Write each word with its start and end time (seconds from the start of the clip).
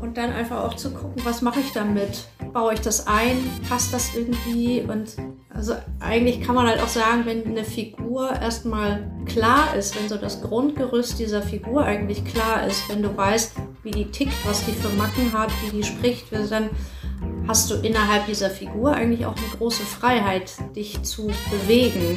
Und 0.00 0.16
dann 0.16 0.32
einfach 0.32 0.64
auch 0.64 0.74
zu 0.74 0.92
gucken, 0.92 1.22
was 1.24 1.42
mache 1.42 1.60
ich 1.60 1.72
damit? 1.72 2.24
Baue 2.52 2.74
ich 2.74 2.80
das 2.80 3.06
ein? 3.06 3.36
Passt 3.68 3.92
das 3.92 4.14
irgendwie? 4.14 4.80
Und 4.80 5.16
also 5.52 5.74
eigentlich 5.98 6.40
kann 6.40 6.54
man 6.54 6.66
halt 6.66 6.80
auch 6.80 6.88
sagen, 6.88 7.26
wenn 7.26 7.44
eine 7.46 7.64
Figur 7.64 8.30
erstmal 8.30 9.10
klar 9.26 9.74
ist, 9.76 9.98
wenn 10.00 10.08
so 10.08 10.16
das 10.16 10.40
Grundgerüst 10.40 11.18
dieser 11.18 11.42
Figur 11.42 11.84
eigentlich 11.84 12.24
klar 12.24 12.66
ist, 12.66 12.88
wenn 12.88 13.02
du 13.02 13.14
weißt, 13.14 13.52
wie 13.82 13.90
die 13.90 14.06
tickt, 14.06 14.34
was 14.46 14.64
die 14.64 14.72
für 14.72 14.88
Macken 14.96 15.32
hat, 15.32 15.50
wie 15.64 15.76
die 15.76 15.84
spricht, 15.84 16.26
dann 16.50 16.70
hast 17.46 17.70
du 17.70 17.74
innerhalb 17.74 18.26
dieser 18.26 18.48
Figur 18.48 18.92
eigentlich 18.92 19.26
auch 19.26 19.36
eine 19.36 19.56
große 19.58 19.82
Freiheit, 19.82 20.52
dich 20.74 21.02
zu 21.02 21.30
bewegen. 21.50 22.16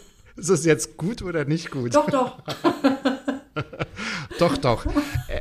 Ist, 0.41 0.49
es 0.49 0.65
jetzt 0.65 0.97
gut 0.97 1.21
oder 1.21 1.45
nicht 1.45 1.69
gut? 1.69 1.93
Doch, 1.93 2.09
doch. 2.09 2.39
Doch, 4.41 4.57
doch. 4.57 4.87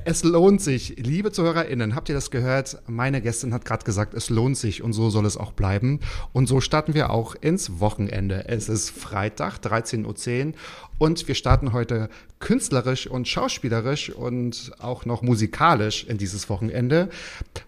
Es 0.05 0.25
lohnt 0.25 0.61
sich. 0.61 0.97
Liebe 0.99 1.33
ZuhörerInnen, 1.33 1.95
habt 1.95 2.11
ihr 2.11 2.15
das 2.15 2.31
gehört? 2.31 2.83
Meine 2.87 3.23
Gästin 3.23 3.55
hat 3.55 3.65
gerade 3.65 3.83
gesagt, 3.83 4.13
es 4.13 4.29
lohnt 4.29 4.59
sich 4.59 4.83
und 4.83 4.93
so 4.93 5.09
soll 5.09 5.25
es 5.25 5.39
auch 5.39 5.53
bleiben. 5.53 6.01
Und 6.35 6.49
so 6.49 6.61
starten 6.61 6.93
wir 6.93 7.09
auch 7.09 7.35
ins 7.35 7.81
Wochenende. 7.81 8.45
Es 8.47 8.69
ist 8.69 8.91
Freitag, 8.91 9.61
13.10 9.61 10.49
Uhr 10.49 10.53
und 10.99 11.27
wir 11.27 11.35
starten 11.35 11.73
heute 11.73 12.11
künstlerisch 12.41 13.07
und 13.07 13.27
schauspielerisch 13.27 14.11
und 14.11 14.73
auch 14.81 15.07
noch 15.07 15.23
musikalisch 15.23 16.05
in 16.05 16.19
dieses 16.19 16.51
Wochenende 16.51 17.09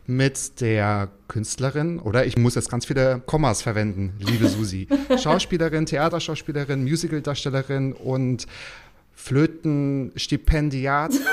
mit 0.07 0.61
der 0.61 1.09
Künstlerin, 1.29 1.99
oder 1.99 2.27
ich 2.27 2.37
muss 2.37 2.57
jetzt 2.57 2.71
ganz 2.71 2.85
viele 2.85 3.23
Kommas 3.25 3.63
verwenden, 3.63 4.13
liebe 4.19 4.49
Susi. 4.49 4.87
Schauspielerin, 5.19 5.87
Theaterschauspielerin, 5.87 6.85
Musicaldarstellerin 6.85 7.95
und 7.95 8.47
Flötenstipendiatin. 9.15 11.21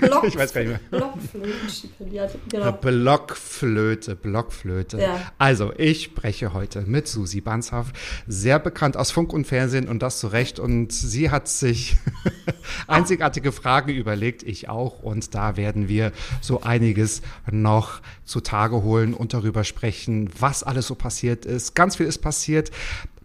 Block, 0.00 0.24
ich 0.24 0.36
weiß 0.36 0.52
gar 0.52 0.62
nicht 0.62 0.70
mehr. 0.70 0.80
Blockflötenstipendiatin, 0.90 2.40
genau. 2.48 2.72
Blockflöte, 2.72 4.16
Blockflöte. 4.16 4.98
Ja. 4.98 5.32
Also, 5.38 5.72
ich 5.76 6.04
spreche 6.04 6.52
heute 6.52 6.82
mit 6.82 7.08
Susi 7.08 7.40
Banshaft, 7.40 7.96
sehr 8.26 8.58
bekannt 8.58 8.96
aus 8.96 9.10
Funk 9.10 9.32
und 9.32 9.46
Fernsehen 9.46 9.88
und 9.88 10.02
das 10.02 10.18
zu 10.18 10.26
Recht. 10.26 10.58
Und 10.58 10.92
sie 10.92 11.30
hat 11.30 11.48
sich 11.48 11.96
einzigartige 12.86 13.52
Fragen 13.52 13.90
überlegt, 13.90 14.42
ich 14.42 14.68
auch. 14.68 15.02
Und 15.02 15.34
da 15.34 15.56
werden 15.56 15.88
wir 15.88 16.12
so 16.40 16.62
einiges 16.62 17.22
noch 17.50 18.00
zutage 18.24 18.82
holen 18.82 19.14
und 19.14 19.34
darüber 19.34 19.64
sprechen, 19.64 20.30
was 20.38 20.62
alles 20.62 20.86
so 20.86 20.94
passiert 20.94 21.46
ist. 21.46 21.74
Ganz 21.74 21.96
viel 21.96 22.06
ist 22.06 22.18
passiert. 22.18 22.70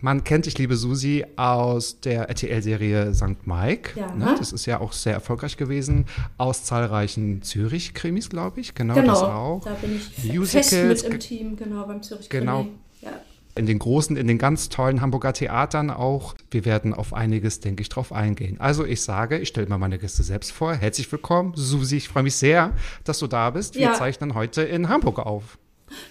Man 0.01 0.23
kennt 0.23 0.45
dich, 0.45 0.57
liebe 0.57 0.75
Susi, 0.77 1.25
aus 1.37 1.99
der 2.01 2.29
RTL-Serie 2.29 3.13
St. 3.13 3.45
Mike. 3.45 3.99
Ja. 3.99 4.13
Ne? 4.13 4.35
Das 4.37 4.51
ist 4.51 4.65
ja 4.65 4.79
auch 4.79 4.93
sehr 4.93 5.13
erfolgreich 5.13 5.57
gewesen. 5.57 6.05
Aus 6.37 6.63
zahlreichen 6.63 7.41
Zürich-Krimis, 7.41 8.29
glaube 8.29 8.59
ich. 8.61 8.75
Genau, 8.75 8.93
Genau, 8.95 9.13
das 9.13 9.23
auch. 9.23 9.61
da 9.63 9.73
bin 9.73 9.95
ich 9.95 10.03
fest 10.03 10.33
Musicals, 10.35 11.03
mit 11.03 11.13
im 11.13 11.19
Team, 11.19 11.55
genau, 11.55 11.85
beim 11.87 12.03
Zürich 12.03 12.29
Genau. 12.29 12.67
Ja. 13.01 13.11
in 13.55 13.65
den 13.65 13.79
großen, 13.79 14.15
in 14.17 14.27
den 14.27 14.37
ganz 14.37 14.69
tollen 14.69 15.01
Hamburger 15.01 15.33
Theatern 15.33 15.89
auch. 15.89 16.35
Wir 16.51 16.63
werden 16.65 16.93
auf 16.93 17.13
einiges, 17.13 17.59
denke 17.59 17.81
ich, 17.81 17.89
drauf 17.89 18.11
eingehen. 18.13 18.59
Also 18.59 18.85
ich 18.85 19.01
sage, 19.01 19.39
ich 19.39 19.47
stelle 19.49 19.65
mal 19.67 19.79
meine 19.79 19.97
Gäste 19.97 20.21
selbst 20.21 20.51
vor. 20.51 20.75
Herzlich 20.75 21.11
willkommen, 21.11 21.53
Susi. 21.55 21.97
Ich 21.97 22.07
freue 22.09 22.21
mich 22.23 22.35
sehr, 22.35 22.71
dass 23.03 23.17
du 23.17 23.25
da 23.25 23.49
bist. 23.49 23.73
Wir 23.73 23.81
Ja. 23.81 23.93
zeichnen 23.93 24.35
heute 24.35 24.61
in 24.61 24.89
Hamburg 24.89 25.17
auf. 25.19 25.57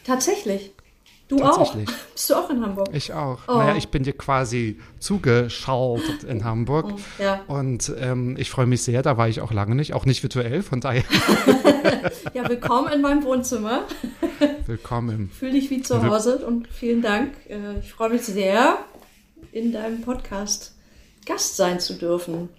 Tatsächlich. 0.05 0.73
Du 1.29 1.43
auch. 1.43 1.75
Bist 1.75 2.31
du 2.31 2.35
auch 2.37 2.49
in 2.51 2.63
Hamburg? 2.65 2.89
Ich 2.93 3.13
auch. 3.13 3.41
Oh. 3.49 3.55
Naja, 3.57 3.77
ich 3.77 3.89
bin 3.89 4.05
dir 4.05 4.13
quasi 4.13 4.79
zugeschaltet 5.01 6.23
in 6.23 6.45
Hamburg. 6.45 6.93
Oh, 6.95 7.23
ja. 7.23 7.41
Und 7.49 7.93
ähm, 8.01 8.37
ich 8.39 8.49
freue 8.51 8.67
mich 8.67 8.83
sehr, 8.83 9.03
da 9.03 9.17
war 9.17 9.29
ich 9.29 9.41
auch 9.41 9.53
lange 9.53 9.75
nicht, 9.75 9.93
auch 9.93 10.05
nicht 10.07 10.23
virtuell, 10.23 10.63
von 10.63 10.81
daher 10.81 11.03
ja, 12.35 12.49
willkommen 12.49 12.93
in 12.93 13.01
meinem 13.01 13.25
Wohnzimmer. 13.25 13.85
willkommen. 14.67 15.31
Fühl 15.37 15.51
dich 15.51 15.69
wie 15.71 15.83
zu 15.83 16.01
Hause 16.07 16.39
und 16.47 16.69
vielen 16.69 17.03
Dank. 17.03 17.33
Äh, 17.49 17.81
Ich 17.81 17.93
freue 17.93 18.11
mich 18.11 18.23
sehr, 18.23 18.79
in 19.53 19.73
deinem 19.73 20.03
Podcast 20.03 20.75
Gast 21.27 21.57
sein 21.57 21.81
zu 21.81 21.95
dürfen. 21.95 22.51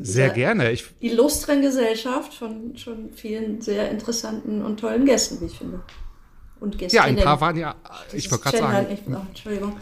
Sehr 0.00 0.28
Ja. 0.28 0.32
gerne. 0.32 0.72
Ich, 0.72 0.86
Illustren 1.00 1.60
Gesellschaft 1.60 2.32
von 2.32 2.76
schon 2.78 3.10
vielen 3.14 3.60
sehr 3.60 3.90
interessanten 3.90 4.62
und 4.64 4.80
tollen 4.80 5.04
Gästen, 5.04 5.40
wie 5.42 5.46
ich 5.46 5.58
finde. 5.58 5.80
Und 6.60 6.74
ja, 6.74 6.78
Gästinnen. 6.80 7.18
ein 7.18 7.24
paar 7.24 7.40
waren 7.40 7.56
ja, 7.56 7.74
ich 8.12 8.30
wollte 8.30 8.44
gerade 8.44 8.58
sagen, 8.58 8.86
Ich, 8.92 9.00
oh, 9.08 9.16
Entschuldigung. 9.28 9.76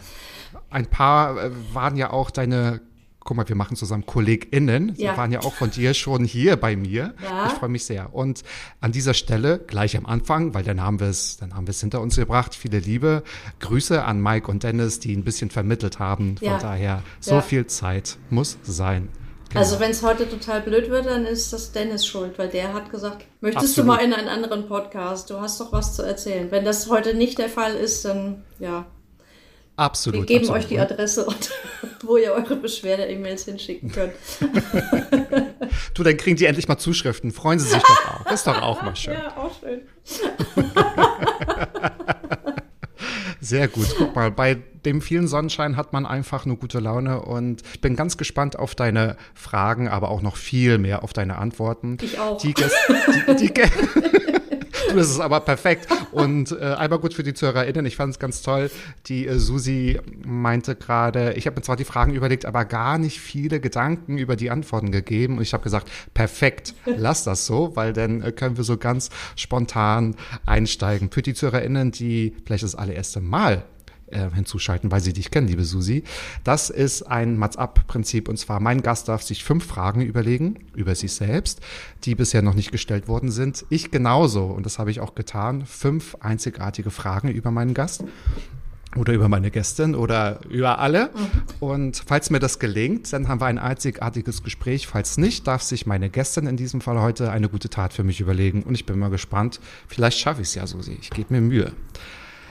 ein 0.69 0.85
paar 0.87 1.37
äh, 1.45 1.51
waren 1.73 1.95
ja 1.95 2.11
auch 2.11 2.29
deine, 2.31 2.81
guck 3.21 3.37
mal, 3.37 3.47
wir 3.47 3.55
machen 3.55 3.75
zusammen 3.77 4.05
KollegInnen, 4.05 4.93
die 4.95 5.03
Ja. 5.03 5.15
waren 5.17 5.31
ja 5.31 5.39
auch 5.39 5.53
von 5.53 5.71
dir 5.71 5.93
schon 5.93 6.25
hier 6.25 6.57
bei 6.57 6.75
mir. 6.75 7.13
Ja. 7.23 7.47
Ich 7.47 7.53
freue 7.53 7.69
mich 7.69 7.85
sehr. 7.85 8.13
Und 8.13 8.43
an 8.81 8.91
dieser 8.91 9.13
Stelle, 9.13 9.59
gleich 9.59 9.95
am 9.97 10.05
Anfang, 10.05 10.53
weil 10.53 10.63
dann 10.63 10.81
haben 10.81 10.99
wir 10.99 11.07
es, 11.07 11.37
dann 11.37 11.55
haben 11.55 11.65
wir 11.65 11.71
es 11.71 11.79
hinter 11.81 12.01
uns 12.01 12.17
gebracht, 12.17 12.53
viele 12.55 12.79
Liebe, 12.79 13.23
Grüße 13.59 14.03
an 14.03 14.21
Mike 14.21 14.51
und 14.51 14.63
Dennis, 14.63 14.99
die 14.99 15.15
ein 15.15 15.23
bisschen 15.23 15.49
vermittelt 15.49 15.99
haben. 15.99 16.37
Von 16.37 16.47
Ja. 16.47 16.57
daher, 16.59 17.03
so 17.19 17.35
Ja. 17.35 17.41
viel 17.41 17.65
Zeit 17.67 18.17
muss 18.29 18.57
sein. 18.63 19.09
Genau. 19.49 19.59
Also 19.59 19.79
wenn 19.79 19.91
es 19.91 20.03
heute 20.03 20.29
total 20.29 20.61
blöd 20.61 20.89
wird, 20.89 21.05
dann 21.05 21.25
ist 21.25 21.53
das 21.53 21.71
Dennis 21.71 22.05
schuld, 22.05 22.37
weil 22.37 22.49
der 22.49 22.73
hat 22.73 22.91
gesagt, 22.91 23.25
möchtest 23.41 23.77
Absolut. 23.77 23.77
du 23.77 23.93
mal 23.93 24.03
in 24.03 24.13
einen 24.13 24.27
anderen 24.27 24.67
Podcast? 24.67 25.29
Du 25.29 25.39
hast 25.39 25.59
doch 25.59 25.71
was 25.71 25.95
zu 25.95 26.01
erzählen. 26.01 26.51
Wenn 26.51 26.65
das 26.65 26.89
heute 26.89 27.13
nicht 27.13 27.37
der 27.37 27.49
Fall 27.49 27.75
ist, 27.75 28.03
dann 28.05 28.43
ja, 28.59 28.85
Absolut. 29.77 30.21
wir 30.21 30.25
geben 30.25 30.45
absolut. 30.45 30.63
euch 30.63 30.67
die 30.69 30.79
Adresse, 30.79 31.25
und, 31.25 31.51
wo 32.03 32.17
ihr 32.17 32.31
eure 32.31 32.55
Beschwerde-E-Mails 32.55 33.45
hinschicken 33.45 33.91
könnt. 33.91 34.13
Du, 35.93 36.03
dann 36.03 36.17
kriegen 36.17 36.35
die 36.35 36.45
endlich 36.45 36.67
mal 36.67 36.77
Zuschriften. 36.77 37.31
Freuen 37.31 37.57
sie 37.57 37.69
sich 37.69 37.81
doch 37.81 38.25
auch. 38.25 38.31
Ist 38.31 38.45
doch 38.47 38.61
auch 38.61 38.81
mal 38.81 38.95
schön. 38.97 39.13
Ja, 39.13 39.35
auch 39.37 39.51
schön. 39.61 39.81
Sehr 43.45 43.67
gut. 43.67 43.93
Guck 43.95 44.15
mal, 44.15 44.31
bei 44.31 44.57
dem 44.85 45.01
vielen 45.01 45.27
Sonnenschein 45.27 45.77
hat 45.77 45.93
man 45.93 46.07
einfach 46.07 46.45
eine 46.45 46.55
gute 46.55 46.79
Laune 46.79 47.21
und 47.21 47.61
ich 47.73 47.81
bin 47.81 47.95
ganz 47.95 48.17
gespannt 48.17 48.57
auf 48.57 48.73
deine 48.73 49.17
Fragen, 49.35 49.87
aber 49.87 50.09
auch 50.09 50.23
noch 50.23 50.35
viel 50.35 50.79
mehr 50.79 51.03
auf 51.03 51.13
deine 51.13 51.37
Antworten. 51.37 51.97
Ich 52.01 52.19
auch. 52.19 52.39
Die, 52.39 52.55
die, 52.55 53.35
die, 53.35 53.53
Du, 54.89 54.95
das 54.95 55.09
ist 55.09 55.19
aber 55.19 55.39
perfekt. 55.39 55.87
Und 56.11 56.51
äh, 56.51 56.73
einmal 56.73 56.99
gut 56.99 57.13
für 57.13 57.23
die 57.23 57.33
ZuhörerInnen. 57.33 57.85
Ich 57.85 57.95
fand 57.95 58.13
es 58.13 58.19
ganz 58.19 58.41
toll. 58.41 58.69
Die 59.07 59.27
äh, 59.27 59.39
Susi 59.39 59.99
meinte 60.23 60.75
gerade, 60.75 61.33
ich 61.33 61.47
habe 61.47 61.57
mir 61.57 61.61
zwar 61.61 61.75
die 61.75 61.83
Fragen 61.83 62.13
überlegt, 62.13 62.45
aber 62.45 62.65
gar 62.65 62.97
nicht 62.97 63.19
viele 63.19 63.59
Gedanken 63.59 64.17
über 64.17 64.35
die 64.35 64.51
Antworten 64.51 64.91
gegeben. 64.91 65.37
Und 65.37 65.43
ich 65.43 65.53
habe 65.53 65.63
gesagt, 65.63 65.89
perfekt, 66.13 66.73
lass 66.85 67.23
das 67.23 67.45
so, 67.45 67.75
weil 67.75 67.93
dann 67.93 68.21
äh, 68.21 68.31
können 68.31 68.57
wir 68.57 68.63
so 68.63 68.77
ganz 68.77 69.09
spontan 69.35 70.15
einsteigen. 70.45 71.11
Für 71.11 71.21
die 71.21 71.33
ZuhörerInnen, 71.33 71.91
die 71.91 72.35
vielleicht 72.45 72.63
das 72.63 72.75
allererste 72.75 73.21
Mal 73.21 73.63
äh, 74.15 74.29
hinzuschalten, 74.33 74.91
weil 74.91 75.01
sie 75.01 75.13
dich 75.13 75.29
kennen, 75.31 75.47
liebe 75.47 75.63
Susi. 75.63 76.03
Das 76.43 76.69
ist 76.69 77.03
ein 77.03 77.37
Mats-Up-Prinzip 77.37 78.29
und 78.29 78.37
zwar 78.37 78.59
mein 78.59 78.81
Gast 78.81 79.09
darf 79.09 79.21
sich 79.21 79.43
fünf 79.43 79.65
Fragen 79.65 80.01
überlegen 80.01 80.59
über 80.73 80.95
sich 80.95 81.13
selbst, 81.13 81.61
die 82.03 82.15
bisher 82.15 82.41
noch 82.41 82.55
nicht 82.55 82.71
gestellt 82.71 83.07
worden 83.07 83.31
sind. 83.31 83.65
Ich 83.69 83.91
genauso 83.91 84.45
und 84.45 84.65
das 84.65 84.79
habe 84.79 84.91
ich 84.91 84.99
auch 84.99 85.15
getan. 85.15 85.65
Fünf 85.65 86.15
einzigartige 86.21 86.91
Fragen 86.91 87.29
über 87.29 87.51
meinen 87.51 87.73
Gast. 87.73 88.03
oder 88.95 89.11
über 89.11 89.27
meine 89.27 89.51
Gästin 89.51 89.93
oder 89.93 90.39
über 90.49 90.79
alle. 90.79 91.09
Und 91.59 92.01
falls 92.07 92.29
mir 92.29 92.39
das 92.39 92.59
gelingt, 92.59 93.11
dann 93.11 93.27
haben 93.27 93.41
wir 93.41 93.47
ein 93.47 93.59
einzigartiges 93.59 94.41
Gespräch. 94.41 94.87
Falls 94.87 95.17
nicht, 95.17 95.47
darf 95.47 95.61
sich 95.61 95.85
meine 95.85 96.09
Gästin 96.09 96.47
in 96.47 96.55
diesem 96.55 96.79
Fall 96.79 97.01
heute 97.01 97.29
eine 97.29 97.49
gute 97.49 97.69
Tat 97.69 97.91
für 97.91 98.05
mich 98.05 98.21
überlegen. 98.21 98.63
Und 98.63 98.73
ich 98.73 98.85
bin 98.85 98.97
mal 98.97 99.09
gespannt. 99.09 99.59
Vielleicht 99.89 100.19
schaffe 100.19 100.41
ich 100.41 100.47
es 100.47 100.55
ja, 100.55 100.65
Susi. 100.65 100.97
Ich 101.01 101.09
gebe 101.09 101.33
mir 101.33 101.41
Mühe. 101.41 101.73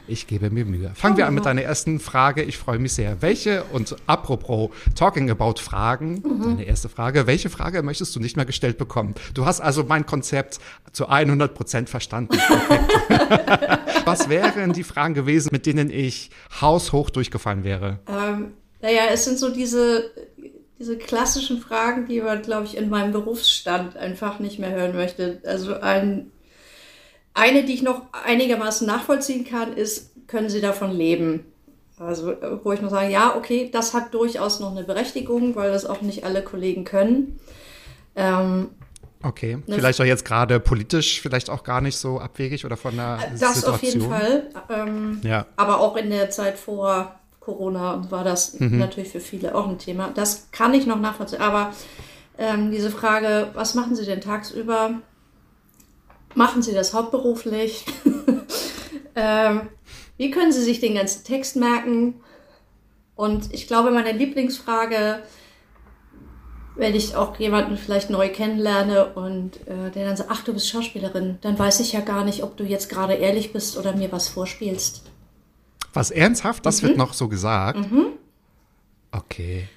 Ich 0.07 0.27
gebe 0.27 0.51
mir 0.51 0.67
Mühe. 0.67 0.91
Fangen 0.95 1.17
wir 1.17 1.27
an 1.27 1.35
mit 1.35 1.47
deiner 1.47 1.63
ersten 1.63 1.99
Frage. 1.99 2.43
Ich 2.43 2.59
freue 2.59 2.79
mich 2.79 2.93
sehr. 2.93 3.23
Welche, 3.23 3.65
und 3.73 3.97
apropos 4.07 4.71
Talking 4.95 5.31
About 5.31 5.61
Fragen, 5.61 6.23
deine 6.43 6.65
erste 6.65 6.91
Frage, 6.91 7.27
welche 7.27 7.49
Frage 7.49 7.83
möchtest 7.83 8.15
du 8.15 8.21
nicht 8.21 8.37
mehr 8.37 8.45
gestellt 8.45 8.77
bekommen? 8.77 9.15
Du 9.33 9.47
hast 9.47 9.61
also 9.61 9.85
mein 9.85 10.05
Konzept 10.05 10.59
zu 10.93 11.09
100 11.09 11.55
Prozent 11.55 11.89
verstanden. 11.89 12.37
Was 14.05 14.29
wären 14.29 14.75
die 14.75 14.85
Fragen 14.85 15.15
gewesen, 15.15 15.49
mit 15.53 15.65
denen 15.65 15.89
ich 15.89 16.31
haushoch 16.61 17.09
durchgefallen 17.09 17.65
wäre? 17.65 17.99
Ähm, 18.07 18.53
naja, 18.83 19.05
es 19.11 19.25
sind 19.25 19.39
so 19.39 19.51
diese, 19.51 20.11
diese 20.79 20.99
klassischen 20.99 21.61
Fragen, 21.61 22.07
die 22.07 22.21
man, 22.21 22.43
glaube 22.43 22.67
ich, 22.67 22.77
in 22.77 22.91
meinem 22.91 23.13
Berufsstand 23.13 23.97
einfach 23.97 24.39
nicht 24.39 24.59
mehr 24.59 24.73
hören 24.73 24.95
möchte. 24.95 25.41
Also 25.47 25.81
ein, 25.81 26.31
eine, 27.35 27.65
die 27.65 27.75
ich 27.75 27.83
noch 27.83 28.03
einigermaßen 28.13 28.87
nachvollziehen 28.87 29.45
kann, 29.45 29.77
ist, 29.77 30.11
können 30.27 30.49
Sie 30.49 30.61
davon 30.61 30.91
leben? 30.93 31.45
Also, 31.99 32.35
wo 32.65 32.73
ich 32.73 32.81
nur 32.81 32.91
sage, 32.91 33.13
ja, 33.13 33.37
okay, 33.37 33.71
das 33.73 33.95
hat 33.95 34.13
durchaus 34.15 34.59
noch 34.61 34.73
eine 34.73 34.83
Berechtigung, 34.85 35.55
weil 35.55 35.71
das 35.71 35.85
auch 35.87 36.01
nicht 36.01 36.25
alle 36.25 36.43
Kollegen 36.43 36.85
können. 36.85 37.39
Ähm, 38.17 38.71
Okay, 39.23 39.57
vielleicht 39.67 39.99
auch 40.03 40.05
jetzt 40.05 40.27
gerade 40.27 40.61
politisch 40.61 41.23
vielleicht 41.23 41.49
auch 41.49 41.65
gar 41.65 41.81
nicht 41.81 41.97
so 41.97 42.19
abwegig 42.21 42.67
oder 42.67 42.77
von 42.77 42.95
der 42.95 43.19
das 43.41 43.55
Situation. 43.55 43.73
auf 43.75 43.83
jeden 43.83 44.01
Fall. 44.11 44.43
Ähm, 44.69 45.21
Ja. 45.23 45.47
Aber 45.57 45.81
auch 45.81 45.97
in 45.97 46.11
der 46.11 46.29
Zeit 46.29 46.59
vor 46.59 47.15
Corona 47.41 48.05
war 48.11 48.23
das 48.23 48.61
Mhm. 48.61 48.79
natürlich 48.79 49.09
für 49.13 49.21
viele 49.21 49.55
auch 49.55 49.67
ein 49.67 49.79
Thema. 49.79 50.11
Das 50.15 50.49
kann 50.53 50.75
ich 50.75 50.85
noch 50.87 51.01
nachvollziehen. 51.01 51.41
Aber 51.41 51.73
ähm, 52.37 52.71
diese 52.71 52.91
Frage, 52.91 53.49
was 53.55 53.75
machen 53.75 53.97
Sie 53.97 54.05
denn 54.05 54.21
tagsüber? 54.21 54.91
Machen 56.35 56.63
Sie 56.63 56.73
das 56.73 56.93
hauptberuflich? 56.95 57.85
ähm, 59.15 59.63
wie 60.17 60.31
können 60.31 60.53
Sie 60.53 60.63
sich 60.63 60.81
den 60.81 60.95
ganzen 60.95 61.25
Text 61.25 61.57
merken? 61.57 62.15
Und 63.17 63.53
ich 63.55 63.67
glaube, 63.69 63.91
meine 63.93 64.13
Lieblingsfrage, 64.13 65.23
wenn 66.77 66.95
ich 66.97 67.15
auch 67.15 67.39
jemanden 67.39 67.77
vielleicht 67.77 68.11
neu 68.11 68.29
kennenlerne 68.31 69.15
und 69.15 69.57
äh, 69.69 69.91
der 69.95 70.07
dann 70.07 70.17
sagt, 70.17 70.31
ach, 70.33 70.43
du 70.43 70.53
bist 70.53 70.69
Schauspielerin, 70.69 71.39
dann 71.41 71.57
weiß 71.57 71.79
ich 71.81 71.93
ja 71.93 72.01
gar 72.01 72.25
nicht, 72.25 72.43
ob 72.43 72.57
du 72.57 72.65
jetzt 72.65 72.89
gerade 72.89 73.15
ehrlich 73.15 73.53
bist 73.53 73.77
oder 73.79 73.95
mir 73.95 74.11
was 74.11 74.29
vorspielst. 74.29 75.03
Was 75.93 76.11
ernsthaft? 76.11 76.67
Das 76.67 76.83
Mhm. 76.83 76.89
wird 76.89 76.97
noch 76.97 77.13
so 77.15 77.29
gesagt. 77.29 77.79
Okay. 79.13 79.69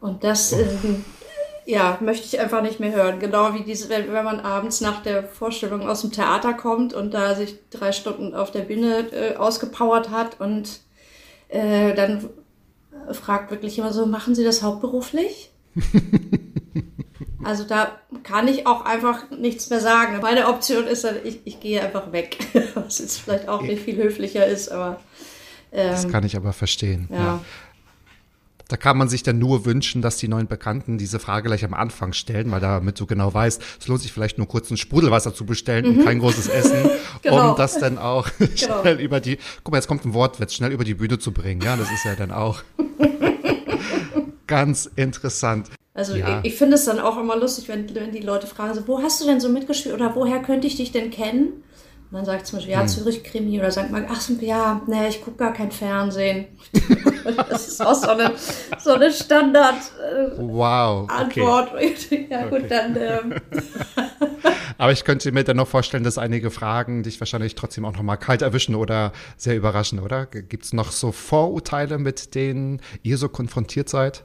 Und 0.00 0.22
das, 0.24 0.52
ähm, 0.52 1.02
ja, 1.64 1.98
möchte 2.00 2.26
ich 2.26 2.40
einfach 2.40 2.62
nicht 2.62 2.80
mehr 2.80 2.92
hören. 2.92 3.20
Genau 3.20 3.54
wie 3.54 3.62
diese, 3.62 3.88
wenn, 3.88 4.12
wenn 4.12 4.24
man 4.24 4.40
abends 4.40 4.80
nach 4.80 5.02
der 5.02 5.24
Vorstellung 5.24 5.88
aus 5.88 6.00
dem 6.00 6.12
Theater 6.12 6.54
kommt 6.54 6.92
und 6.92 7.14
da 7.14 7.34
sich 7.34 7.58
drei 7.70 7.92
Stunden 7.92 8.34
auf 8.34 8.50
der 8.50 8.62
Bühne 8.62 9.12
äh, 9.12 9.36
ausgepowert 9.36 10.10
hat 10.10 10.40
und 10.40 10.80
äh, 11.48 11.94
dann 11.94 12.28
fragt 13.12 13.50
wirklich 13.50 13.78
immer 13.78 13.92
so, 13.92 14.06
machen 14.06 14.34
Sie 14.34 14.44
das 14.44 14.62
hauptberuflich? 14.62 15.50
Also 17.44 17.64
da 17.64 17.98
kann 18.22 18.46
ich 18.46 18.66
auch 18.66 18.84
einfach 18.84 19.30
nichts 19.30 19.68
mehr 19.70 19.80
sagen. 19.80 20.20
Meine 20.22 20.46
Option 20.46 20.86
ist 20.86 21.04
dann, 21.04 21.16
ich, 21.24 21.40
ich 21.44 21.60
gehe 21.60 21.82
einfach 21.82 22.12
weg. 22.12 22.38
Was 22.74 23.00
jetzt 23.00 23.18
vielleicht 23.18 23.48
auch 23.48 23.62
nicht 23.62 23.82
viel 23.82 23.96
höflicher 23.96 24.46
ist, 24.46 24.70
aber 24.70 25.00
Das 25.72 26.08
kann 26.08 26.24
ich 26.24 26.36
aber 26.36 26.52
verstehen. 26.52 27.08
Ähm, 27.10 27.16
ja. 27.16 27.40
Da 28.72 28.78
kann 28.78 28.96
man 28.96 29.06
sich 29.10 29.22
dann 29.22 29.38
nur 29.38 29.66
wünschen, 29.66 30.00
dass 30.00 30.16
die 30.16 30.28
neuen 30.28 30.46
Bekannten 30.46 30.96
diese 30.96 31.18
Frage 31.18 31.48
gleich 31.48 31.62
am 31.62 31.74
Anfang 31.74 32.14
stellen, 32.14 32.50
weil 32.50 32.60
damit 32.60 32.98
du 32.98 33.04
genau 33.04 33.34
weißt, 33.34 33.60
es 33.80 33.86
lohnt 33.86 34.00
sich 34.00 34.14
vielleicht 34.14 34.38
nur 34.38 34.48
kurz 34.48 34.70
ein 34.70 34.78
Sprudelwasser 34.78 35.34
zu 35.34 35.44
bestellen 35.44 35.84
und 35.84 36.02
kein 36.06 36.20
großes 36.20 36.48
Essen, 36.48 36.82
Mhm. 36.84 36.88
Genau. 37.22 37.50
um 37.50 37.56
das 37.58 37.78
dann 37.78 37.98
auch 37.98 38.26
schnell 38.56 38.98
über 38.98 39.20
die, 39.20 39.36
guck 39.62 39.72
mal, 39.72 39.76
jetzt 39.76 39.88
kommt 39.88 40.06
ein 40.06 40.14
Wortwitz, 40.14 40.54
schnell 40.54 40.72
über 40.72 40.84
die 40.84 40.94
Bühne 40.94 41.18
zu 41.18 41.32
bringen. 41.32 41.60
Ja, 41.60 41.76
das 41.76 41.90
ist 41.92 42.04
ja 42.06 42.14
dann 42.14 42.30
auch 42.30 42.62
ganz 44.46 44.88
interessant. 44.96 45.68
Also 45.92 46.14
Ja. 46.14 46.40
ich, 46.42 46.52
ich 46.52 46.58
finde 46.58 46.76
es 46.76 46.86
dann 46.86 46.98
auch 46.98 47.18
immer 47.18 47.36
lustig, 47.36 47.68
wenn, 47.68 47.94
wenn 47.94 48.12
die 48.12 48.20
Leute 48.20 48.46
fragen, 48.46 48.72
so, 48.74 48.88
wo 48.88 49.02
hast 49.02 49.20
du 49.20 49.26
denn 49.26 49.40
so 49.40 49.50
mitgespielt 49.50 49.94
oder 49.94 50.14
woher 50.14 50.40
könnte 50.40 50.66
ich 50.66 50.76
dich 50.76 50.92
denn 50.92 51.10
kennen? 51.10 51.62
Und 52.12 52.18
dann 52.18 52.24
sagt 52.26 52.46
zum 52.46 52.58
Beispiel, 52.58 52.74
Hm. 52.74 52.80
ja, 52.82 52.86
Zürich-Krimi 52.86 53.58
oder 53.58 53.70
sagt 53.70 53.90
man, 53.90 54.04
ach 54.06 54.20
so, 54.20 54.34
ja, 54.34 54.82
nee, 54.86 55.08
ich 55.08 55.24
gucke 55.24 55.38
gar 55.38 55.54
kein 55.54 55.70
Fernsehen. 55.70 56.44
das 57.48 57.68
ist 57.68 57.80
auch 57.80 57.94
so 57.94 58.10
eine, 58.10 58.32
so 58.78 58.92
eine 58.92 59.10
Standard-Antwort. 59.10 60.38
Wow. 60.38 61.08
Okay. 61.24 62.26
ja 62.30 62.46
gut, 62.48 62.70
dann 62.70 62.96
ähm, 62.96 63.34
Aber 64.76 64.92
ich 64.92 65.04
könnte 65.04 65.32
mir 65.32 65.42
dann 65.42 65.56
noch 65.56 65.68
vorstellen, 65.68 66.04
dass 66.04 66.18
einige 66.18 66.50
Fragen 66.50 67.02
dich 67.02 67.18
wahrscheinlich 67.18 67.54
trotzdem 67.54 67.86
auch 67.86 67.92
noch 67.92 68.02
mal 68.02 68.16
kalt 68.16 68.42
erwischen 68.42 68.74
oder 68.74 69.12
sehr 69.38 69.56
überraschen, 69.56 69.98
oder? 69.98 70.26
Gibt 70.26 70.64
es 70.64 70.74
noch 70.74 70.92
so 70.92 71.12
Vorurteile, 71.12 71.96
mit 71.96 72.34
denen 72.34 72.82
ihr 73.02 73.16
so 73.16 73.30
konfrontiert 73.30 73.88
seid? 73.88 74.24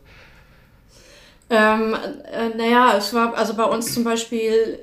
Ähm, 1.50 1.96
äh, 2.34 2.50
naja, 2.58 2.98
es 2.98 3.14
war 3.14 3.34
also 3.36 3.54
bei 3.54 3.64
uns 3.64 3.94
zum 3.94 4.04
Beispiel, 4.04 4.80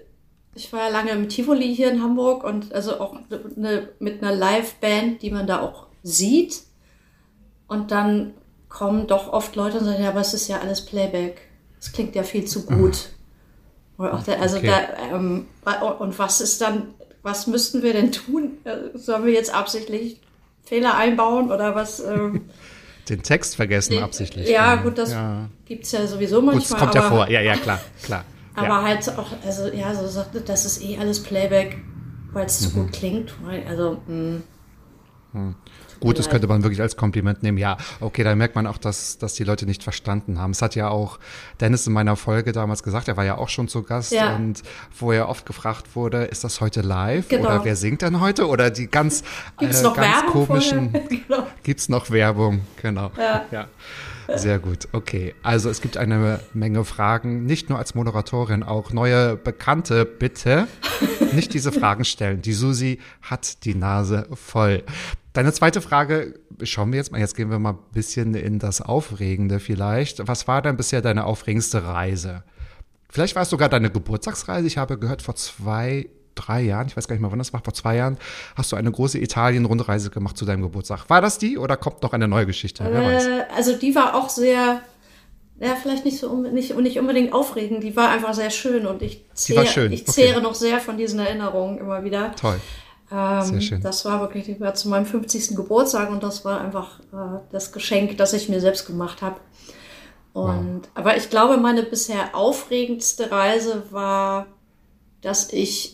ich 0.55 0.73
war 0.73 0.81
ja 0.85 0.89
lange 0.89 1.11
im 1.11 1.29
Tivoli 1.29 1.75
hier 1.75 1.91
in 1.91 2.03
Hamburg 2.03 2.45
und 2.45 2.73
also 2.73 3.01
auch 3.01 3.17
ne, 3.57 3.89
mit 3.99 4.23
einer 4.23 4.35
Live-Band, 4.35 5.23
die 5.23 5.31
man 5.31 5.47
da 5.47 5.61
auch 5.61 5.87
sieht. 6.03 6.61
Und 7.67 7.91
dann 7.91 8.35
kommen 8.69 9.07
doch 9.07 9.33
oft 9.33 9.57
Leute 9.57 9.79
und 9.79 9.85
sagen, 9.85 10.03
ja, 10.03 10.11
aber 10.11 10.21
es 10.21 10.35
ist 10.35 10.49
ja 10.49 10.59
alles 10.61 10.85
Playback. 10.85 11.41
Es 11.81 11.93
klingt 11.93 12.15
ja 12.15 12.23
viel 12.23 12.45
zu 12.45 12.67
gut. 12.67 13.11
Auch 13.99 14.23
der, 14.25 14.41
also 14.41 14.57
Okay. 14.59 14.67
da, 14.67 15.17
ähm, 15.17 15.47
und 16.01 16.19
was 16.19 16.41
ist 16.41 16.61
dann, 16.61 16.95
was 17.23 17.47
müssten 17.47 17.83
wir 17.83 17.93
denn 17.93 18.11
tun? 18.13 18.59
Äh, 18.65 18.97
Sollen 18.99 19.25
wir 19.25 19.33
jetzt 19.33 19.55
absichtlich 19.55 20.21
Fehler 20.65 20.97
einbauen 20.97 21.51
oder 21.53 21.75
was? 21.75 22.01
Ähm, 22.01 22.49
Den 23.09 23.23
Text 23.23 23.57
vergessen 23.57 23.99
absichtlich. 24.03 24.49
ja, 24.49 24.77
gut, 24.77 24.97
das 24.99 25.11
Ja. 25.13 25.49
gibt's 25.67 25.93
ja 25.93 26.07
sowieso 26.07 26.37
Gut, 26.41 26.55
manchmal. 26.55 26.81
das 26.81 26.81
kommt 26.81 26.95
ja 26.95 27.03
vor. 27.03 27.29
Ja, 27.29 27.41
ja, 27.43 27.55
klar, 27.57 27.81
klar. 28.03 28.25
Aber 28.55 28.67
ja. 28.69 28.83
halt 28.83 29.19
auch, 29.19 29.31
also 29.45 29.69
ja, 29.69 29.95
so 29.95 30.07
sagte, 30.07 30.41
das 30.41 30.65
ist 30.65 30.83
eh 30.83 30.99
alles 30.99 31.23
Playback, 31.23 31.79
weil 32.33 32.47
es 32.47 32.61
zu 32.61 32.69
Mhm. 32.71 32.83
gut 32.83 32.93
klingt. 32.93 33.35
Also, 33.69 34.01
mh. 34.07 34.41
Gut, 35.99 36.17
das 36.19 36.29
könnte 36.31 36.47
man 36.47 36.63
wirklich 36.63 36.81
als 36.81 36.97
Kompliment 36.97 37.43
nehmen. 37.43 37.59
Ja, 37.59 37.77
okay, 38.01 38.23
da 38.23 38.37
merkt 38.37 38.55
man 38.55 38.69
auch, 38.69 38.79
dass, 38.79 39.19
dass 39.19 39.35
die 39.35 39.43
Leute 39.43 39.67
nicht 39.67 39.83
verstanden 39.83 40.39
haben. 40.39 40.53
Es 40.53 40.63
hat 40.63 40.77
ja 40.77 40.89
auch 40.91 41.19
Dennis 41.61 41.87
in 41.89 41.93
meiner 41.93 42.15
Folge 42.15 42.53
damals 42.53 42.85
gesagt, 42.85 43.09
er 43.09 43.17
war 43.17 43.25
ja 43.25 43.37
auch 43.39 43.49
schon 43.49 43.67
zu 43.67 43.83
Gast 43.83 44.13
Ja. 44.13 44.37
und 44.37 44.63
wo 44.97 45.11
er 45.11 45.29
oft 45.29 45.45
gefragt 45.45 45.97
wurde, 45.97 46.25
ist 46.25 46.45
das 46.45 46.61
heute 46.61 46.83
live 46.83 47.29
Genau. 47.29 47.47
oder 47.49 47.65
wer 47.65 47.75
singt 47.75 48.03
denn 48.03 48.21
heute 48.21 48.47
oder 48.47 48.71
die 48.71 48.87
ganz, 48.87 49.25
Gibt's 49.59 49.81
äh, 49.81 49.85
ganz 49.85 49.97
Werbung 49.97 50.47
komischen? 50.47 50.93
Genau. 51.09 51.47
gibt's 51.65 51.89
noch 51.89 52.11
Werbung, 52.11 52.61
genau. 52.81 53.11
Ja. 53.19 53.45
ja. 53.51 53.67
Sehr 54.35 54.59
gut, 54.59 54.89
okay. 54.93 55.35
Also 55.43 55.71
es 55.71 55.81
gibt 55.81 55.97
eine 55.97 56.41
Menge 56.53 56.85
Fragen, 56.85 57.45
nicht 57.45 57.69
nur 57.69 57.79
als 57.79 57.95
Moderatorin, 57.95 58.63
auch 58.63 58.93
neue 58.93 59.37
Bekannte, 59.37 60.05
bitte 60.05 60.67
nicht 61.33 61.55
diese 61.55 61.73
Fragen 61.73 62.05
stellen. 62.05 62.43
Die 62.43 62.53
Susi 62.53 63.01
hat 63.23 63.65
die 63.65 63.75
Nase 63.75 64.27
voll. 64.33 64.83
Deine 65.33 65.53
zweite 65.53 65.81
Frage, 65.81 66.39
schauen 66.63 66.93
wir 66.93 66.99
jetzt 66.99 67.11
mal, 67.11 67.19
jetzt 67.21 67.35
gehen 67.35 67.51
wir 67.51 67.59
mal 67.59 67.73
ein 67.73 67.79
bisschen 67.93 68.35
in 68.35 68.59
das 68.59 68.81
Aufregende 68.81 69.59
vielleicht. 69.59 70.27
Was 70.29 70.47
war 70.47 70.63
denn 70.63 70.77
bisher 70.77 71.03
deine 71.03 71.25
aufregendste 71.25 71.85
Reise? 71.85 72.45
Vielleicht 73.11 73.35
war 73.35 73.43
es 73.43 73.51
sogar 73.51 73.69
deine 73.69 73.91
Geburtstagsreise. 73.91 74.67
Ich 74.67 74.79
habe 74.79 74.99
gehört, 74.99 75.23
vor 75.23 75.35
zwei, 75.35 76.09
drei 76.35 76.63
Jahren, 76.63 76.87
ich 76.87 76.97
weiß 76.97 77.09
gar 77.09 77.15
nicht 77.15 77.23
mehr, 77.23 77.31
wann 77.31 77.39
das 77.39 77.53
war, 77.53 77.61
vor 77.63 77.75
zwei 77.75 77.97
Jahren, 77.97 78.19
hast 78.57 78.73
du 78.73 78.77
eine 78.77 78.91
große 78.91 79.19
Italien-Rundreise 79.19 80.11
gemacht 80.11 80.37
zu 80.37 80.45
deinem 80.45 80.63
Geburtstag. 80.63 81.09
War 81.09 81.21
das 81.21 81.39
die 81.39 81.59
oder 81.59 81.77
kommt 81.77 82.03
noch 82.03 82.13
eine 82.13 82.29
neue 82.29 82.47
Geschichte? 82.47 82.85
Äh, 82.85 83.45
also 83.55 83.77
die 83.77 83.95
war 83.95 84.15
auch 84.15 84.29
sehr, 84.29 84.81
ja, 85.61 85.77
vielleicht 85.81 86.05
nicht 86.05 86.19
so 86.19 86.35
nicht, 86.37 86.77
nicht 86.77 86.99
unbedingt 86.99 87.33
aufregend, 87.33 87.83
die 87.83 87.97
war 87.97 88.11
einfach 88.11 88.35
sehr 88.35 88.51
schön 88.51 88.87
und 88.87 89.03
ich 89.03 89.25
zehre, 89.35 89.67
schön, 89.67 89.93
ich 89.93 90.03
okay. 90.03 90.13
zehre 90.13 90.41
noch 90.41 90.55
sehr 90.55 90.81
von 90.81 90.97
diesen 90.97 91.21
Erinnerungen 91.21 91.79
immer 91.79 92.05
wieder. 92.05 92.35
Toll. 92.37 92.61
Ähm, 93.13 93.43
Sehr 93.43 93.61
schön. 93.61 93.81
Das 93.83 94.05
war 94.05 94.21
wirklich, 94.21 94.59
war 94.61 94.75
zu 94.75 94.89
meinem 94.89 95.07
50. 95.07 95.55
Geburtstag 95.55 96.11
und 96.11 96.23
das 96.23 96.45
war 96.45 96.61
einfach 96.61 97.01
äh, 97.13 97.41
das 97.53 97.73
Geschenk, 97.73 98.17
das 98.17 98.33
ich 98.33 98.49
mir 98.49 98.61
selbst 98.61 98.87
gemacht 98.87 99.23
habe. 99.23 99.37
Und 100.33 100.83
aber 100.95 101.17
ich 101.17 101.31
glaube, 101.31 101.59
meine 101.59 101.85
bisher 101.85 102.35
aufregendste 102.35 103.31
Reise 103.31 103.85
war, 103.91 104.47
dass 105.21 105.53
ich, 105.53 105.94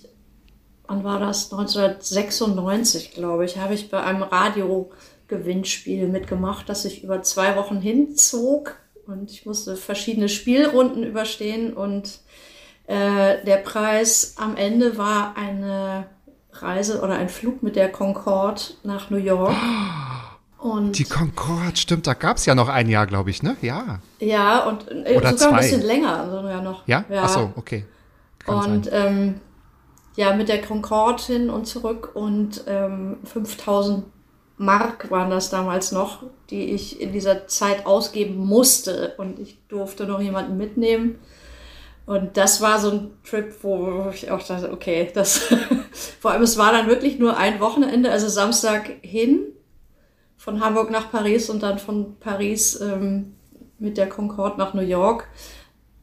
wann 0.90 1.04
war 1.04 1.20
das? 1.20 1.52
1996, 1.52 3.12
glaube 3.12 3.44
ich, 3.44 3.59
habe 3.59 3.75
ich 3.75 3.90
bei 3.90 4.02
einem 4.02 4.23
Radio-Gewinnspiel 4.25 6.09
mitgemacht, 6.09 6.68
das 6.68 6.82
sich 6.82 7.04
über 7.04 7.23
zwei 7.23 7.56
Wochen 7.56 7.80
hinzog 7.80 8.76
und 9.06 9.30
ich 9.30 9.47
musste 9.47 9.76
verschiedene 9.76 10.28
Spielrunden 10.28 11.04
überstehen 11.04 11.73
und 11.73 12.18
äh, 12.87 13.44
der 13.44 13.59
Preis 13.59 14.35
am 14.37 14.56
Ende 14.56 14.99
war 14.99 15.37
eine 15.37 16.06
Reise 16.52 17.00
oder 17.00 17.14
ein 17.14 17.28
Flug 17.28 17.62
mit 17.62 17.76
der 17.76 17.90
Concorde 17.90 18.61
nach 18.82 19.11
New 19.11 19.18
York. 19.18 19.54
Und 20.59 20.99
Die 20.99 21.04
Concorde, 21.04 21.75
stimmt, 21.78 22.06
da 22.06 22.12
gab 22.12 22.37
es 22.37 22.44
ja 22.44 22.54
noch 22.54 22.68
ein 22.68 22.90
Jahr, 22.90 23.06
glaube 23.06 23.30
ich, 23.30 23.42
ne? 23.42 23.56
Ja. 23.62 24.00
ja, 24.18 24.66
und 24.66 24.87
äh, 24.90 25.16
Oder 25.16 25.30
sogar 25.30 25.30
ein 25.30 25.38
zwei. 25.38 25.56
bisschen 25.56 25.80
länger 25.80 26.30
sogar 26.30 26.61
noch. 26.61 26.87
Ja? 26.87 27.06
ja. 27.09 27.23
Ach 27.23 27.28
so, 27.30 27.52
okay. 27.56 27.87
Kann 28.44 28.73
Und 28.73 28.90
ähm, 28.92 29.40
ja, 30.21 30.35
mit 30.35 30.50
der 30.50 30.61
Concorde 30.61 31.23
hin 31.23 31.49
und 31.49 31.65
zurück 31.65 32.11
und 32.12 32.65
ähm, 32.67 33.17
5000 33.25 34.05
Mark 34.59 35.11
waren 35.11 35.31
das 35.31 35.49
damals 35.49 35.93
noch, 35.93 36.25
die 36.50 36.75
ich 36.75 37.00
in 37.00 37.15
dieser 37.15 37.47
Zeit 37.47 37.87
ausgeben 37.87 38.37
musste. 38.37 39.15
Und 39.17 39.39
ich 39.39 39.57
durfte 39.69 40.05
noch 40.05 40.21
jemanden 40.21 40.59
mitnehmen. 40.59 41.19
Und 42.05 42.37
das 42.37 42.61
war 42.61 42.79
so 42.79 42.91
ein 42.91 43.11
Trip, 43.25 43.50
wo 43.62 44.11
ich 44.12 44.31
auch 44.31 44.47
dachte, 44.47 44.71
okay, 44.71 45.11
das, 45.15 45.39
vor 46.21 46.33
allem 46.33 46.43
es 46.43 46.59
war 46.59 46.71
dann 46.73 46.87
wirklich 46.87 47.19
nur 47.19 47.39
ein 47.39 47.59
Wochenende, 47.59 48.11
also 48.11 48.29
Samstag 48.29 48.91
hin, 49.00 49.47
von 50.37 50.62
Hamburg 50.62 50.91
nach 50.91 51.11
Paris 51.11 51.49
und 51.49 51.62
dann 51.62 51.79
von 51.79 52.19
Paris 52.21 52.79
ähm, 52.79 53.37
mit 53.79 53.97
der 53.97 54.11
Concorde 54.11 54.59
nach 54.59 54.75
New 54.75 54.83
York 54.83 55.29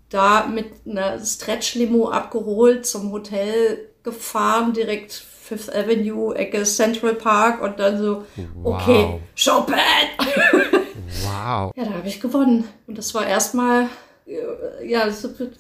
da 0.10 0.48
mit 0.48 0.68
einer 0.88 1.24
Stretch-Limo 1.24 2.10
abgeholt, 2.10 2.86
zum 2.86 3.12
Hotel 3.12 3.90
gefahren, 4.08 4.72
direkt 4.72 5.12
Fifth 5.12 5.74
Avenue, 5.76 6.34
Ecke 6.34 6.64
Central 6.64 7.14
Park 7.14 7.62
und 7.62 7.78
dann 7.78 7.98
so, 7.98 8.26
okay, 8.64 9.20
Chopin! 9.36 9.76
Wow. 11.24 11.72
Ja, 11.76 11.86
da 11.86 11.94
habe 11.94 12.08
ich 12.08 12.20
gewonnen. 12.20 12.68
Und 12.86 12.98
das 12.98 13.14
war 13.16 13.26
erstmal, 13.26 13.88
äh, 14.26 14.86
ja, 14.86 15.08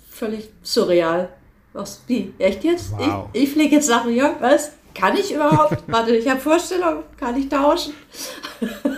völlig 0.10 0.50
surreal. 0.62 1.30
Was, 1.72 2.02
wie, 2.08 2.34
echt 2.38 2.66
jetzt? 2.66 2.92
Wow. 2.98 3.30
Ich, 3.32 3.44
ich 3.44 3.52
fliege 3.54 3.76
jetzt 3.76 3.90
nach 3.90 4.04
New 4.04 4.12
York, 4.12 4.42
was? 4.42 4.74
Kann 4.94 5.16
ich 5.16 5.34
überhaupt? 5.34 5.84
Warte, 5.88 6.18
ich 6.18 6.28
habe 6.28 6.42
Vorstellung, 6.42 7.04
kann 7.18 7.38
ich 7.38 7.48
tauschen? 7.48 7.94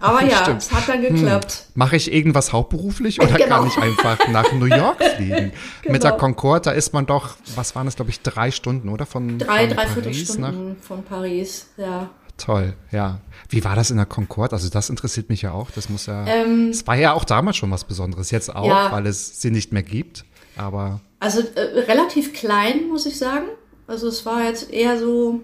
Aber 0.00 0.22
ja, 0.24 0.42
Stimmt. 0.42 0.62
es 0.62 0.72
hat 0.72 0.88
dann 0.88 1.00
geklappt. 1.00 1.66
Mache 1.74 1.96
ich 1.96 2.12
irgendwas 2.12 2.52
hauptberuflich 2.52 3.20
oder 3.20 3.32
Genau. 3.36 3.56
kann 3.60 3.66
ich 3.68 3.76
einfach 3.78 4.28
nach 4.28 4.52
New 4.52 4.66
York 4.66 5.02
fliegen? 5.16 5.52
Mit 5.88 6.02
der 6.02 6.10
Genau. 6.12 6.16
Concorde, 6.20 6.60
da 6.62 6.70
ist 6.72 6.92
man 6.92 7.06
doch, 7.06 7.36
was 7.54 7.74
waren 7.74 7.86
es, 7.86 7.96
glaube 7.96 8.10
ich, 8.10 8.20
drei 8.20 8.50
Stunden, 8.50 8.88
oder? 8.90 9.06
Von, 9.06 9.38
Drei, 9.38 9.66
von 9.68 9.76
dreiviertel 9.76 10.02
Paris 10.12 10.38
nach 10.38 10.48
Stunden 10.50 10.76
von 10.82 11.02
Paris, 11.04 11.68
ja. 11.78 12.10
Toll, 12.36 12.74
ja. 12.92 13.20
Wie 13.48 13.64
war 13.64 13.74
das 13.76 13.90
in 13.90 13.96
der 13.96 14.04
Concorde? 14.04 14.52
Also 14.54 14.68
das 14.68 14.90
interessiert 14.90 15.30
mich 15.30 15.40
ja 15.40 15.52
auch. 15.52 15.70
Das 15.70 15.88
muss 15.88 16.04
ja. 16.04 16.26
Ähm, 16.26 16.68
es 16.70 16.86
war 16.86 16.96
ja 16.96 17.14
auch 17.14 17.24
damals 17.24 17.56
schon 17.56 17.70
was 17.70 17.84
Besonderes, 17.84 18.30
jetzt 18.30 18.54
auch, 18.54 18.66
Ja. 18.68 18.92
weil 18.92 19.06
es 19.06 19.40
sie 19.40 19.50
nicht 19.50 19.72
mehr 19.72 19.82
gibt. 19.82 20.26
Aber 20.56 21.00
Also 21.18 21.40
äh, 21.40 21.60
relativ 21.86 22.34
klein, 22.34 22.88
muss 22.88 23.06
ich 23.06 23.16
sagen. 23.16 23.46
Also 23.86 24.08
es 24.08 24.26
war 24.26 24.44
jetzt 24.44 24.70
eher 24.70 24.98
so 24.98 25.40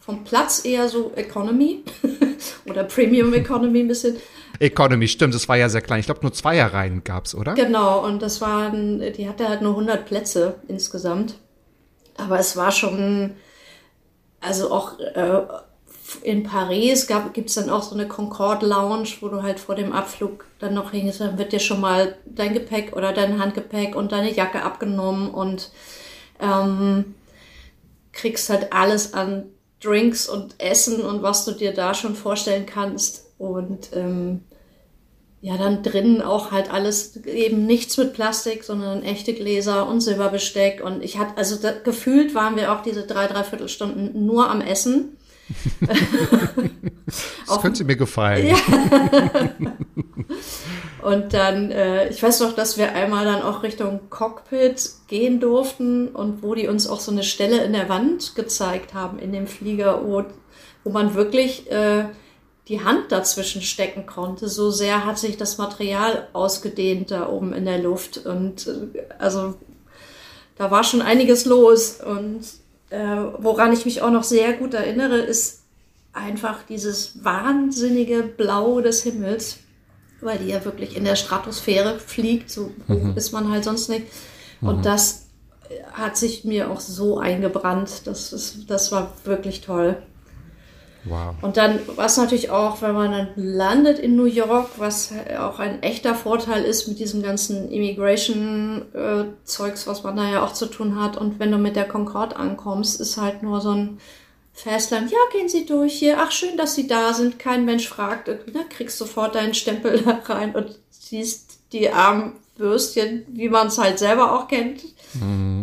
vom 0.00 0.24
Platz 0.24 0.64
eher 0.64 0.88
so 0.88 1.12
Economy 1.14 1.84
oder 2.68 2.84
Premium 2.84 3.32
Economy 3.34 3.80
ein 3.80 3.88
bisschen. 3.88 4.16
Economy, 4.58 5.08
stimmt, 5.08 5.34
es 5.34 5.48
war 5.48 5.56
ja 5.56 5.68
sehr 5.68 5.82
klein. 5.82 6.00
Ich 6.00 6.06
glaube, 6.06 6.20
nur 6.22 6.32
Zweierreihen 6.32 7.04
gab's, 7.04 7.34
oder? 7.34 7.54
Genau, 7.54 8.04
und 8.04 8.20
das 8.20 8.40
waren, 8.40 9.00
die 9.12 9.28
hatte 9.28 9.48
halt 9.48 9.62
nur 9.62 9.72
100 9.72 10.06
Plätze 10.06 10.56
insgesamt. 10.68 11.34
Aber 12.16 12.38
es 12.38 12.56
war 12.56 12.72
schon, 12.72 13.36
also 14.40 14.70
auch 14.70 14.98
äh, 14.98 15.42
in 16.22 16.42
Paris 16.42 17.06
gab, 17.06 17.32
gibt's 17.34 17.54
dann 17.54 17.70
auch 17.70 17.82
so 17.82 17.94
eine 17.94 18.08
Concorde 18.08 18.66
Lounge, 18.66 19.08
wo 19.20 19.28
du 19.28 19.42
halt 19.42 19.60
vor 19.60 19.74
dem 19.74 19.92
Abflug 19.92 20.46
dann 20.58 20.74
noch 20.74 20.90
hingehst, 20.90 21.20
dann 21.20 21.38
wird 21.38 21.52
dir 21.52 21.60
schon 21.60 21.80
mal 21.80 22.16
dein 22.26 22.52
Gepäck 22.52 22.96
oder 22.96 23.12
dein 23.12 23.38
Handgepäck 23.38 23.94
und 23.94 24.12
deine 24.12 24.32
Jacke 24.32 24.62
abgenommen 24.62 25.30
und 25.30 25.70
ähm, 26.40 27.14
kriegst 28.12 28.50
halt 28.50 28.72
alles 28.72 29.14
an 29.14 29.44
Drinks 29.82 30.28
und 30.28 30.54
Essen 30.58 31.00
und 31.00 31.22
was 31.22 31.44
du 31.44 31.52
dir 31.52 31.72
da 31.72 31.94
schon 31.94 32.14
vorstellen 32.14 32.66
kannst. 32.66 33.26
Und 33.38 33.90
ähm, 33.94 34.42
ja, 35.40 35.56
dann 35.56 35.82
drinnen 35.82 36.20
auch 36.20 36.52
halt 36.52 36.70
alles, 36.70 37.16
eben 37.24 37.64
nichts 37.64 37.96
mit 37.96 38.12
Plastik, 38.12 38.62
sondern 38.62 39.02
echte 39.02 39.32
Gläser 39.32 39.88
und 39.88 40.02
Silberbesteck. 40.02 40.82
Und 40.84 41.02
ich 41.02 41.18
hatte, 41.18 41.38
also 41.38 41.56
da, 41.56 41.72
gefühlt 41.72 42.34
waren 42.34 42.56
wir 42.56 42.72
auch 42.72 42.82
diese 42.82 43.06
drei, 43.06 43.26
dreiviertel 43.26 43.68
Stunden 43.68 44.26
nur 44.26 44.50
am 44.50 44.60
Essen. 44.60 45.16
Das 47.48 47.60
könnte 47.60 47.82
mir 47.82 47.96
gefallen. 47.96 48.54
Und 51.02 51.32
dann, 51.32 51.70
äh, 51.70 52.08
ich 52.08 52.22
weiß 52.22 52.40
noch, 52.40 52.54
dass 52.54 52.76
wir 52.76 52.92
einmal 52.92 53.24
dann 53.24 53.42
auch 53.42 53.62
Richtung 53.62 54.00
Cockpit 54.10 54.90
gehen 55.08 55.40
durften 55.40 56.08
und 56.08 56.42
wo 56.42 56.54
die 56.54 56.68
uns 56.68 56.88
auch 56.88 57.00
so 57.00 57.10
eine 57.10 57.22
Stelle 57.22 57.62
in 57.64 57.72
der 57.72 57.88
Wand 57.88 58.34
gezeigt 58.34 58.94
haben 58.94 59.18
in 59.18 59.32
dem 59.32 59.46
Flieger, 59.46 60.04
wo, 60.04 60.24
wo 60.84 60.90
man 60.90 61.14
wirklich 61.14 61.70
äh, 61.70 62.04
die 62.68 62.84
Hand 62.84 63.12
dazwischen 63.12 63.62
stecken 63.62 64.06
konnte. 64.06 64.48
So 64.48 64.70
sehr 64.70 65.06
hat 65.06 65.18
sich 65.18 65.36
das 65.36 65.58
Material 65.58 66.28
ausgedehnt 66.32 67.10
da 67.10 67.28
oben 67.28 67.52
in 67.52 67.64
der 67.64 67.78
Luft. 67.78 68.18
Und 68.26 68.66
äh, 68.66 69.02
also 69.18 69.54
da 70.56 70.70
war 70.70 70.84
schon 70.84 71.02
einiges 71.02 71.46
los. 71.46 72.00
Und 72.00 72.42
äh, 72.90 73.16
woran 73.38 73.72
ich 73.72 73.86
mich 73.86 74.02
auch 74.02 74.10
noch 74.10 74.24
sehr 74.24 74.52
gut 74.52 74.74
erinnere, 74.74 75.16
ist 75.18 75.62
einfach 76.12 76.62
dieses 76.64 77.24
wahnsinnige 77.24 78.22
Blau 78.22 78.80
des 78.80 79.02
Himmels 79.02 79.59
weil 80.22 80.38
die 80.38 80.48
ja 80.48 80.64
wirklich 80.64 80.96
in 80.96 81.04
der 81.04 81.16
Stratosphäre 81.16 81.98
fliegt, 81.98 82.50
so 82.50 82.70
hoch 82.88 83.16
ist 83.16 83.32
man 83.32 83.50
halt 83.50 83.64
sonst 83.64 83.88
nicht. 83.88 84.06
Und 84.60 84.84
das 84.84 85.26
hat 85.92 86.16
sich 86.16 86.44
mir 86.44 86.70
auch 86.70 86.80
so 86.80 87.18
eingebrannt. 87.18 88.06
Das, 88.06 88.32
ist, 88.32 88.70
das 88.70 88.92
war 88.92 89.12
wirklich 89.24 89.60
toll. 89.60 89.96
Wow. 91.04 91.34
Und 91.40 91.56
dann, 91.56 91.78
was 91.96 92.18
natürlich 92.18 92.50
auch, 92.50 92.82
wenn 92.82 92.92
man 92.92 93.10
dann 93.10 93.28
landet 93.36 93.98
in 93.98 94.16
New 94.16 94.26
York, 94.26 94.68
was 94.76 95.14
auch 95.38 95.58
ein 95.58 95.82
echter 95.82 96.14
Vorteil 96.14 96.62
ist 96.64 96.88
mit 96.88 96.98
diesem 96.98 97.22
ganzen 97.22 97.70
Immigration-Zeugs, 97.70 99.86
was 99.86 100.02
man 100.02 100.16
da 100.16 100.30
ja 100.30 100.44
auch 100.44 100.52
zu 100.52 100.66
tun 100.66 101.00
hat. 101.00 101.16
Und 101.16 101.38
wenn 101.38 101.50
du 101.50 101.56
mit 101.56 101.76
der 101.76 101.88
Concorde 101.88 102.36
ankommst, 102.36 103.00
ist 103.00 103.16
halt 103.16 103.42
nur 103.42 103.62
so 103.62 103.70
ein 103.70 103.96
Fastland, 104.52 105.10
ja, 105.10 105.18
gehen 105.32 105.48
Sie 105.48 105.64
durch 105.64 105.94
hier. 105.94 106.16
Ach, 106.18 106.30
schön, 106.30 106.56
dass 106.56 106.74
Sie 106.74 106.86
da 106.86 107.14
sind. 107.14 107.38
Kein 107.38 107.64
Mensch 107.64 107.88
fragt. 107.88 108.28
Da 108.28 108.34
kriegst 108.68 108.98
sofort 108.98 109.34
deinen 109.34 109.54
Stempel 109.54 110.00
da 110.02 110.20
rein 110.26 110.54
und 110.54 110.78
siehst 110.90 111.60
die 111.72 111.88
armen 111.90 112.32
Würstchen, 112.56 113.24
wie 113.28 113.48
man 113.48 113.68
es 113.68 113.78
halt 113.78 113.98
selber 113.98 114.32
auch 114.38 114.48
kennt. 114.48 114.82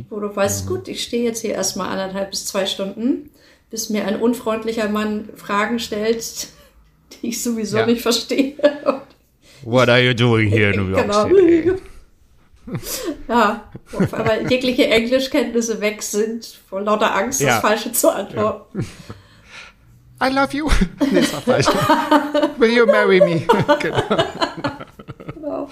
Wo 0.10 0.20
du 0.20 0.36
weißt, 0.36 0.68
gut, 0.68 0.88
ich 0.88 1.04
stehe 1.04 1.24
jetzt 1.24 1.42
hier 1.42 1.54
erstmal 1.54 1.90
anderthalb 1.90 2.32
bis 2.32 2.46
zwei 2.48 2.66
Stunden, 2.66 3.30
bis 3.70 3.90
mir 3.90 4.06
ein 4.06 4.20
unfreundlicher 4.20 4.90
Mann 4.90 5.30
Fragen 5.36 5.80
stellt, 5.80 6.48
die 7.22 7.28
ich 7.30 7.44
sowieso 7.44 7.78
Ja. 7.78 7.86
nicht 7.86 8.02
verstehe. 8.02 8.56
What 9.64 9.90
are 9.90 10.02
you 10.02 10.14
doing 10.14 10.50
here 10.50 10.72
in 10.74 10.80
New 10.82 10.90
York 10.90 11.04
Genau. 11.04 11.28
City? 11.28 11.72
ja, 13.28 13.64
aber 14.12 14.42
jegliche 14.50 14.88
Englischkenntnisse 14.88 15.80
weg 15.82 16.02
sind, 16.04 16.60
vor 16.70 16.82
lauter 16.82 17.16
Angst, 17.16 17.40
Ja. 17.42 17.48
das 17.54 17.60
Falsche 17.62 17.92
zu 17.92 18.10
antworten. 18.14 18.86
I 20.22 20.30
love 20.34 20.56
you. 20.56 20.70
Nee, 21.12 21.22
das 21.22 21.34
war 21.34 21.42
falsch. 21.42 21.68
Will 22.58 22.72
you 22.72 22.86
marry 22.86 23.20
me? 23.20 23.46
genau. 23.80 24.04
Genau. 25.48 25.70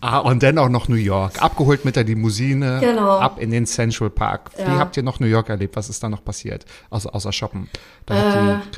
Ah, 0.00 0.18
und 0.20 0.42
dann 0.42 0.56
auch 0.56 0.68
noch 0.70 0.88
New 0.88 0.94
York. 0.96 1.42
Abgeholt 1.42 1.84
mit 1.84 1.94
der 1.96 2.04
Limousine. 2.04 2.78
Genau. 2.80 3.18
Ab 3.18 3.38
in 3.38 3.50
den 3.50 3.66
Central 3.66 4.08
Park. 4.08 4.50
Wie 4.56 4.62
Ja. 4.62 4.78
habt 4.78 4.96
ihr 4.96 5.02
noch 5.02 5.20
New 5.20 5.26
York 5.26 5.50
erlebt? 5.50 5.76
Was 5.76 5.90
ist 5.90 6.02
da 6.02 6.08
noch 6.08 6.24
passiert? 6.24 6.64
Außer, 6.88 7.14
außer 7.14 7.32
Shoppen. 7.32 7.68
Die 8.08 8.12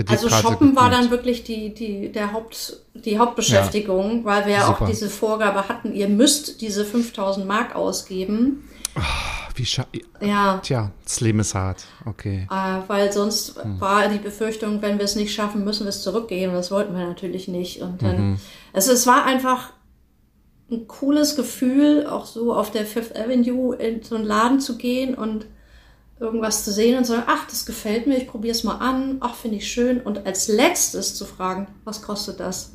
Also 0.09 0.29
Shoppen 0.29 0.75
war 0.75 0.91
dann 0.91 1.11
wirklich 1.11 1.45
die, 1.45 1.73
die, 1.73 2.11
der 2.11 2.33
Haupt, 2.33 2.77
die 2.95 3.19
Hauptbeschäftigung, 3.19 4.25
weil 4.25 4.47
wir 4.47 4.53
ja 4.55 4.69
auch 4.69 4.85
diese 4.87 5.09
Vorgabe 5.09 5.69
hatten, 5.69 5.93
ihr 5.95 6.09
müsst 6.09 6.61
diese 6.61 6.85
5000 6.85 7.47
Mark 7.47 7.75
ausgeben. 7.77 8.69
Wie 9.55 9.65
scha 9.65 9.87
Ja, 10.21 10.59
Tja, 10.63 10.91
das 11.05 11.21
Leben 11.21 11.39
ist 11.41 11.55
hart. 11.55 11.85
Okay. 12.05 12.47
äh, 12.51 12.89
weil 12.89 13.13
sonst 13.13 13.63
Hm. 13.63 13.81
war 13.81 14.09
die 14.09 14.19
Befürchtung, 14.19 14.83
wenn 14.83 14.99
wir 14.99 15.05
es 15.05 15.15
nicht 15.15 15.33
schaffen, 15.35 15.65
müssen 15.65 15.85
wir 15.85 15.91
es 15.91 16.03
zurückgehen. 16.03 16.51
Und 16.51 16.57
das 16.57 16.71
wollten 16.71 16.97
wir 16.97 17.07
natürlich 17.07 17.49
nicht. 17.49 17.81
Und 17.81 18.03
dann, 18.03 18.31
Mhm. 18.33 18.37
also 18.73 18.93
es 18.93 19.07
war 19.07 19.25
einfach 19.25 19.71
ein 20.73 20.89
cooles 20.89 21.37
Gefühl, 21.37 22.07
auch 22.07 22.27
so 22.27 22.55
auf 22.55 22.71
der 22.71 22.87
Fifth 22.87 23.17
Avenue 23.17 23.75
in 23.77 24.03
so 24.03 24.15
einen 24.17 24.25
Laden 24.25 24.61
zu 24.61 24.77
gehen 24.79 25.15
und 25.15 25.47
irgendwas 26.19 26.65
zu 26.65 26.73
sehen 26.73 26.97
und 26.99 27.05
zu 27.05 27.13
sagen, 27.13 27.25
ach, 27.27 27.47
das 27.49 27.67
gefällt 27.67 28.07
mir, 28.07 28.17
ich 28.17 28.29
probiere 28.29 28.53
es 28.55 28.65
mal 28.65 28.77
an, 28.77 29.17
ach, 29.21 29.35
finde 29.35 29.57
ich 29.59 29.71
schön. 29.71 30.01
Und 30.01 30.27
als 30.27 30.49
letztes 30.49 31.15
zu 31.15 31.25
fragen, 31.25 31.67
was 31.85 32.03
kostet 32.03 32.39
das? 32.41 32.73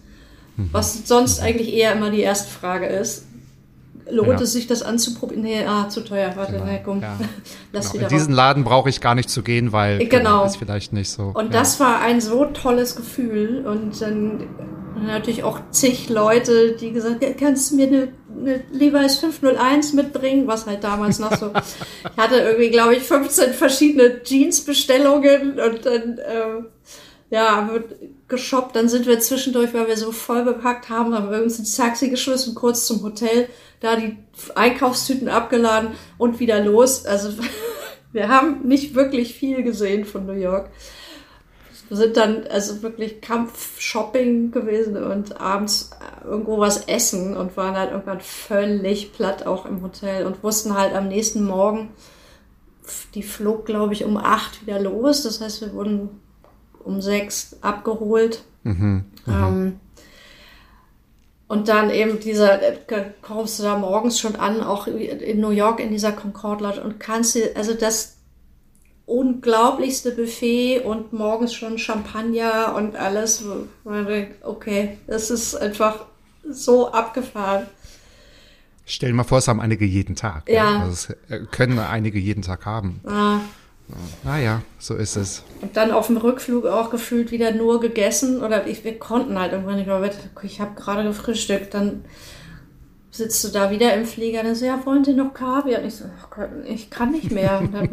Mhm. 0.58 0.70
Was 0.74 1.08
sonst 1.08 1.39
eigentlich 1.42 1.74
eher 1.74 1.94
immer 1.94 2.10
die 2.10 2.22
erste 2.22 2.50
Frage 2.50 2.88
ist. 2.88 3.24
Lohnt 4.10 4.30
Ja. 4.30 4.42
es 4.42 4.54
sich, 4.54 4.68
das 4.68 4.84
anzuprobieren? 4.84 5.44
Nee, 5.44 5.66
ah, 5.66 5.89
zu 5.89 6.01
teuer, 6.01 6.32
warte, 6.36 6.62
nee, 6.66 6.80
komm. 6.84 7.01
Ja. 7.01 7.18
Lass 7.74 7.92
Genau. 7.92 7.94
wieder 7.96 8.12
In 8.12 8.18
diesen 8.18 8.34
raus. 8.34 8.38
Laden 8.38 8.63
brauche 8.63 8.89
ich 8.89 9.01
gar 9.01 9.16
nicht 9.16 9.30
zu 9.30 9.44
gehen, 9.44 9.72
weil 9.74 10.00
Genau. 10.08 10.46
ist 10.46 10.56
vielleicht 10.58 10.94
nicht 10.94 11.10
so. 11.10 11.32
Und 11.34 11.54
ja. 11.54 11.60
das 11.60 11.80
war 11.82 12.00
ein 12.01 12.22
so 12.22 12.46
tolles 12.46 12.96
Gefühl. 12.96 13.66
Und 13.68 14.01
dann 14.01 14.48
natürlich 15.06 15.44
auch 15.44 15.60
zig 15.72 16.10
Leute, 16.10 16.74
die 16.74 16.92
gesagt 16.92 17.24
haben, 17.24 17.38
kannst 17.38 17.72
du 17.72 17.75
mir 17.75 17.88
eine, 17.88 18.08
eine 18.30 18.63
Levi's 18.72 19.18
501 19.18 19.94
mitbringen? 19.94 20.48
Was 20.48 20.66
halt 20.66 20.84
damals 20.84 21.20
noch 21.20 21.36
so. 21.36 21.51
ich 22.12 22.18
hatte 22.18 22.38
irgendwie, 22.38 22.70
glaube 22.70 22.96
ich, 22.96 23.04
15 23.04 23.54
verschiedene 23.54 24.24
Jeans-Bestellungen 24.24 25.60
und 25.60 25.86
dann, 25.86 26.18
äh, 26.18 26.63
ja, 27.30 27.70
wird 27.72 27.96
geshoppt. 28.27 28.75
Dann 28.75 28.89
sind 28.89 29.06
wir 29.06 29.20
zwischendurch, 29.20 29.74
weil 29.74 29.88
wir 29.88 29.98
so 29.98 30.12
voll 30.12 30.44
bepackt 30.44 30.89
haben, 30.89 31.13
haben 31.13 31.32
wir 31.32 31.42
uns 31.42 31.60
ins 31.60 31.75
Taxi 31.75 32.10
geschmissen, 32.10 32.56
kurz 32.56 32.88
zum 32.88 33.04
Hotel, 33.04 33.48
da 33.80 33.96
die 33.96 34.18
Einkaufstüten 34.56 35.30
abgeladen 35.30 35.92
und 36.18 36.39
wieder 36.39 36.63
los. 36.63 37.06
Also 37.06 37.30
wir 38.12 38.30
haben 38.30 38.68
nicht 38.68 38.96
wirklich 38.96 39.34
viel 39.34 39.63
gesehen 39.63 40.06
von 40.06 40.25
New 40.25 40.34
York. 40.34 40.70
Wir 41.89 41.98
sind 41.98 42.17
dann 42.17 42.48
also 42.48 42.82
wirklich 42.82 43.22
Kampf-Shopping 43.22 44.51
gewesen 44.51 45.01
und 45.01 45.39
abends 45.39 45.91
irgendwo 46.25 46.60
was 46.60 46.86
essen 46.88 47.38
und 47.38 47.56
waren 47.56 47.77
halt 47.77 47.91
irgendwann 47.91 48.20
völlig 48.20 49.13
platt 49.13 49.46
auch 49.46 49.65
im 49.65 49.82
Hotel 49.82 50.25
und 50.25 50.44
wussten 50.44 50.77
halt 50.77 50.94
am 50.94 51.08
nächsten 51.08 51.46
Morgen, 51.46 51.89
die 53.13 53.24
flog, 53.24 53.65
glaube 53.65 53.94
ich, 53.94 54.03
um 54.03 54.17
acht 54.17 54.65
wieder 54.65 54.79
los. 54.79 55.24
Das 55.24 55.39
heißt, 55.39 55.62
wir 55.62 55.74
wurden 55.74 56.10
um 56.84 57.01
sechs 57.01 57.58
abgeholt. 57.62 58.44
Mhm, 58.63 59.06
ähm, 59.27 59.79
und 61.48 61.70
dann 61.70 61.89
eben 61.89 62.20
dieser, 62.20 62.60
kommst 63.22 63.60
du 63.60 63.63
da 63.63 63.77
morgens 63.77 64.20
schon 64.20 64.36
an, 64.36 64.62
auch 64.62 64.88
in 64.88 65.39
New 65.39 65.51
York 65.51 65.79
in 65.79 65.91
dieser 65.91 66.12
Concord 66.12 66.60
Lodge 66.60 66.82
und 66.82 67.00
kannst 67.00 67.36
dir, 67.36 67.51
also 67.56 67.74
das 67.74 68.17
unglaublichste 69.08 70.12
Buffet 70.12 70.82
und 70.82 71.14
morgens 71.14 71.54
schon 71.54 71.80
Champagner 71.80 72.76
und 72.76 72.96
alles. 72.96 73.44
Okay, 74.44 74.98
das 75.08 75.32
ist 75.32 75.56
einfach 75.56 76.06
so 76.48 76.92
abgefahren. 76.92 77.66
Stell 78.86 79.10
dir 79.10 79.16
mal 79.16 79.24
vor, 79.24 79.40
es 79.40 79.48
haben 79.48 79.60
einige 79.60 79.86
jeden 79.86 80.16
Tag. 80.16 80.48
Ja. 80.48 80.54
ja. 80.54 80.80
Also 80.82 81.14
es 81.30 81.52
können 81.52 81.80
einige 81.80 82.20
jeden 82.20 82.42
Tag 82.42 82.66
haben. 82.66 83.02
Ah. 83.06 83.40
Naja, 84.24 84.62
so 84.80 84.96
ist 84.96 85.16
es. 85.16 85.44
Und 85.62 85.78
dann 85.78 85.92
auf 85.92 86.08
dem 86.08 86.18
Rückflug 86.18 86.66
auch 86.66 86.90
gefühlt 86.90 87.32
wieder 87.32 87.52
nur 87.52 87.80
gegessen. 87.80 88.44
Oder 88.44 88.68
ich, 88.68 88.84
wir 88.84 89.00
konnten 89.00 89.40
halt 89.40 89.54
irgendwann 89.54 89.78
nicht 89.78 89.88
mehr. 89.88 90.12
Ich 90.44 90.60
habe 90.60 90.76
gerade 90.76 91.04
gefrühstückt. 91.04 91.74
Dann 91.74 92.04
sitzt 93.12 93.44
du 93.44 93.50
da 93.50 93.72
wieder 93.72 93.94
im 93.94 94.06
Flieger 94.06 94.42
und 94.42 94.56
so, 94.56 94.66
ja, 94.66 94.80
wollen 94.86 95.04
Sie 95.04 95.14
noch 95.14 95.34
Kaviar? 95.34 95.82
Und 95.82 95.88
ich 95.88 95.96
so, 95.96 96.06
ich 96.66 96.90
kann 96.90 97.12
nicht 97.12 97.32
mehr. 97.32 97.60
Und 97.60 97.74
dann 97.74 97.90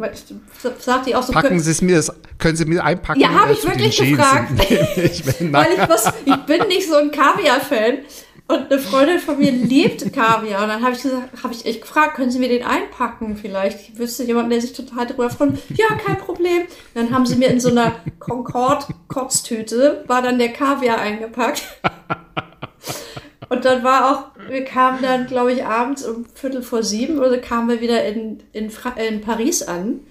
sagt 0.79 1.07
die 1.07 1.15
auch 1.15 1.23
so, 1.23 1.33
Packen 1.33 1.59
Sie 1.59 1.71
es 1.71 1.81
mir, 1.81 1.97
das, 1.97 2.11
können 2.37 2.55
Sie 2.55 2.65
mir 2.65 2.83
einpacken? 2.83 3.19
Ja, 3.19 3.29
habe 3.29 3.53
ich 3.53 3.63
äh, 3.63 3.67
wirklich 3.69 3.97
gefragt. 3.97 4.51
ich, 4.97 5.23
bin, 5.23 5.53
Weil 5.53 5.73
ich, 5.73 5.89
was, 5.89 6.11
ich 6.25 6.35
bin 6.45 6.67
nicht 6.67 6.87
so 6.87 6.95
ein 6.95 7.11
Kaviar-Fan. 7.11 7.99
Und 8.47 8.71
eine 8.71 8.79
Freundin 8.79 9.17
von 9.17 9.39
mir 9.39 9.51
liebt 9.51 10.13
Kaviar. 10.13 10.61
Und 10.63 10.69
dann 10.69 10.83
habe 10.83 10.93
ich 10.93 11.01
gesagt, 11.01 11.41
habe 11.41 11.51
ich 11.51 11.65
echt 11.65 11.81
gefragt, 11.81 12.15
können 12.15 12.29
Sie 12.29 12.37
mir 12.37 12.49
den 12.49 12.63
einpacken 12.63 13.37
vielleicht? 13.37 13.89
Ich 13.89 13.97
wüsste 13.97 14.23
jemanden, 14.23 14.51
der 14.51 14.61
sich 14.61 14.73
total 14.73 15.07
darüber 15.07 15.31
freut. 15.31 15.53
Ja, 15.69 15.87
kein 15.95 16.19
Problem. 16.19 16.61
Und 16.61 16.69
dann 16.93 17.11
haben 17.11 17.25
sie 17.25 17.37
mir 17.37 17.47
in 17.47 17.59
so 17.59 17.69
einer 17.69 17.93
Concord-Kotztüte, 18.19 20.03
war 20.05 20.21
dann 20.21 20.37
der 20.37 20.53
Kaviar 20.53 20.99
eingepackt. 20.99 21.63
Und 23.49 23.65
dann 23.65 23.83
war 23.83 24.11
auch, 24.11 24.49
wir 24.49 24.65
kamen 24.65 25.01
dann, 25.01 25.27
glaube 25.27 25.53
ich, 25.53 25.65
abends 25.65 26.03
um 26.03 26.25
Viertel 26.33 26.61
vor 26.61 26.83
sieben 26.83 27.19
oder 27.19 27.37
kamen 27.37 27.69
wir 27.69 27.81
wieder 27.81 28.03
in, 28.05 28.41
in, 28.53 28.69
Fra 28.69 28.89
in 28.91 29.21
Paris 29.21 29.63
an. 29.63 30.01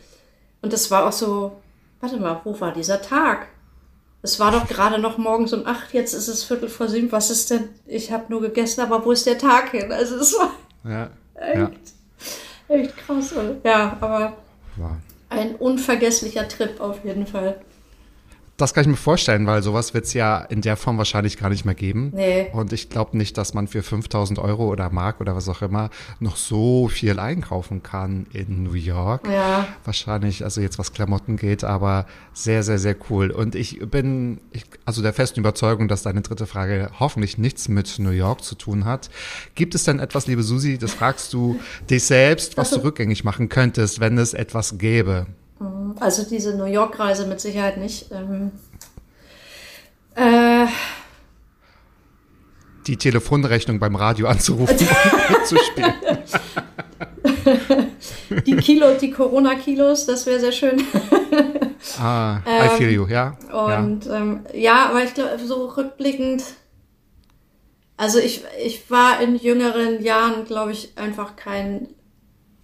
Und 0.62 0.72
das 0.72 0.90
war 0.90 1.06
auch 1.06 1.12
so, 1.12 1.60
warte 2.00 2.16
mal, 2.18 2.40
wo 2.44 2.58
war 2.60 2.72
dieser 2.72 3.02
Tag? 3.02 3.48
Es 4.22 4.40
war 4.40 4.52
doch 4.52 4.66
gerade 4.66 4.98
noch 4.98 5.18
morgens 5.18 5.52
um 5.52 5.66
acht, 5.66 5.92
jetzt 5.92 6.14
ist 6.14 6.28
es 6.28 6.44
Viertel 6.44 6.68
vor 6.68 6.88
sieben. 6.88 7.12
Was 7.12 7.30
ist 7.30 7.50
denn? 7.50 7.68
Ich 7.86 8.10
habe 8.10 8.24
nur 8.28 8.40
gegessen, 8.40 8.80
aber 8.80 9.04
wo 9.04 9.12
ist 9.12 9.26
der 9.26 9.36
Tag 9.36 9.70
hin? 9.70 9.92
Also 9.92 10.16
es 10.16 10.34
war 10.38 10.50
ja, 10.84 11.10
echt, 11.34 11.58
ja. 12.68 12.74
echt 12.74 12.96
krass. 12.96 13.34
Ja, 13.64 13.98
aber 14.00 14.38
wow. 14.76 14.92
ein 15.28 15.56
unvergesslicher 15.56 16.48
Trip 16.48 16.80
auf 16.80 17.04
jeden 17.04 17.26
Fall. 17.26 17.60
Das 18.56 18.72
kann 18.72 18.82
ich 18.82 18.88
mir 18.88 18.96
vorstellen, 18.96 19.48
weil 19.48 19.64
sowas 19.64 19.94
wird 19.94 20.04
es 20.04 20.14
ja 20.14 20.38
in 20.38 20.60
der 20.60 20.76
Form 20.76 20.96
wahrscheinlich 20.96 21.38
gar 21.38 21.50
nicht 21.50 21.64
mehr 21.64 21.74
geben. 21.74 22.12
Nee. 22.14 22.46
Und 22.52 22.72
ich 22.72 22.88
glaube 22.88 23.16
nicht, 23.16 23.36
dass 23.36 23.52
man 23.52 23.66
für 23.66 23.82
5000 23.82 24.38
Euro 24.38 24.68
oder 24.68 24.90
Mark 24.90 25.20
oder 25.20 25.34
was 25.34 25.48
auch 25.48 25.60
immer 25.62 25.90
noch 26.20 26.36
so 26.36 26.86
viel 26.86 27.18
einkaufen 27.18 27.82
kann 27.82 28.26
in 28.32 28.62
New 28.62 28.74
York. 28.74 29.26
Ja. 29.28 29.66
Wahrscheinlich, 29.84 30.44
also 30.44 30.60
jetzt 30.60 30.78
was 30.78 30.92
Klamotten 30.92 31.36
geht, 31.36 31.64
aber 31.64 32.06
sehr, 32.32 32.62
sehr, 32.62 32.78
sehr 32.78 32.94
cool. 33.10 33.32
Und 33.32 33.56
ich 33.56 33.80
bin 33.90 34.40
ich, 34.52 34.64
also 34.84 35.02
der 35.02 35.12
festen 35.12 35.40
Überzeugung, 35.40 35.88
dass 35.88 36.02
deine 36.02 36.22
dritte 36.22 36.46
Frage 36.46 36.90
hoffentlich 37.00 37.38
nichts 37.38 37.68
mit 37.68 37.98
New 37.98 38.10
York 38.10 38.44
zu 38.44 38.54
tun 38.54 38.84
hat. 38.84 39.10
Gibt 39.56 39.74
es 39.74 39.82
denn 39.82 39.98
etwas, 39.98 40.28
liebe 40.28 40.44
Susi, 40.44 40.78
das 40.78 40.92
fragst 40.92 41.32
du 41.32 41.58
dich 41.90 42.04
selbst, 42.04 42.56
was 42.56 42.70
du 42.70 42.78
rückgängig 42.84 43.24
machen 43.24 43.48
könntest, 43.48 43.98
wenn 43.98 44.16
es 44.16 44.32
etwas 44.32 44.78
gäbe? 44.78 45.26
Mhm. 45.64 45.96
Also 46.00 46.24
diese 46.24 46.56
New 46.56 46.64
York-Reise 46.64 47.26
mit 47.26 47.40
Sicherheit 47.40 47.76
nicht. 47.76 48.10
Ähm, 48.12 48.52
äh, 50.14 50.66
die 52.86 52.96
Telefonrechnung 52.96 53.78
beim 53.78 53.96
Radio 53.96 54.26
anzurufen 54.26 54.76
und 54.76 55.46
zu 55.46 55.56
spielen. 55.56 55.94
die 58.46 58.56
Kilo, 58.56 58.94
die 59.00 59.10
Corona-Kilos, 59.10 60.06
das 60.06 60.26
wäre 60.26 60.40
sehr 60.40 60.52
schön. 60.52 60.82
ah, 61.98 62.38
I 62.46 62.68
feel 62.76 62.90
you, 62.90 63.06
ja. 63.06 63.36
Und 63.50 64.04
ja, 64.06 64.16
ähm, 64.16 64.40
ja 64.52 64.86
aber 64.90 65.02
ich 65.02 65.14
glaube, 65.14 65.38
so 65.44 65.66
rückblickend, 65.66 66.44
also 67.96 68.18
ich, 68.18 68.44
ich 68.62 68.90
war 68.90 69.20
in 69.20 69.36
jüngeren 69.36 70.02
Jahren, 70.02 70.44
glaube 70.44 70.72
ich, 70.72 70.92
einfach 70.96 71.36
kein 71.36 71.88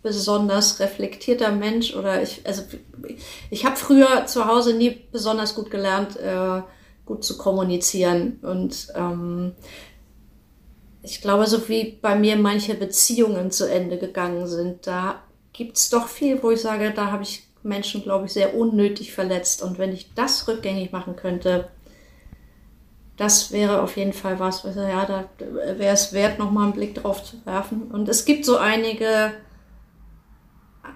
besonders 0.02 0.80
reflektierter 0.80 1.52
Mensch 1.52 1.94
oder 1.94 2.22
ich, 2.22 2.46
also 2.46 2.62
ich 3.50 3.64
habe 3.64 3.76
früher 3.76 4.26
zu 4.26 4.46
Hause 4.46 4.74
nie 4.74 5.02
besonders 5.12 5.54
gut 5.54 5.70
gelernt, 5.70 6.16
äh, 6.16 6.62
gut 7.04 7.24
zu 7.24 7.36
kommunizieren 7.36 8.38
und 8.42 8.88
ähm, 8.94 9.52
ich 11.02 11.20
glaube, 11.20 11.46
so 11.46 11.68
wie 11.68 11.98
bei 12.00 12.14
mir 12.14 12.36
manche 12.36 12.74
Beziehungen 12.74 13.50
zu 13.50 13.70
Ende 13.70 13.98
gegangen 13.98 14.46
sind, 14.46 14.86
da 14.86 15.22
gibt's 15.52 15.88
doch 15.88 16.08
viel, 16.08 16.42
wo 16.42 16.50
ich 16.50 16.60
sage, 16.60 16.92
da 16.94 17.10
habe 17.10 17.22
ich 17.22 17.46
Menschen, 17.62 18.02
glaube 18.02 18.26
ich, 18.26 18.32
sehr 18.32 18.54
unnötig 18.54 19.12
verletzt 19.12 19.62
und 19.62 19.78
wenn 19.78 19.92
ich 19.92 20.14
das 20.14 20.46
rückgängig 20.48 20.92
machen 20.92 21.16
könnte, 21.16 21.68
das 23.16 23.52
wäre 23.52 23.82
auf 23.82 23.98
jeden 23.98 24.14
Fall 24.14 24.38
was, 24.38 24.62
ja, 24.62 25.04
da 25.04 25.28
wäre 25.38 25.92
es 25.92 26.14
wert, 26.14 26.38
nochmal 26.38 26.64
einen 26.64 26.72
Blick 26.72 26.94
drauf 26.94 27.22
zu 27.22 27.44
werfen. 27.44 27.82
Und 27.90 28.08
es 28.08 28.24
gibt 28.24 28.46
so 28.46 28.56
einige 28.56 29.32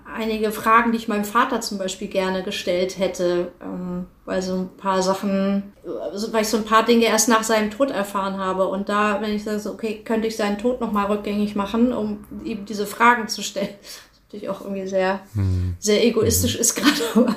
einige 0.04 0.52
Fragen, 0.52 0.92
die 0.92 0.98
ich 0.98 1.08
meinem 1.08 1.24
Vater 1.24 1.60
zum 1.60 1.78
Beispiel 1.78 2.08
gerne 2.08 2.42
gestellt 2.42 2.98
hätte, 2.98 3.52
ähm, 3.62 4.06
weil 4.24 4.42
so 4.42 4.54
ein 4.54 4.76
paar 4.76 5.02
Sachen, 5.02 5.72
also 6.12 6.32
weil 6.32 6.42
ich 6.42 6.48
so 6.48 6.56
ein 6.56 6.64
paar 6.64 6.84
Dinge 6.84 7.06
erst 7.06 7.28
nach 7.28 7.42
seinem 7.42 7.70
Tod 7.70 7.90
erfahren 7.90 8.38
habe. 8.38 8.66
Und 8.68 8.88
da, 8.88 9.20
wenn 9.20 9.34
ich 9.34 9.44
sage, 9.44 9.60
so, 9.60 9.72
okay, 9.72 10.02
könnte 10.04 10.28
ich 10.28 10.36
seinen 10.36 10.58
Tod 10.58 10.80
nochmal 10.80 11.06
rückgängig 11.06 11.56
machen, 11.56 11.92
um 11.92 12.24
ihm 12.44 12.64
diese 12.64 12.86
Fragen 12.86 13.28
zu 13.28 13.42
stellen. 13.42 13.68
Was 13.80 14.20
natürlich 14.26 14.48
auch 14.48 14.60
irgendwie 14.60 14.86
sehr, 14.86 15.20
mhm. 15.34 15.76
sehr 15.78 16.04
egoistisch 16.04 16.54
mhm. 16.54 16.60
ist 16.60 16.74
gerade, 16.74 17.02
aber 17.14 17.36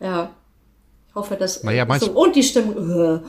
ja. 0.00 0.30
Ich 1.08 1.14
hoffe, 1.14 1.36
dass. 1.36 1.62
Naja, 1.62 1.86
so, 2.00 2.10
und 2.10 2.34
die 2.34 2.42
Stimmung. 2.42 2.74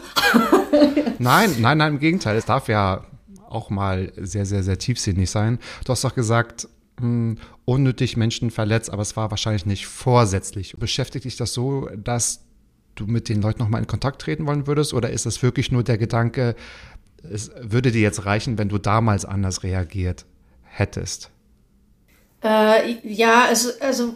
nein, 1.19 1.56
nein, 1.60 1.78
nein, 1.78 1.93
im 1.93 1.99
Gegenteil. 1.99 2.36
Es 2.36 2.45
darf 2.45 2.67
ja 2.67 3.06
auch 3.47 3.69
mal 3.69 4.12
sehr, 4.17 4.45
sehr, 4.45 4.63
sehr 4.63 4.80
tiefsinnig 4.80 5.30
sein. 5.30 5.60
Du 5.86 5.91
hast 5.91 6.04
doch 6.04 6.15
gesagt, 6.15 6.67
hm, 6.99 7.38
unnötig 7.65 8.17
Menschen 8.17 8.51
verletzt, 8.51 8.89
aber 8.89 9.01
es 9.01 9.15
war 9.17 9.31
wahrscheinlich 9.31 9.65
nicht 9.65 9.88
vorsätzlich. 9.88 10.75
Beschäftigt 10.77 11.25
dich 11.25 11.36
das 11.36 11.53
so, 11.53 11.89
dass 11.95 12.45
du 12.95 13.05
mit 13.05 13.29
den 13.29 13.41
Leuten 13.41 13.60
nochmal 13.60 13.81
in 13.81 13.88
Kontakt 13.88 14.21
treten 14.21 14.45
wollen 14.47 14.67
würdest? 14.67 14.93
Oder 14.93 15.10
ist 15.10 15.25
es 15.25 15.43
wirklich 15.43 15.71
nur 15.71 15.84
der 15.84 15.97
Gedanke, 15.97 16.55
es 17.29 17.51
würde 17.60 17.91
dir 17.91 18.01
jetzt 18.01 18.25
reichen, 18.25 18.58
wenn 18.58 18.69
du 18.69 18.77
damals 18.77 19.25
anders 19.25 19.63
reagiert 19.63 20.25
hättest? 20.63 21.31
Äh, 22.43 22.97
ja, 23.03 23.45
also, 23.45 23.69
also 23.79 24.15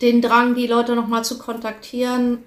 den 0.00 0.22
Drang, 0.22 0.54
die 0.54 0.66
Leute 0.66 0.94
nochmal 0.94 1.24
zu 1.24 1.38
kontaktieren, 1.38 2.38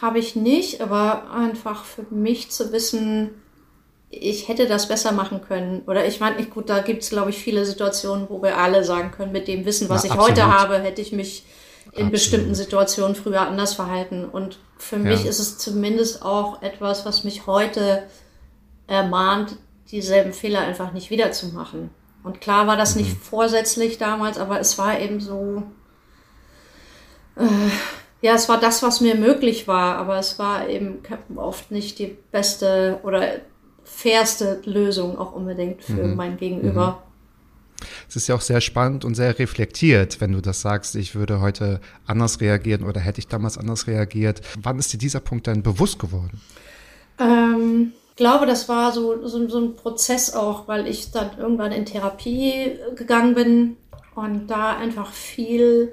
habe 0.00 0.18
ich 0.18 0.36
nicht, 0.36 0.80
aber 0.80 1.30
einfach 1.30 1.84
für 1.84 2.06
mich 2.10 2.50
zu 2.50 2.72
wissen, 2.72 3.30
ich 4.20 4.48
hätte 4.48 4.66
das 4.66 4.88
besser 4.88 5.12
machen 5.12 5.40
können. 5.42 5.82
Oder 5.86 6.06
ich 6.06 6.20
meine, 6.20 6.42
gut, 6.46 6.68
da 6.68 6.80
gibt 6.80 7.02
es, 7.02 7.10
glaube 7.10 7.30
ich, 7.30 7.38
viele 7.38 7.64
Situationen, 7.64 8.28
wo 8.28 8.42
wir 8.42 8.58
alle 8.58 8.84
sagen 8.84 9.10
können, 9.10 9.32
mit 9.32 9.48
dem 9.48 9.64
Wissen, 9.64 9.88
was 9.88 10.04
Na, 10.04 10.14
ich 10.14 10.20
heute 10.20 10.46
habe, 10.46 10.78
hätte 10.78 11.02
ich 11.02 11.12
mich 11.12 11.44
in 11.86 11.90
absolut. 11.90 12.12
bestimmten 12.12 12.54
Situationen 12.54 13.14
früher 13.14 13.42
anders 13.42 13.74
verhalten. 13.74 14.24
Und 14.24 14.58
für 14.78 14.96
mich 14.96 15.24
ja. 15.24 15.30
ist 15.30 15.38
es 15.38 15.58
zumindest 15.58 16.22
auch 16.22 16.62
etwas, 16.62 17.04
was 17.04 17.24
mich 17.24 17.46
heute 17.46 18.04
ermahnt, 18.86 19.56
dieselben 19.90 20.32
Fehler 20.32 20.60
einfach 20.60 20.92
nicht 20.92 21.10
wiederzumachen. 21.10 21.90
Und 22.22 22.40
klar 22.40 22.66
war 22.66 22.76
das 22.76 22.94
mhm. 22.94 23.02
nicht 23.02 23.16
vorsätzlich 23.18 23.98
damals, 23.98 24.38
aber 24.38 24.58
es 24.58 24.78
war 24.78 24.98
eben 24.98 25.20
so, 25.20 25.62
äh, 27.36 27.44
ja, 28.22 28.34
es 28.34 28.48
war 28.48 28.58
das, 28.58 28.82
was 28.82 29.00
mir 29.00 29.14
möglich 29.14 29.68
war, 29.68 29.96
aber 29.96 30.18
es 30.18 30.38
war 30.38 30.68
eben 30.68 31.02
oft 31.36 31.70
nicht 31.70 31.98
die 31.98 32.16
beste 32.32 32.98
oder 33.02 33.40
fairste 33.84 34.60
Lösung 34.64 35.18
auch 35.18 35.32
unbedingt 35.32 35.82
für 35.82 36.04
mhm. 36.04 36.16
mein 36.16 36.36
Gegenüber. 36.36 37.02
Es 38.08 38.16
ist 38.16 38.28
ja 38.28 38.34
auch 38.34 38.40
sehr 38.40 38.60
spannend 38.60 39.04
und 39.04 39.14
sehr 39.14 39.38
reflektiert, 39.38 40.20
wenn 40.20 40.32
du 40.32 40.40
das 40.40 40.60
sagst, 40.60 40.94
ich 40.96 41.14
würde 41.14 41.40
heute 41.40 41.80
anders 42.06 42.40
reagieren 42.40 42.84
oder 42.84 43.00
hätte 43.00 43.18
ich 43.18 43.28
damals 43.28 43.58
anders 43.58 43.86
reagiert. 43.86 44.40
Wann 44.60 44.78
ist 44.78 44.92
dir 44.92 44.98
dieser 44.98 45.20
Punkt 45.20 45.46
dann 45.46 45.62
bewusst 45.62 45.98
geworden? 45.98 46.40
Ähm, 47.18 47.92
ich 48.10 48.16
glaube, 48.16 48.46
das 48.46 48.68
war 48.68 48.92
so, 48.92 49.26
so, 49.26 49.48
so 49.48 49.58
ein 49.58 49.76
Prozess 49.76 50.34
auch, 50.34 50.68
weil 50.68 50.86
ich 50.86 51.10
dann 51.10 51.36
irgendwann 51.38 51.72
in 51.72 51.84
Therapie 51.84 52.78
gegangen 52.96 53.34
bin 53.34 53.76
und 54.14 54.46
da 54.46 54.76
einfach 54.76 55.12
viel, 55.12 55.92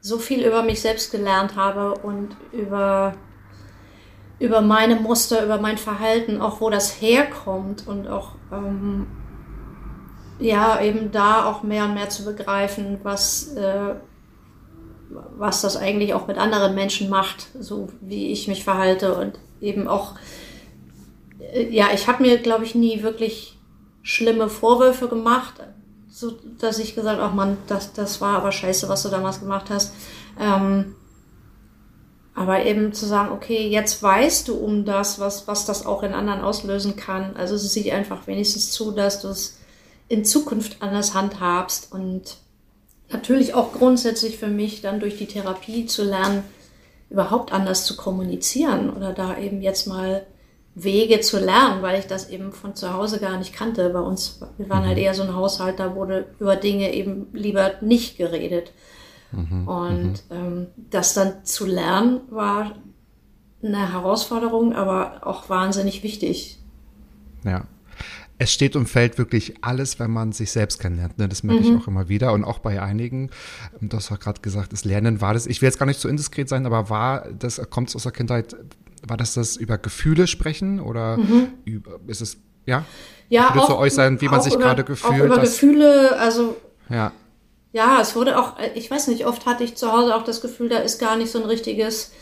so 0.00 0.18
viel 0.18 0.44
über 0.44 0.62
mich 0.62 0.80
selbst 0.80 1.10
gelernt 1.10 1.56
habe 1.56 1.94
und 1.94 2.36
über, 2.52 3.14
über 4.38 4.60
meine 4.60 4.96
Muster, 4.96 5.44
über 5.44 5.58
mein 5.58 5.78
Verhalten, 5.78 6.40
auch 6.40 6.60
wo 6.60 6.70
das 6.70 7.00
herkommt 7.00 7.86
und 7.86 8.08
auch 8.08 8.32
ähm, 8.52 9.06
ja, 10.38 10.80
eben 10.80 11.10
da 11.10 11.46
auch 11.46 11.62
mehr 11.62 11.84
und 11.84 11.94
mehr 11.94 12.08
zu 12.08 12.24
begreifen, 12.24 13.00
was, 13.02 13.54
äh, 13.54 13.94
was 15.36 15.62
das 15.62 15.76
eigentlich 15.76 16.14
auch 16.14 16.26
mit 16.26 16.38
anderen 16.38 16.74
Menschen 16.74 17.08
macht, 17.08 17.48
so 17.58 17.88
wie 18.00 18.30
ich 18.30 18.46
mich 18.46 18.62
verhalte 18.62 19.14
und 19.14 19.38
eben 19.60 19.88
auch, 19.88 20.14
äh, 21.40 21.68
ja, 21.68 21.88
ich 21.92 22.06
habe 22.06 22.22
mir, 22.22 22.38
glaube 22.38 22.64
ich, 22.64 22.74
nie 22.74 23.02
wirklich 23.02 23.58
schlimme 24.02 24.48
Vorwürfe 24.48 25.08
gemacht, 25.08 25.54
so 26.08 26.32
dass 26.60 26.78
ich 26.78 26.94
gesagt, 26.94 27.20
ach 27.20 27.34
man, 27.34 27.58
das, 27.66 27.92
das 27.92 28.20
war 28.20 28.36
aber 28.36 28.52
scheiße, 28.52 28.88
was 28.88 29.02
du 29.02 29.08
damals 29.08 29.40
gemacht 29.40 29.66
hast. 29.70 29.94
Ähm, 30.40 30.94
aber 32.38 32.64
eben 32.64 32.92
zu 32.92 33.04
sagen, 33.04 33.32
okay, 33.32 33.66
jetzt 33.66 34.00
weißt 34.00 34.46
du 34.46 34.54
um 34.54 34.84
das, 34.84 35.18
was, 35.18 35.48
was 35.48 35.66
das 35.66 35.84
auch 35.84 36.04
in 36.04 36.14
anderen 36.14 36.40
auslösen 36.40 36.94
kann. 36.94 37.34
Also 37.36 37.56
es 37.56 37.72
sieht 37.72 37.90
einfach 37.90 38.28
wenigstens 38.28 38.70
zu, 38.70 38.92
dass 38.92 39.20
du 39.20 39.28
es 39.28 39.58
in 40.06 40.24
Zukunft 40.24 40.76
anders 40.80 41.14
handhabst 41.14 41.92
und 41.92 42.36
natürlich 43.10 43.54
auch 43.54 43.72
grundsätzlich 43.72 44.38
für 44.38 44.46
mich 44.46 44.82
dann 44.82 45.00
durch 45.00 45.18
die 45.18 45.26
Therapie 45.26 45.86
zu 45.86 46.04
lernen, 46.04 46.44
überhaupt 47.10 47.52
anders 47.52 47.84
zu 47.84 47.96
kommunizieren 47.96 48.90
oder 48.94 49.12
da 49.12 49.36
eben 49.36 49.60
jetzt 49.60 49.88
mal 49.88 50.24
Wege 50.76 51.18
zu 51.18 51.40
lernen, 51.40 51.82
weil 51.82 51.98
ich 51.98 52.06
das 52.06 52.30
eben 52.30 52.52
von 52.52 52.76
zu 52.76 52.92
Hause 52.92 53.18
gar 53.18 53.36
nicht 53.36 53.52
kannte. 53.52 53.90
Bei 53.90 54.00
uns, 54.00 54.40
wir 54.58 54.68
waren 54.68 54.86
halt 54.86 54.96
mhm. 54.96 55.02
eher 55.02 55.14
so 55.14 55.24
ein 55.24 55.34
Haushalt, 55.34 55.80
da 55.80 55.96
wurde 55.96 56.26
über 56.38 56.54
Dinge 56.54 56.94
eben 56.94 57.26
lieber 57.32 57.72
nicht 57.80 58.16
geredet. 58.16 58.70
Mhm. 59.32 59.68
Und 59.68 60.04
mhm. 60.04 60.18
ähm, 60.30 60.66
das 60.90 61.14
dann 61.14 61.44
zu 61.44 61.66
lernen 61.66 62.20
war 62.30 62.72
eine 63.62 63.92
Herausforderung, 63.92 64.74
aber 64.74 65.26
auch 65.26 65.48
wahnsinnig 65.48 66.02
wichtig. 66.02 66.60
Ja 67.44 67.64
es 68.38 68.52
steht 68.52 68.76
und 68.76 68.88
fällt 68.88 69.18
wirklich 69.18 69.54
alles, 69.62 69.98
wenn 69.98 70.12
man 70.12 70.32
sich 70.32 70.52
selbst 70.52 70.80
kennenlernt. 70.80 71.18
Ne? 71.18 71.28
Das 71.28 71.42
merke 71.42 71.62
mhm. 71.64 71.76
ich 71.76 71.82
auch 71.82 71.88
immer 71.88 72.08
wieder 72.08 72.32
und 72.32 72.44
auch 72.44 72.60
bei 72.60 72.80
einigen. 72.80 73.30
Du 73.80 73.96
hast 73.96 74.12
auch 74.12 74.20
gerade 74.20 74.40
gesagt, 74.40 74.72
das 74.72 74.84
Lernen 74.84 75.20
war 75.20 75.34
das. 75.34 75.46
Ich 75.46 75.60
will 75.60 75.66
jetzt 75.66 75.78
gar 75.78 75.86
nicht 75.86 76.00
zu 76.00 76.08
indiskret 76.08 76.48
sein, 76.48 76.64
aber 76.64 76.88
war 76.88 77.26
das 77.36 77.60
kommt 77.70 77.88
es 77.88 77.96
aus 77.96 78.04
der 78.04 78.12
Kindheit? 78.12 78.56
War 79.06 79.16
das 79.16 79.34
das 79.34 79.56
über 79.56 79.76
Gefühle 79.78 80.26
sprechen 80.26 80.80
oder 80.80 81.18
mhm. 81.18 81.48
über, 81.64 81.98
ist 82.06 82.20
es 82.20 82.38
ja? 82.64 82.84
Ja, 83.28 83.48
Gefühle 83.48 83.64
auch, 83.64 83.84
zu 83.84 83.94
sein, 83.94 84.20
wie 84.20 84.28
man 84.28 84.40
sich 84.40 84.56
gerade 84.56 84.84
gefühlt. 84.84 85.20
Auch 85.20 85.26
über 85.26 85.38
Gefühle, 85.38 86.18
also 86.18 86.56
ja. 86.88 87.12
Ja, 87.72 88.00
es 88.00 88.16
wurde 88.16 88.38
auch, 88.38 88.54
ich 88.74 88.90
weiß 88.90 89.08
nicht, 89.08 89.26
oft 89.26 89.46
hatte 89.46 89.64
ich 89.64 89.76
zu 89.76 89.92
Hause 89.92 90.16
auch 90.16 90.24
das 90.24 90.40
Gefühl, 90.40 90.68
da 90.68 90.78
ist 90.78 90.98
gar 90.98 91.16
nicht 91.16 91.30
so 91.30 91.38
ein 91.38 91.44
richtiges 91.44 92.12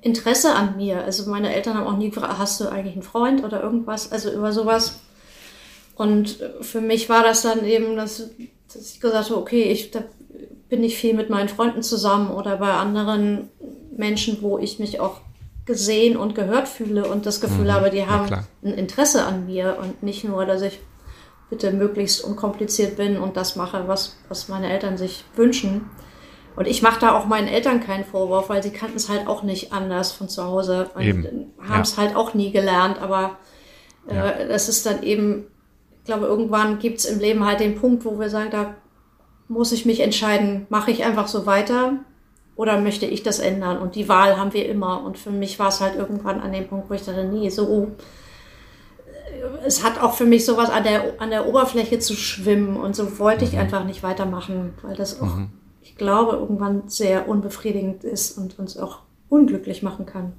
Interesse 0.00 0.54
an 0.54 0.76
mir. 0.76 1.04
Also 1.04 1.30
meine 1.30 1.54
Eltern 1.54 1.76
haben 1.76 1.86
auch 1.86 1.98
nie 1.98 2.10
gefragt, 2.10 2.38
hast 2.38 2.60
du 2.60 2.68
eigentlich 2.68 2.94
einen 2.94 3.02
Freund 3.02 3.44
oder 3.44 3.62
irgendwas? 3.62 4.12
Also 4.12 4.30
über 4.30 4.52
sowas 4.52 5.00
und 5.96 6.38
für 6.60 6.80
mich 6.80 7.08
war 7.08 7.22
das 7.22 7.42
dann 7.42 7.64
eben, 7.64 7.96
dass, 7.96 8.30
dass 8.72 8.92
ich 8.92 9.00
gesagt 9.00 9.30
habe, 9.30 9.40
okay, 9.40 9.62
ich 9.64 9.90
da 9.90 10.02
bin 10.68 10.82
ich 10.82 10.96
viel 10.96 11.14
mit 11.14 11.30
meinen 11.30 11.48
Freunden 11.48 11.82
zusammen 11.82 12.30
oder 12.30 12.56
bei 12.56 12.72
anderen 12.72 13.48
Menschen, 13.96 14.38
wo 14.40 14.58
ich 14.58 14.78
mich 14.78 14.98
auch 14.98 15.20
gesehen 15.66 16.16
und 16.16 16.34
gehört 16.34 16.68
fühle 16.68 17.06
und 17.06 17.26
das 17.26 17.40
Gefühl 17.40 17.66
mhm, 17.66 17.72
habe, 17.72 17.90
die 17.90 18.06
haben 18.06 18.28
ja, 18.28 18.44
ein 18.64 18.74
Interesse 18.74 19.24
an 19.24 19.46
mir 19.46 19.78
und 19.80 20.02
nicht 20.02 20.24
nur, 20.24 20.44
dass 20.46 20.62
ich 20.62 20.80
bitte 21.54 21.72
möglichst 21.72 22.22
unkompliziert 22.22 22.96
bin 22.96 23.16
und 23.16 23.36
das 23.36 23.56
mache, 23.56 23.86
was, 23.86 24.16
was 24.28 24.48
meine 24.48 24.70
Eltern 24.70 24.96
sich 24.96 25.24
wünschen. 25.36 25.88
Und 26.56 26.66
ich 26.66 26.82
mache 26.82 27.00
da 27.00 27.18
auch 27.18 27.26
meinen 27.26 27.48
Eltern 27.48 27.80
keinen 27.80 28.04
Vorwurf, 28.04 28.48
weil 28.48 28.62
sie 28.62 28.70
kannten 28.70 28.96
es 28.96 29.08
halt 29.08 29.26
auch 29.26 29.42
nicht 29.42 29.72
anders 29.72 30.12
von 30.12 30.28
zu 30.28 30.44
Hause 30.44 30.90
und 30.94 31.50
haben 31.68 31.82
es 31.82 31.96
ja. 31.96 32.02
halt 32.02 32.16
auch 32.16 32.34
nie 32.34 32.52
gelernt. 32.52 33.00
Aber 33.02 33.38
äh, 34.08 34.14
ja. 34.14 34.44
das 34.46 34.68
ist 34.68 34.86
dann 34.86 35.02
eben 35.02 35.46
ich 36.04 36.06
glaube, 36.06 36.26
irgendwann 36.26 36.80
gibt 36.80 36.98
es 36.98 37.06
im 37.06 37.18
Leben 37.18 37.46
halt 37.46 37.60
den 37.60 37.76
Punkt, 37.76 38.04
wo 38.04 38.20
wir 38.20 38.28
sagen, 38.28 38.50
da 38.50 38.74
muss 39.48 39.72
ich 39.72 39.86
mich 39.86 40.00
entscheiden, 40.00 40.66
mache 40.68 40.90
ich 40.90 41.02
einfach 41.02 41.28
so 41.28 41.46
weiter 41.46 41.94
oder 42.56 42.78
möchte 42.78 43.06
ich 43.06 43.22
das 43.22 43.38
ändern? 43.38 43.78
Und 43.78 43.94
die 43.94 44.06
Wahl 44.06 44.36
haben 44.36 44.52
wir 44.52 44.68
immer. 44.68 45.02
Und 45.02 45.16
für 45.16 45.30
mich 45.30 45.58
war 45.58 45.68
es 45.68 45.80
halt 45.80 45.96
irgendwann 45.96 46.40
an 46.40 46.52
dem 46.52 46.68
Punkt, 46.68 46.90
wo 46.90 46.94
ich 46.94 47.02
dachte, 47.02 47.24
nee, 47.24 47.48
so, 47.48 47.92
es 49.64 49.82
hat 49.82 50.00
auch 50.00 50.14
für 50.14 50.24
mich 50.24 50.44
sowas 50.44 50.70
an 50.70 50.84
der, 50.84 51.20
an 51.20 51.30
der 51.30 51.46
Oberfläche 51.46 51.98
zu 51.98 52.14
schwimmen 52.14 52.76
und 52.76 52.94
so 52.96 53.18
wollte 53.18 53.44
ich 53.44 53.52
mhm. 53.52 53.60
einfach 53.60 53.84
nicht 53.84 54.02
weitermachen, 54.02 54.74
weil 54.82 54.96
das 54.96 55.20
auch, 55.20 55.36
mhm. 55.36 55.50
ich 55.82 55.96
glaube, 55.96 56.36
irgendwann 56.36 56.88
sehr 56.88 57.28
unbefriedigend 57.28 58.04
ist 58.04 58.38
und 58.38 58.58
uns 58.58 58.76
auch 58.76 59.00
unglücklich 59.28 59.82
machen 59.82 60.06
kann. 60.06 60.32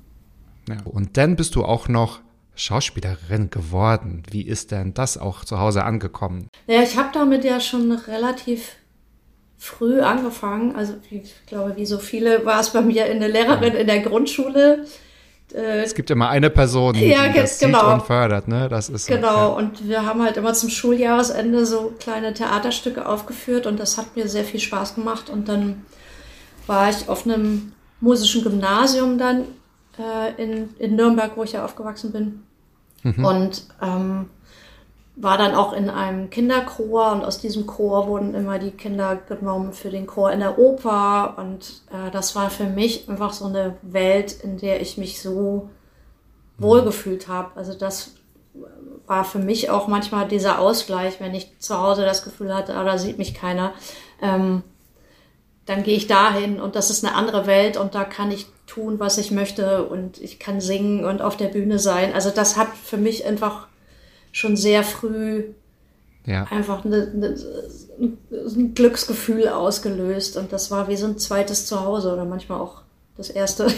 Ja, 0.68 0.78
und 0.86 1.18
dann 1.18 1.36
bist 1.36 1.56
du 1.56 1.64
auch 1.64 1.88
noch 1.88 2.22
Schauspielerin 2.56 3.50
geworden. 3.50 4.24
Wie 4.30 4.42
ist 4.42 4.72
denn 4.72 4.94
das 4.94 5.18
auch 5.18 5.46
zu 5.46 5.60
Hause 5.60 5.84
angekommen? 5.84 6.48
Ja, 6.68 6.82
ich 6.82 6.98
habe 6.98 7.10
damit 7.14 7.44
ja 7.44 7.60
schon 7.60 7.92
relativ 7.92 8.78
früh 9.58 10.02
angefangen. 10.02 10.76
Also 10.76 10.96
ich 11.10 11.34
glaube, 11.48 11.76
wie 11.76 11.86
so 11.86 12.00
viele 12.00 12.46
war 12.46 12.60
es 12.60 12.72
bei 12.72 12.82
mir 12.82 13.08
in 13.08 13.20
der 13.20 13.30
Lehrerin 13.30 13.74
in 13.74 13.88
der 13.88 14.00
Grundschule. 14.00 14.86
Äh, 15.56 15.84
es 15.84 15.96
gibt 15.96 16.12
immer 16.12 16.30
eine 16.30 16.50
Person, 16.50 16.94
die 16.94 17.06
ja, 17.06 17.30
das 17.30 17.60
genau. 17.60 17.80
sieht 17.80 17.94
und 17.94 18.04
fördert, 18.04 18.48
ne? 18.48 18.68
Das 18.68 18.90
ist 18.90 19.08
genau. 19.08 19.30
So, 19.30 19.36
ja. 19.38 19.46
Und 19.46 19.88
wir 19.88 20.06
haben 20.06 20.22
halt 20.22 20.38
immer 20.38 20.54
zum 20.54 20.70
Schuljahresende 20.70 21.66
so 21.66 21.94
kleine 22.00 22.34
Theaterstücke 22.34 23.08
aufgeführt 23.08 23.66
und 23.66 23.80
das 23.80 23.98
hat 23.98 24.16
mir 24.16 24.28
sehr 24.28 24.44
viel 24.44 24.60
Spaß 24.60 24.96
gemacht. 24.96 25.30
Und 25.30 25.48
dann 25.48 25.86
war 26.68 26.90
ich 26.90 27.08
auf 27.08 27.26
einem 27.26 27.72
musischen 28.02 28.44
Gymnasium 28.44 29.18
dann 29.18 29.46
äh, 29.98 30.42
in, 30.42 30.70
in 30.78 30.96
Nürnberg, 30.96 31.32
wo 31.36 31.44
ich 31.44 31.54
ja 31.54 31.64
aufgewachsen 31.64 32.12
bin. 32.12 32.44
Mhm. 33.04 33.26
Und 33.26 33.64
ähm, 33.82 34.30
war 35.18 35.38
dann 35.38 35.56
auch 35.56 35.72
in 35.72 35.90
einem 35.90 36.30
Kinderchor 36.30 37.14
und 37.14 37.24
aus 37.24 37.40
diesem 37.40 37.66
Chor 37.66 38.08
wurden 38.08 38.34
immer 38.34 38.60
die 38.60 38.72
Kinder 38.72 39.16
genommen 39.16 39.72
für 39.72 39.90
den 39.90 40.08
Chor 40.08 40.32
in 40.32 40.42
der 40.42 40.60
Oper 40.60 41.36
und 41.38 41.84
äh, 41.92 42.12
das 42.12 42.36
war 42.36 42.50
für 42.50 42.66
mich 42.66 43.08
einfach 43.08 43.32
so 43.32 43.46
eine 43.46 43.78
Welt, 43.82 44.34
in 44.44 44.58
der 44.58 44.82
ich 44.82 44.98
mich 44.98 45.22
so 45.22 45.70
wohlgefühlt 46.58 47.28
habe. 47.30 47.52
Also 47.56 47.74
das 47.74 48.16
war 49.08 49.24
für 49.24 49.40
mich 49.40 49.70
auch 49.70 49.88
manchmal 49.88 50.28
dieser 50.28 50.60
Ausgleich, 50.60 51.20
wenn 51.20 51.34
ich 51.34 51.60
zu 51.60 51.80
Hause 51.80 52.04
das 52.04 52.24
Gefühl 52.24 52.54
hatte, 52.54 52.76
ah, 52.76 52.84
da 52.84 52.98
sieht 52.98 53.18
mich 53.18 53.34
keiner. 53.34 53.74
Ähm, 54.22 54.64
dann 55.66 55.84
gehe 55.84 55.98
ich 55.98 56.08
dahin 56.08 56.60
und 56.60 56.76
das 56.76 56.90
ist 56.90 57.06
eine 57.06 57.16
andere 57.16 57.48
Welt 57.48 57.78
und 57.78 57.96
da 57.96 58.04
kann 58.04 58.32
ich 58.32 58.48
tun, 58.68 59.00
was 59.00 59.18
ich 59.18 59.32
möchte 59.32 59.86
und 59.86 60.20
ich 60.22 60.40
kann 60.40 60.62
singen 60.62 61.06
und 61.06 61.22
auf 61.22 61.38
der 61.38 61.48
Bühne 61.48 61.80
sein. 61.80 62.14
Also 62.14 62.30
das 62.30 62.58
hat 62.58 62.70
für 62.76 62.98
mich 62.98 63.26
einfach 63.26 63.68
schon 64.36 64.58
sehr 64.58 64.84
früh 64.84 65.46
ja. 66.26 66.44
einfach 66.50 66.84
eine, 66.84 67.10
eine, 67.14 67.36
ein 67.98 68.74
Glücksgefühl 68.76 69.48
ausgelöst 69.48 70.36
und 70.36 70.52
das 70.52 70.70
war 70.72 70.90
wie 70.90 70.98
so 70.98 71.06
ein 71.06 71.18
zweites 71.18 71.68
Zuhause 71.68 72.12
oder 72.12 72.26
manchmal 72.26 72.60
auch 72.60 72.82
das 73.18 73.30
erste. 73.30 73.68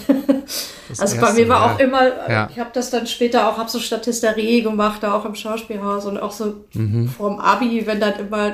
Das 0.89 1.01
also 1.01 1.17
erste, 1.17 1.33
bei 1.33 1.33
mir 1.33 1.49
war 1.49 1.65
ja. 1.67 1.75
auch 1.75 1.79
immer, 1.79 2.29
ja. 2.29 2.49
ich 2.49 2.57
habe 2.59 2.69
das 2.71 2.89
dann 2.89 3.07
später 3.07 3.49
auch, 3.49 3.57
habe 3.57 3.69
so 3.69 3.77
Statisterie 3.77 4.61
gemacht, 4.61 5.03
da 5.03 5.13
auch 5.13 5.25
im 5.25 5.35
Schauspielhaus 5.35 6.05
und 6.05 6.17
auch 6.17 6.31
so 6.31 6.63
mhm. 6.71 7.09
vorm 7.09 7.39
Abi, 7.39 7.85
wenn 7.85 7.99
dann 7.99 8.17
immer 8.17 8.53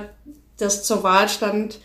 das 0.57 0.83
zur 0.83 1.03
Wahl 1.03 1.29
stand, 1.29 1.77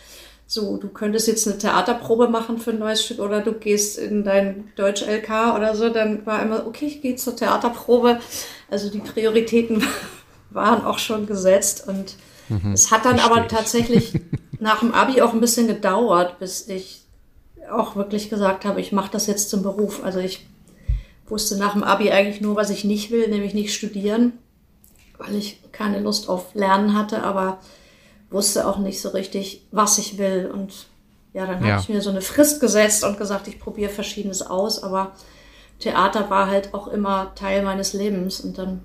so, 0.51 0.79
du 0.79 0.89
könntest 0.89 1.29
jetzt 1.29 1.47
eine 1.47 1.59
Theaterprobe 1.59 2.29
machen 2.29 2.57
für 2.57 2.71
ein 2.71 2.79
neues 2.79 3.05
Stück 3.05 3.19
oder 3.19 3.43
du 3.43 3.53
gehst 3.53 3.99
in 3.99 4.25
dein 4.25 4.73
Deutsch-LK 4.77 5.55
oder 5.55 5.77
so, 5.77 5.91
dann 5.91 6.25
war 6.25 6.43
immer, 6.43 6.67
okay, 6.67 6.87
ich 6.87 7.03
gehe 7.03 7.17
zur 7.17 7.37
Theaterprobe. 7.37 8.19
Also 8.71 8.89
die 8.89 9.01
Prioritäten 9.01 9.85
waren 10.51 10.87
auch 10.87 10.99
schon 10.99 11.27
gesetzt 11.27 11.87
und 11.87 12.17
mhm, 12.49 12.73
es 12.73 12.91
hat 12.91 13.05
dann 13.05 13.21
aber 13.21 13.47
tatsächlich 13.47 14.15
nach 14.59 14.81
dem 14.81 14.95
Abi 14.95 15.21
auch 15.21 15.35
ein 15.35 15.41
bisschen 15.41 15.67
gedauert, 15.67 16.39
bis 16.39 16.67
ich 16.67 17.03
auch 17.71 17.95
wirklich 17.95 18.31
gesagt 18.31 18.65
habe, 18.65 18.81
ich 18.81 18.91
mache 18.91 19.13
das 19.13 19.27
jetzt 19.27 19.51
zum 19.51 19.63
Beruf. 19.63 20.03
Also 20.03 20.19
ich 20.19 20.49
wusste 21.27 21.59
nach 21.59 21.75
dem 21.75 21.85
Abi 21.85 22.11
eigentlich 22.11 22.41
nur, 22.41 22.57
was 22.57 22.71
ich 22.71 22.85
nicht 22.85 23.11
will, 23.11 23.29
nämlich 23.29 23.53
nicht 23.53 23.75
studieren, 23.75 24.33
weil 25.19 25.35
ich 25.35 25.61
keine 25.73 26.01
Lust 26.01 26.31
auf 26.31 26.55
Lernen 26.55 26.97
hatte, 26.97 27.23
aber 27.23 27.59
wusste 28.31 28.67
auch 28.67 28.79
nicht 28.79 29.01
so 29.01 29.11
richtig, 29.11 29.67
was 29.71 29.99
ich 29.99 30.19
will. 30.19 30.51
Und 30.53 30.87
ja, 31.33 31.47
dann 31.47 31.65
ja. 31.65 31.73
habe 31.73 31.83
ich 31.83 31.89
mir 31.89 32.01
so 32.01 32.11
eine 32.11 32.21
Frist 32.21 32.61
gesetzt 32.61 33.05
und 33.05 33.19
gesagt, 33.19 33.49
ich 33.49 33.59
probiere 33.59 33.91
Verschiedenes 33.91 34.43
aus. 34.43 34.83
Aber 34.83 35.13
Theater 35.79 36.31
war 36.31 36.49
halt 36.49 36.75
auch 36.75 36.89
immer 36.89 37.35
Teil 37.35 37.63
meines 37.63 37.93
Lebens. 37.93 38.41
Und 38.41 38.59
dann 38.59 38.85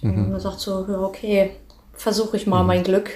mhm. 0.00 0.16
habe 0.16 0.28
ich 0.28 0.34
gesagt, 0.34 0.60
so, 0.60 0.86
ja, 0.88 1.00
okay, 1.00 1.56
versuche 1.92 2.36
ich 2.36 2.46
mal 2.46 2.62
mhm. 2.62 2.66
mein 2.68 2.82
Glück. 2.84 3.10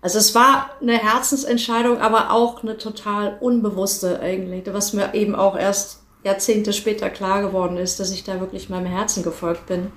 Also 0.00 0.18
es 0.18 0.34
war 0.34 0.70
eine 0.80 0.96
Herzensentscheidung, 0.96 2.00
aber 2.00 2.30
auch 2.30 2.62
eine 2.62 2.78
total 2.78 3.36
unbewusste 3.40 4.20
eigentlich, 4.20 4.64
was 4.72 4.92
mir 4.92 5.12
eben 5.14 5.34
auch 5.34 5.56
erst 5.56 6.02
Jahrzehnte 6.22 6.72
später 6.72 7.10
klar 7.10 7.42
geworden 7.42 7.76
ist, 7.76 7.98
dass 7.98 8.12
ich 8.12 8.22
da 8.22 8.40
wirklich 8.40 8.68
meinem 8.68 8.86
Herzen 8.86 9.22
gefolgt 9.22 9.66
bin. 9.66 9.90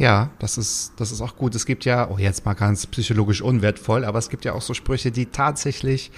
Ja, 0.00 0.30
das 0.38 0.56
ist, 0.56 0.94
das 0.96 1.12
ist 1.12 1.20
auch 1.20 1.36
gut. 1.36 1.54
Es 1.54 1.66
gibt 1.66 1.84
ja, 1.84 2.08
oh, 2.10 2.16
jetzt 2.16 2.46
mal 2.46 2.54
ganz 2.54 2.86
psychologisch 2.86 3.42
unwertvoll, 3.42 4.06
aber 4.06 4.18
es 4.18 4.30
gibt 4.30 4.46
ja 4.46 4.54
auch 4.54 4.62
so 4.62 4.72
Sprüche, 4.72 5.12
die 5.12 5.26
tatsächlich, 5.26 6.10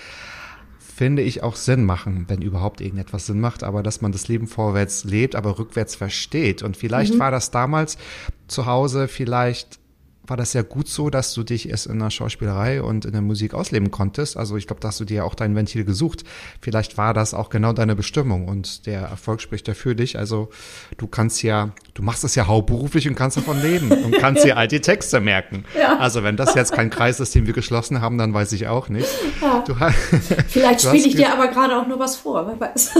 finde 0.78 1.22
ich, 1.22 1.42
auch 1.42 1.56
Sinn 1.56 1.84
machen, 1.84 2.26
wenn 2.28 2.42
überhaupt 2.42 2.80
irgendetwas 2.80 3.26
Sinn 3.26 3.40
macht, 3.40 3.64
aber 3.64 3.82
dass 3.82 4.00
man 4.00 4.12
das 4.12 4.28
Leben 4.28 4.46
vorwärts 4.46 5.02
lebt, 5.02 5.34
aber 5.34 5.58
rückwärts 5.58 5.96
versteht. 5.96 6.62
Und 6.62 6.76
vielleicht 6.76 7.14
mhm. 7.14 7.18
war 7.18 7.32
das 7.32 7.50
damals 7.50 7.98
zu 8.46 8.66
Hause 8.66 9.08
vielleicht 9.08 9.80
war 10.24 10.36
das 10.36 10.52
ja 10.52 10.62
gut 10.62 10.88
so, 10.88 11.10
dass 11.10 11.34
du 11.34 11.42
dich 11.42 11.68
erst 11.68 11.86
in 11.86 11.98
der 11.98 12.10
Schauspielerei 12.10 12.82
und 12.82 13.04
in 13.04 13.12
der 13.12 13.22
Musik 13.22 13.54
ausleben 13.54 13.90
konntest. 13.90 14.36
Also 14.36 14.56
ich 14.56 14.66
glaube, 14.66 14.80
da 14.80 14.88
hast 14.88 15.00
du 15.00 15.04
dir 15.04 15.18
ja 15.18 15.24
auch 15.24 15.34
dein 15.34 15.56
Ventil 15.56 15.84
gesucht. 15.84 16.22
Vielleicht 16.60 16.96
war 16.96 17.12
das 17.12 17.34
auch 17.34 17.50
genau 17.50 17.72
deine 17.72 17.96
Bestimmung 17.96 18.46
und 18.46 18.86
der 18.86 19.02
Erfolg 19.02 19.40
spricht 19.40 19.66
ja 19.66 19.74
für 19.74 19.96
dich. 19.96 20.18
Also 20.18 20.48
du 20.96 21.08
kannst 21.08 21.42
ja, 21.42 21.70
du 21.94 22.02
machst 22.02 22.22
es 22.22 22.36
ja 22.36 22.46
hauptberuflich 22.46 23.08
und 23.08 23.16
kannst 23.16 23.36
davon 23.36 23.60
leben 23.60 23.90
und 23.90 24.12
kannst 24.12 24.44
dir 24.44 24.56
all 24.56 24.68
die 24.68 24.80
Texte 24.80 25.20
merken. 25.20 25.64
Ja. 25.82 25.98
Also 25.98 26.22
wenn 26.22 26.36
das 26.36 26.54
jetzt 26.54 26.72
kein 26.72 26.90
Kreis 26.90 27.18
ist, 27.18 27.34
den 27.34 27.46
wir 27.46 27.54
geschlossen 27.54 28.00
haben, 28.00 28.18
dann 28.18 28.34
weiß 28.34 28.52
ich 28.52 28.68
auch 28.68 28.88
nicht. 28.88 29.08
Ja. 29.40 29.64
Du, 29.66 29.74
Vielleicht 30.48 30.82
spiele 30.82 31.08
ich 31.08 31.16
dir 31.16 31.32
aber 31.32 31.48
gerade 31.48 31.76
auch 31.76 31.88
nur 31.88 31.98
was 31.98 32.14
vor, 32.14 32.46
wer 32.46 32.60
weiß. 32.60 32.92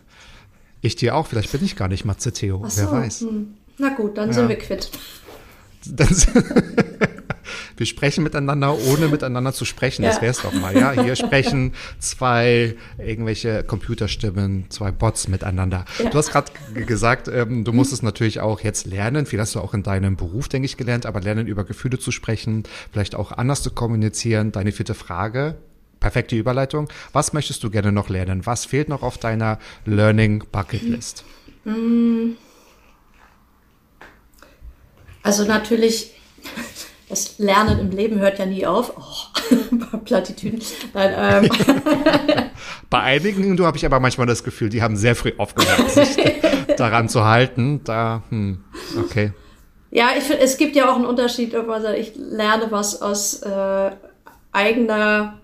ich 0.82 0.94
dir 0.94 1.16
auch, 1.16 1.26
vielleicht 1.26 1.50
bin 1.50 1.64
ich 1.64 1.74
gar 1.74 1.88
nicht 1.88 2.04
Matze 2.04 2.32
Theo, 2.32 2.62
so, 2.68 2.82
wer 2.82 2.92
weiß. 2.92 3.20
Hm. 3.22 3.54
Na 3.78 3.88
gut, 3.88 4.18
dann 4.18 4.32
sind 4.32 4.48
wir 4.48 4.56
quitt. 4.56 4.90
Das, 5.86 6.28
wir 7.76 7.86
sprechen 7.86 8.24
miteinander, 8.24 8.76
ohne 8.78 9.08
miteinander 9.08 9.52
zu 9.52 9.64
sprechen. 9.64 10.02
Ja. 10.02 10.10
Das 10.10 10.22
wär's 10.22 10.42
doch 10.42 10.52
mal, 10.52 10.76
ja. 10.76 10.92
Hier 10.92 11.16
sprechen 11.16 11.72
zwei 11.98 12.76
irgendwelche 12.98 13.64
Computerstimmen, 13.64 14.66
zwei 14.70 14.90
Bots 14.90 15.28
miteinander. 15.28 15.84
Ja. 16.02 16.10
Du 16.10 16.18
hast 16.18 16.30
gerade 16.30 16.52
gesagt, 16.86 17.28
ähm, 17.28 17.64
du 17.64 17.72
musst 17.72 17.92
es 17.92 18.02
natürlich 18.02 18.40
auch 18.40 18.60
jetzt 18.60 18.86
lernen. 18.86 19.26
Viel 19.26 19.40
hast 19.40 19.54
du 19.54 19.60
auch 19.60 19.74
in 19.74 19.82
deinem 19.82 20.16
Beruf, 20.16 20.48
denke 20.48 20.66
ich, 20.66 20.76
gelernt, 20.76 21.06
aber 21.06 21.20
lernen 21.20 21.46
über 21.46 21.64
Gefühle 21.64 21.98
zu 21.98 22.10
sprechen, 22.10 22.64
vielleicht 22.92 23.14
auch 23.14 23.32
anders 23.32 23.62
zu 23.62 23.70
kommunizieren. 23.70 24.52
Deine 24.52 24.72
vierte 24.72 24.94
Frage. 24.94 25.56
Perfekte 26.00 26.34
Überleitung. 26.34 26.88
Was 27.12 27.32
möchtest 27.32 27.62
du 27.62 27.70
gerne 27.70 27.92
noch 27.92 28.08
lernen? 28.08 28.44
Was 28.44 28.64
fehlt 28.64 28.88
noch 28.88 29.02
auf 29.02 29.18
deiner 29.18 29.58
Learning 29.84 30.42
Bucket 30.50 30.82
List? 30.82 31.24
Mm. 31.64 32.32
Also 35.22 35.44
natürlich, 35.44 36.12
das 37.08 37.38
Lernen 37.38 37.78
im 37.78 37.90
Leben 37.90 38.18
hört 38.18 38.38
ja 38.38 38.46
nie 38.46 38.66
auf. 38.66 38.92
Oh, 38.96 39.96
Plattitüden. 40.04 40.60
Nein, 40.94 41.44
ähm. 41.44 41.50
Bei 42.90 43.00
einigen, 43.00 43.56
du 43.56 43.66
habe 43.66 43.76
ich 43.76 43.86
aber 43.86 44.00
manchmal 44.00 44.26
das 44.26 44.44
Gefühl, 44.44 44.68
die 44.68 44.82
haben 44.82 44.96
sehr 44.96 45.16
früh 45.16 45.32
aufgehört, 45.38 45.90
sich 45.90 46.16
daran 46.76 47.08
zu 47.08 47.24
halten. 47.24 47.82
Da, 47.84 48.22
hm, 48.28 48.64
okay. 48.98 49.32
Ja, 49.90 50.10
ich 50.16 50.24
finde, 50.24 50.42
es 50.42 50.56
gibt 50.56 50.74
ja 50.74 50.90
auch 50.90 50.96
einen 50.96 51.06
Unterschied, 51.06 51.54
ob 51.54 51.66
man 51.66 51.82
sagt, 51.82 51.98
ich 51.98 52.12
lerne 52.16 52.66
was 52.70 53.00
aus 53.02 53.42
äh, 53.42 53.90
eigener 54.50 55.38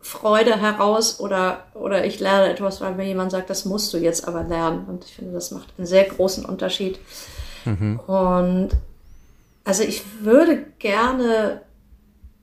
Freude 0.00 0.60
heraus 0.60 1.20
oder, 1.20 1.64
oder 1.74 2.04
ich 2.04 2.18
lerne 2.18 2.50
etwas, 2.50 2.80
weil 2.80 2.94
mir 2.94 3.06
jemand 3.06 3.30
sagt, 3.30 3.48
das 3.50 3.64
musst 3.64 3.94
du 3.94 3.98
jetzt 3.98 4.26
aber 4.26 4.42
lernen. 4.42 4.84
Und 4.86 5.04
ich 5.04 5.14
finde, 5.14 5.32
das 5.32 5.52
macht 5.52 5.68
einen 5.78 5.86
sehr 5.86 6.04
großen 6.04 6.44
Unterschied. 6.44 6.98
Mhm. 7.64 8.00
Und 8.00 8.70
also 9.64 9.82
ich 9.82 10.02
würde 10.20 10.64
gerne 10.78 11.62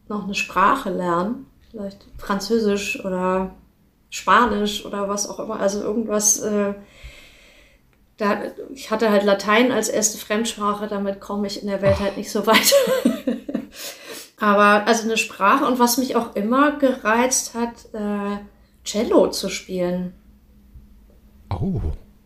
noch 0.08 0.24
eine 0.24 0.36
Sprache 0.36 0.90
lernen, 0.90 1.46
vielleicht 1.70 2.06
Französisch 2.18 3.04
oder 3.04 3.56
Spanisch 4.10 4.86
oder 4.86 5.08
was 5.08 5.30
auch 5.30 5.40
immer. 5.40 5.60
Also 5.60 5.82
irgendwas. 5.82 6.40
Äh, 6.40 6.74
da, 8.18 8.42
ich 8.74 8.92
hatte 8.92 9.12
halt 9.12 9.24
Latein 9.24 9.72
als 9.72 9.88
erste 9.88 10.18
Fremdsprache, 10.18 10.88
damit 10.88 11.22
komme 11.22 11.48
ich 11.48 11.62
in 11.62 11.70
der 11.70 11.82
Welt 11.82 12.00
halt 12.00 12.18
nicht 12.18 12.32
so 12.32 12.46
weit. 12.46 12.74
Aber 14.40 14.88
also 14.88 15.04
eine 15.04 15.18
Sprache 15.18 15.66
und 15.66 15.80
was 15.80 15.98
mich 15.98 16.16
auch 16.16 16.36
immer 16.36 16.78
gereizt 16.78 17.54
hat, 17.56 17.94
äh, 17.94 18.40
Cello 18.84 19.30
zu 19.30 19.50
spielen. 19.50 20.14
Oh. 21.50 21.80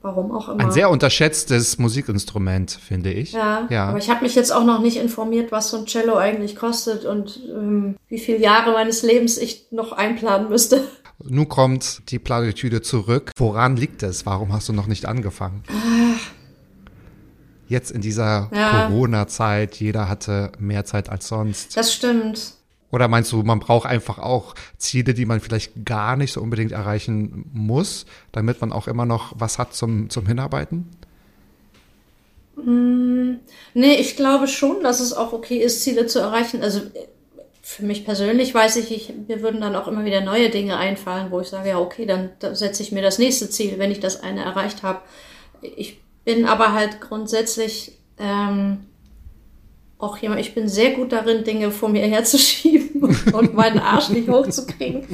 Warum 0.03 0.33
auch 0.33 0.49
immer. 0.49 0.59
Ein 0.59 0.71
sehr 0.73 0.89
unterschätztes 0.89 1.77
Musikinstrument, 1.77 2.71
finde 2.71 3.13
ich. 3.13 3.31
Ja, 3.31 3.67
ja. 3.69 3.85
aber 3.85 3.99
ich 3.99 4.09
habe 4.09 4.23
mich 4.23 4.35
jetzt 4.35 4.51
auch 4.51 4.65
noch 4.65 4.81
nicht 4.81 4.97
informiert, 4.97 5.53
was 5.53 5.69
so 5.69 5.77
ein 5.77 5.85
Cello 5.85 6.17
eigentlich 6.17 6.57
kostet 6.57 7.05
und 7.05 7.39
ähm, 7.47 7.95
wie 8.09 8.19
viele 8.19 8.39
Jahre 8.39 8.73
meines 8.73 9.01
Lebens 9.01 9.37
ich 9.37 9.67
noch 9.71 9.93
einplanen 9.93 10.49
müsste. 10.49 10.83
Nun 11.23 11.47
kommt 11.47 12.11
die 12.11 12.19
Platitüde 12.19 12.81
zurück. 12.81 13.31
Woran 13.37 13.77
liegt 13.77 14.03
es? 14.03 14.25
Warum 14.25 14.51
hast 14.51 14.67
du 14.67 14.73
noch 14.73 14.87
nicht 14.87 15.05
angefangen? 15.05 15.63
Ah. 15.69 16.19
Jetzt 17.69 17.89
in 17.89 18.01
dieser 18.01 18.49
ja. 18.53 18.87
Corona-Zeit, 18.87 19.75
jeder 19.77 20.09
hatte 20.09 20.51
mehr 20.59 20.83
Zeit 20.83 21.09
als 21.09 21.29
sonst. 21.29 21.77
Das 21.77 21.93
stimmt. 21.93 22.55
Oder 22.93 23.07
meinst 23.07 23.31
du, 23.31 23.41
man 23.41 23.59
braucht 23.59 23.87
einfach 23.87 24.19
auch 24.19 24.53
Ziele, 24.77 25.15
die 25.15 25.25
man 25.25 25.39
vielleicht 25.39 25.83
gar 25.83 26.15
nicht 26.15 26.31
so 26.31 26.41
unbedingt 26.41 26.71
erreichen 26.71 27.49
muss, 27.51 28.05
damit 28.31 28.61
man 28.61 28.71
auch 28.71 28.87
immer 28.87 29.07
noch 29.07 29.33
was 29.35 29.57
hat 29.57 29.73
zum, 29.73 30.11
zum 30.11 30.27
Hinarbeiten? 30.27 30.91
Mm, 32.55 33.37
nee, 33.73 33.95
ich 33.95 34.15
glaube 34.15 34.47
schon, 34.47 34.83
dass 34.83 34.99
es 34.99 35.11
auch 35.11 35.33
okay 35.33 35.57
ist, 35.57 35.81
Ziele 35.81 36.05
zu 36.05 36.19
erreichen. 36.19 36.61
Also 36.61 36.81
für 37.63 37.83
mich 37.83 38.05
persönlich 38.05 38.53
weiß 38.53 38.75
ich, 38.75 38.91
ich, 38.91 39.11
mir 39.27 39.41
würden 39.41 39.59
dann 39.59 39.75
auch 39.75 39.87
immer 39.87 40.05
wieder 40.05 40.21
neue 40.21 40.51
Dinge 40.51 40.77
einfallen, 40.77 41.31
wo 41.31 41.39
ich 41.39 41.47
sage, 41.47 41.69
ja, 41.69 41.79
okay, 41.79 42.05
dann, 42.05 42.29
dann 42.37 42.53
setze 42.53 42.83
ich 42.83 42.91
mir 42.91 43.01
das 43.01 43.17
nächste 43.17 43.49
Ziel, 43.49 43.79
wenn 43.79 43.89
ich 43.89 44.01
das 44.01 44.21
eine 44.21 44.43
erreicht 44.43 44.83
habe. 44.83 45.01
Ich 45.63 45.99
bin 46.25 46.45
aber 46.45 46.73
halt 46.73 47.01
grundsätzlich 47.01 47.97
ähm, 48.19 48.85
auch 49.99 50.17
jemand, 50.17 50.41
ich 50.41 50.53
bin 50.53 50.67
sehr 50.67 50.91
gut 50.91 51.11
darin, 51.11 51.43
Dinge 51.43 51.71
vor 51.71 51.89
mir 51.89 52.05
herzuschieben 52.05 53.15
und 53.33 53.53
meinen 53.53 53.79
Arsch 53.79 54.09
nicht 54.09 54.29
hochzukriegen. 54.29 55.07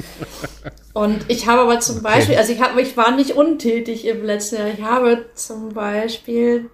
Und 0.92 1.24
ich 1.28 1.46
habe 1.46 1.62
aber 1.62 1.80
zum 1.80 2.02
Beispiel, 2.02 2.36
also 2.36 2.52
ich 2.52 2.60
habe, 2.60 2.80
ich 2.80 2.96
war 2.96 3.12
nicht 3.12 3.32
untätig 3.32 4.06
im 4.06 4.24
letzten 4.24 4.56
Jahr. 4.56 4.68
Ich 4.68 4.82
habe 4.82 5.26
zum 5.34 5.70
Beispiel 5.70 6.70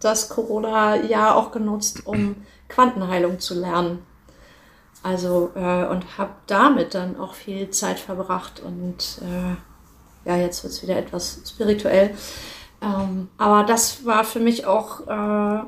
das 0.00 0.28
Corona-Jahr 0.28 1.36
auch 1.36 1.52
genutzt, 1.52 2.02
um 2.06 2.36
Quantenheilung 2.68 3.38
zu 3.38 3.54
lernen. 3.54 4.04
Also 5.02 5.52
äh, 5.54 5.86
und 5.86 6.18
habe 6.18 6.32
damit 6.48 6.94
dann 6.94 7.18
auch 7.18 7.34
viel 7.34 7.70
Zeit 7.70 8.00
verbracht 8.00 8.60
und 8.60 9.20
äh, 9.22 10.28
ja, 10.28 10.36
jetzt 10.36 10.64
wird 10.64 10.72
es 10.72 10.82
wieder 10.82 10.96
etwas 10.96 11.42
spirituell. 11.48 12.10
Ähm, 12.82 13.28
aber 13.38 13.64
das 13.64 14.04
war 14.04 14.24
für 14.24 14.40
mich 14.40 14.66
auch 14.66 15.06
äh, 15.06 15.60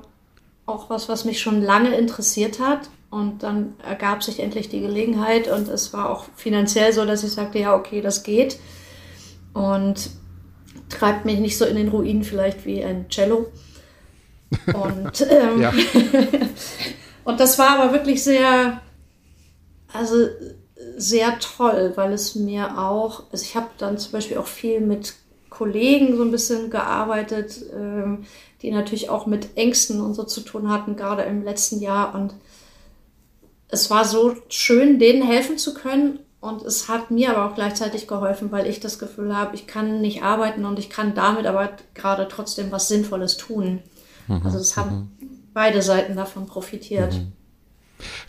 auch 0.69 0.91
was, 0.91 1.09
was 1.09 1.25
mich 1.25 1.41
schon 1.41 1.63
lange 1.63 1.97
interessiert 1.97 2.61
hat. 2.61 2.91
Und 3.11 3.43
dann 3.43 3.75
ergab 3.83 4.23
sich 4.23 4.39
endlich 4.41 4.69
die 4.69 4.83
Gelegenheit 4.83 5.49
und 5.49 5.67
es 5.69 5.95
war 5.95 6.11
auch 6.11 6.27
finanziell 6.37 6.93
so, 6.93 7.07
dass 7.07 7.25
ich 7.25 7.33
sagte, 7.33 7.59
ja, 7.59 7.75
okay, 7.75 8.03
das 8.03 8.23
geht. 8.23 8.59
Und 9.55 10.11
treibt 10.91 11.25
mich 11.25 11.39
nicht 11.39 11.57
so 11.57 11.65
in 11.65 11.77
den 11.77 11.89
Ruinen 11.89 12.23
vielleicht 12.23 12.67
wie 12.67 12.85
ein 12.85 13.09
Cello. 13.09 13.47
Und, 14.67 15.27
ähm, 15.31 15.65
und 17.25 17.41
das 17.41 17.59
war 17.59 17.79
aber 17.81 17.93
wirklich 17.93 18.23
sehr, 18.23 18.83
also 19.91 20.27
sehr 20.97 21.39
toll, 21.39 21.93
weil 21.95 22.13
es 22.13 22.35
mir 22.35 22.79
auch, 22.79 23.25
also 23.33 23.43
ich 23.43 23.57
habe 23.57 23.69
dann 23.79 23.97
zum 23.97 24.13
Beispiel 24.13 24.37
auch 24.37 24.47
viel 24.47 24.81
mit 24.81 25.15
Kollegen 25.59 26.17
so 26.17 26.23
ein 26.23 26.31
bisschen 26.31 26.71
gearbeitet, 26.71 27.65
ähm, 27.75 28.27
die 28.63 28.71
natürlich 28.71 29.11
auch 29.11 29.27
mit 29.27 29.57
Ängsten 29.57 30.01
und 30.01 30.15
so 30.15 30.23
zu 30.23 30.41
tun 30.41 30.71
hatten, 30.71 30.97
gerade 30.97 31.23
im 31.23 31.43
letzten 31.43 31.81
Jahr. 31.81 32.15
Und 32.15 32.35
es 33.69 33.91
war 33.91 34.05
so 34.05 34.37
schön, 34.49 35.01
denen 35.01 35.23
helfen 35.23 35.59
zu 35.59 35.75
können. 35.75 36.21
Und 36.41 36.63
es 36.63 36.89
hat 36.89 37.11
mir 37.11 37.37
aber 37.37 37.51
auch 37.51 37.57
gleichzeitig 37.57 38.07
geholfen, 38.07 38.53
weil 38.53 38.69
ich 38.69 38.79
das 38.79 39.01
Gefühl 39.01 39.37
habe, 39.37 39.57
ich 39.57 39.67
kann 39.67 40.01
nicht 40.01 40.23
arbeiten 40.23 40.65
und 40.65 40.79
ich 40.79 40.89
kann 40.89 41.17
damit 41.17 41.47
aber 41.47 41.71
gerade 41.95 42.29
trotzdem 42.29 42.71
was 42.71 42.87
Sinnvolles 42.87 43.37
tun. 43.37 43.81
Mhm, 44.29 44.43
also 44.45 44.59
es 44.59 44.77
haben 44.77 45.11
mhm. 45.21 45.29
beide 45.53 45.83
Seiten 45.83 46.15
davon 46.15 46.47
profitiert. 46.47 47.15
Mhm. 47.15 47.33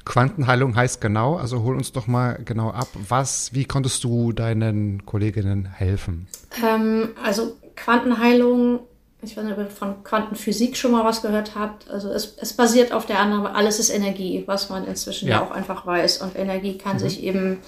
Quantenheilung 0.05 0.75
heißt 0.75 1.01
genau, 1.01 1.35
also 1.35 1.63
hol 1.63 1.75
uns 1.75 1.91
doch 1.91 2.07
mal 2.07 2.39
genau 2.43 2.71
ab, 2.71 2.87
was, 3.07 3.53
wie 3.53 3.65
konntest 3.65 4.03
du 4.03 4.31
deinen 4.31 5.05
Kolleginnen 5.05 5.65
helfen? 5.65 6.27
Ähm, 6.63 7.09
also 7.23 7.55
Quantenheilung 7.75 8.81
ich 9.21 9.35
weiß 9.35 9.43
nicht, 9.43 9.53
ob 9.53 9.59
ihr 9.59 9.69
von 9.69 10.03
Quantenphysik 10.03 10.77
schon 10.77 10.91
mal 10.91 11.03
was 11.03 11.21
gehört 11.21 11.55
habt. 11.55 11.89
Also 11.89 12.09
es, 12.09 12.37
es 12.39 12.53
basiert 12.53 12.93
auf 12.93 13.05
der 13.05 13.19
Annahme, 13.19 13.53
alles 13.53 13.79
ist 13.79 13.89
Energie, 13.89 14.43
was 14.45 14.69
man 14.69 14.85
inzwischen 14.85 15.27
ja, 15.27 15.37
ja 15.37 15.43
auch 15.43 15.51
einfach 15.51 15.85
weiß. 15.85 16.21
Und 16.21 16.37
Energie 16.37 16.77
kann 16.77 16.93
mhm. 16.93 16.99
sich 16.99 17.23
eben 17.23 17.59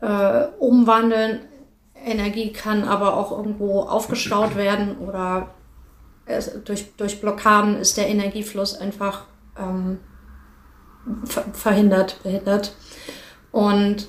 äh, 0.00 0.44
umwandeln. 0.58 1.40
Energie 2.04 2.52
kann 2.52 2.84
aber 2.84 3.16
auch 3.16 3.32
irgendwo 3.32 3.80
aufgestaut 3.80 4.54
werden 4.56 4.98
oder 4.98 5.50
es, 6.26 6.62
durch, 6.64 6.94
durch 6.96 7.20
Blockaden 7.20 7.76
ist 7.76 7.96
der 7.96 8.08
Energiefluss 8.08 8.78
einfach 8.78 9.24
ähm, 9.58 9.98
verhindert, 11.52 12.22
behindert. 12.22 12.74
Und 13.52 14.08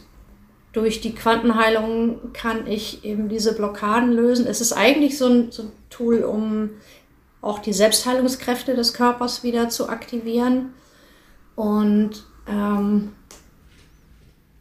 durch 0.73 1.01
die 1.01 1.13
Quantenheilung 1.13 2.33
kann 2.33 2.67
ich 2.67 3.03
eben 3.03 3.27
diese 3.27 3.53
Blockaden 3.53 4.11
lösen. 4.11 4.47
Es 4.47 4.61
ist 4.61 4.73
eigentlich 4.73 5.17
so 5.17 5.27
ein, 5.27 5.51
so 5.51 5.63
ein 5.63 5.71
Tool, 5.89 6.23
um 6.23 6.71
auch 7.41 7.59
die 7.59 7.73
Selbstheilungskräfte 7.73 8.75
des 8.75 8.93
Körpers 8.93 9.43
wieder 9.43 9.69
zu 9.69 9.89
aktivieren. 9.89 10.73
Und 11.55 12.23
ähm, 12.47 13.13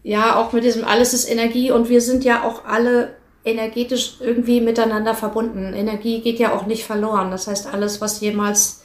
ja, 0.03 0.37
auch 0.37 0.53
mit 0.53 0.65
diesem 0.65 0.85
alles 0.85 1.13
ist 1.15 1.31
Energie 1.31 1.71
und 1.71 1.89
wir 1.89 2.01
sind 2.01 2.25
ja 2.25 2.43
auch 2.43 2.65
alle 2.65 3.15
energetisch 3.45 4.17
irgendwie 4.21 4.61
miteinander 4.61 5.15
verbunden. 5.15 5.73
Energie 5.75 6.21
geht 6.21 6.39
ja 6.39 6.55
auch 6.55 6.67
nicht 6.67 6.85
verloren. 6.85 7.31
Das 7.31 7.47
heißt, 7.47 7.73
alles, 7.73 8.01
was 8.01 8.21
jemals 8.21 8.83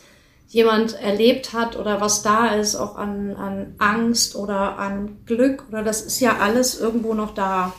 jemand 0.55 0.93
erlebt 1.01 1.51
hat 1.51 1.75
oder 1.75 1.99
was 1.99 2.21
da 2.21 2.55
ist, 2.55 2.77
auch 2.77 2.95
an, 2.95 3.35
an 3.35 3.75
Angst 3.77 4.37
oder 4.37 4.79
an 4.79 5.17
Glück 5.25 5.65
oder 5.67 5.83
das 5.83 6.01
ist 6.01 6.21
ja 6.21 6.37
alles 6.37 6.79
irgendwo 6.79 7.13
noch 7.13 7.33
da. 7.33 7.73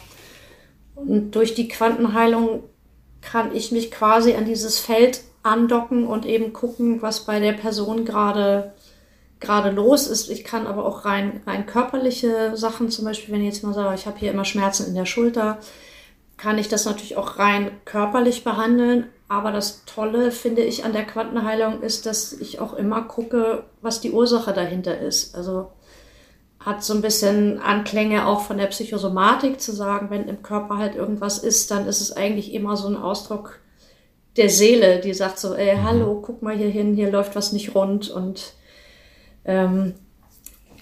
Und 0.94 1.30
durch 1.30 1.54
die 1.54 1.68
Quantenheilung 1.68 2.64
kann 3.22 3.56
ich 3.56 3.72
mich 3.72 3.90
quasi 3.90 4.34
an 4.34 4.44
dieses 4.44 4.78
Feld 4.78 5.22
andocken 5.42 6.06
und 6.06 6.26
eben 6.26 6.52
gucken, 6.52 7.00
was 7.00 7.20
bei 7.20 7.40
der 7.40 7.54
Person 7.54 8.04
gerade 8.04 8.74
gerade 9.40 9.70
los 9.70 10.06
ist. 10.06 10.28
Ich 10.28 10.44
kann 10.44 10.66
aber 10.66 10.84
auch 10.84 11.06
rein, 11.06 11.40
rein 11.46 11.64
körperliche 11.64 12.58
Sachen, 12.58 12.90
zum 12.90 13.06
Beispiel, 13.06 13.32
wenn 13.32 13.40
ich 13.40 13.54
jetzt 13.54 13.62
mal 13.62 13.72
sage, 13.72 13.94
ich 13.94 14.06
habe 14.06 14.18
hier 14.18 14.32
immer 14.32 14.44
Schmerzen 14.44 14.86
in 14.86 14.94
der 14.94 15.06
Schulter, 15.06 15.60
kann 16.36 16.58
ich 16.58 16.68
das 16.68 16.84
natürlich 16.84 17.16
auch 17.16 17.38
rein 17.38 17.70
körperlich 17.86 18.44
behandeln. 18.44 19.06
Aber 19.28 19.50
das 19.50 19.84
Tolle, 19.86 20.30
finde 20.30 20.62
ich, 20.62 20.84
an 20.84 20.92
der 20.92 21.04
Quantenheilung 21.04 21.82
ist, 21.82 22.06
dass 22.06 22.32
ich 22.32 22.60
auch 22.60 22.74
immer 22.74 23.02
gucke, 23.02 23.64
was 23.82 24.00
die 24.00 24.12
Ursache 24.12 24.52
dahinter 24.52 24.98
ist. 24.98 25.34
Also 25.34 25.72
hat 26.60 26.82
so 26.82 26.94
ein 26.94 27.00
bisschen 27.00 27.60
Anklänge 27.60 28.26
auch 28.26 28.40
von 28.40 28.58
der 28.58 28.66
Psychosomatik 28.66 29.60
zu 29.60 29.72
sagen, 29.72 30.10
wenn 30.10 30.28
im 30.28 30.42
Körper 30.42 30.78
halt 30.78 30.96
irgendwas 30.96 31.38
ist, 31.38 31.70
dann 31.70 31.86
ist 31.86 32.00
es 32.00 32.12
eigentlich 32.12 32.52
immer 32.54 32.76
so 32.76 32.88
ein 32.88 32.96
Ausdruck 32.96 33.60
der 34.36 34.50
Seele, 34.50 35.00
die 35.00 35.14
sagt 35.14 35.38
so, 35.38 35.54
ey, 35.54 35.76
hallo, 35.82 36.20
guck 36.20 36.42
mal 36.42 36.56
hier 36.56 36.68
hin, 36.68 36.94
hier 36.94 37.10
läuft 37.10 37.36
was 37.36 37.52
nicht 37.52 37.74
rund 37.74 38.10
und 38.10 38.52
ähm, 39.44 39.94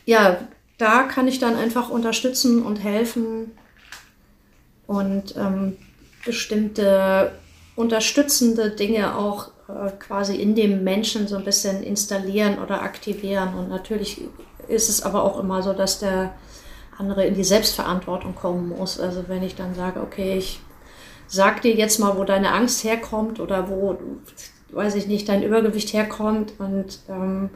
ja, 0.07 0.39
da 0.79 1.05
kann 1.05 1.29
ich 1.29 1.39
dann 1.39 1.55
einfach 1.55 1.91
unterstützen 1.91 2.63
und 2.63 2.77
helfen 2.77 3.53
und 4.87 5.37
ähm, 5.37 5.77
bestimmte 6.25 7.33
unterstützende 7.77 8.71
Dinge 8.71 9.17
auch 9.17 9.49
äh, 9.69 9.91
quasi 9.99 10.37
in 10.37 10.55
dem 10.55 10.85
Menschen 10.85 11.27
so 11.27 11.37
ein 11.37 11.45
bisschen 11.45 11.83
installieren 11.83 12.59
oder 12.59 12.83
aktivieren. 12.83 13.55
Und 13.55 13.69
natürlich 13.69 14.23
ist 14.69 14.89
es 14.89 15.03
aber 15.03 15.25
auch 15.25 15.39
immer 15.39 15.63
so, 15.63 15.73
dass 15.73 15.99
der 15.99 16.35
andere 16.99 17.27
in 17.27 17.35
die 17.35 17.45
Selbstverantwortung 17.45 18.35
kommen 18.35 18.69
muss. 18.69 19.01
Also 19.01 19.25
wenn 19.29 19.43
ich 19.43 19.57
dann 19.57 19.75
sage, 19.75 20.01
okay, 20.01 20.39
ich 20.39 20.61
sag 21.27 21.63
dir 21.63 21.75
jetzt 21.75 21.99
mal, 21.99 22.17
wo 22.17 22.25
deine 22.25 22.53
Angst 22.53 22.85
herkommt 22.85 23.41
oder 23.41 23.69
wo, 23.69 23.99
weiß 24.71 24.95
ich 24.95 25.07
nicht, 25.07 25.29
dein 25.29 25.43
Übergewicht 25.43 25.93
herkommt 25.93 26.55
und 26.59 27.01
ähm, 27.09 27.51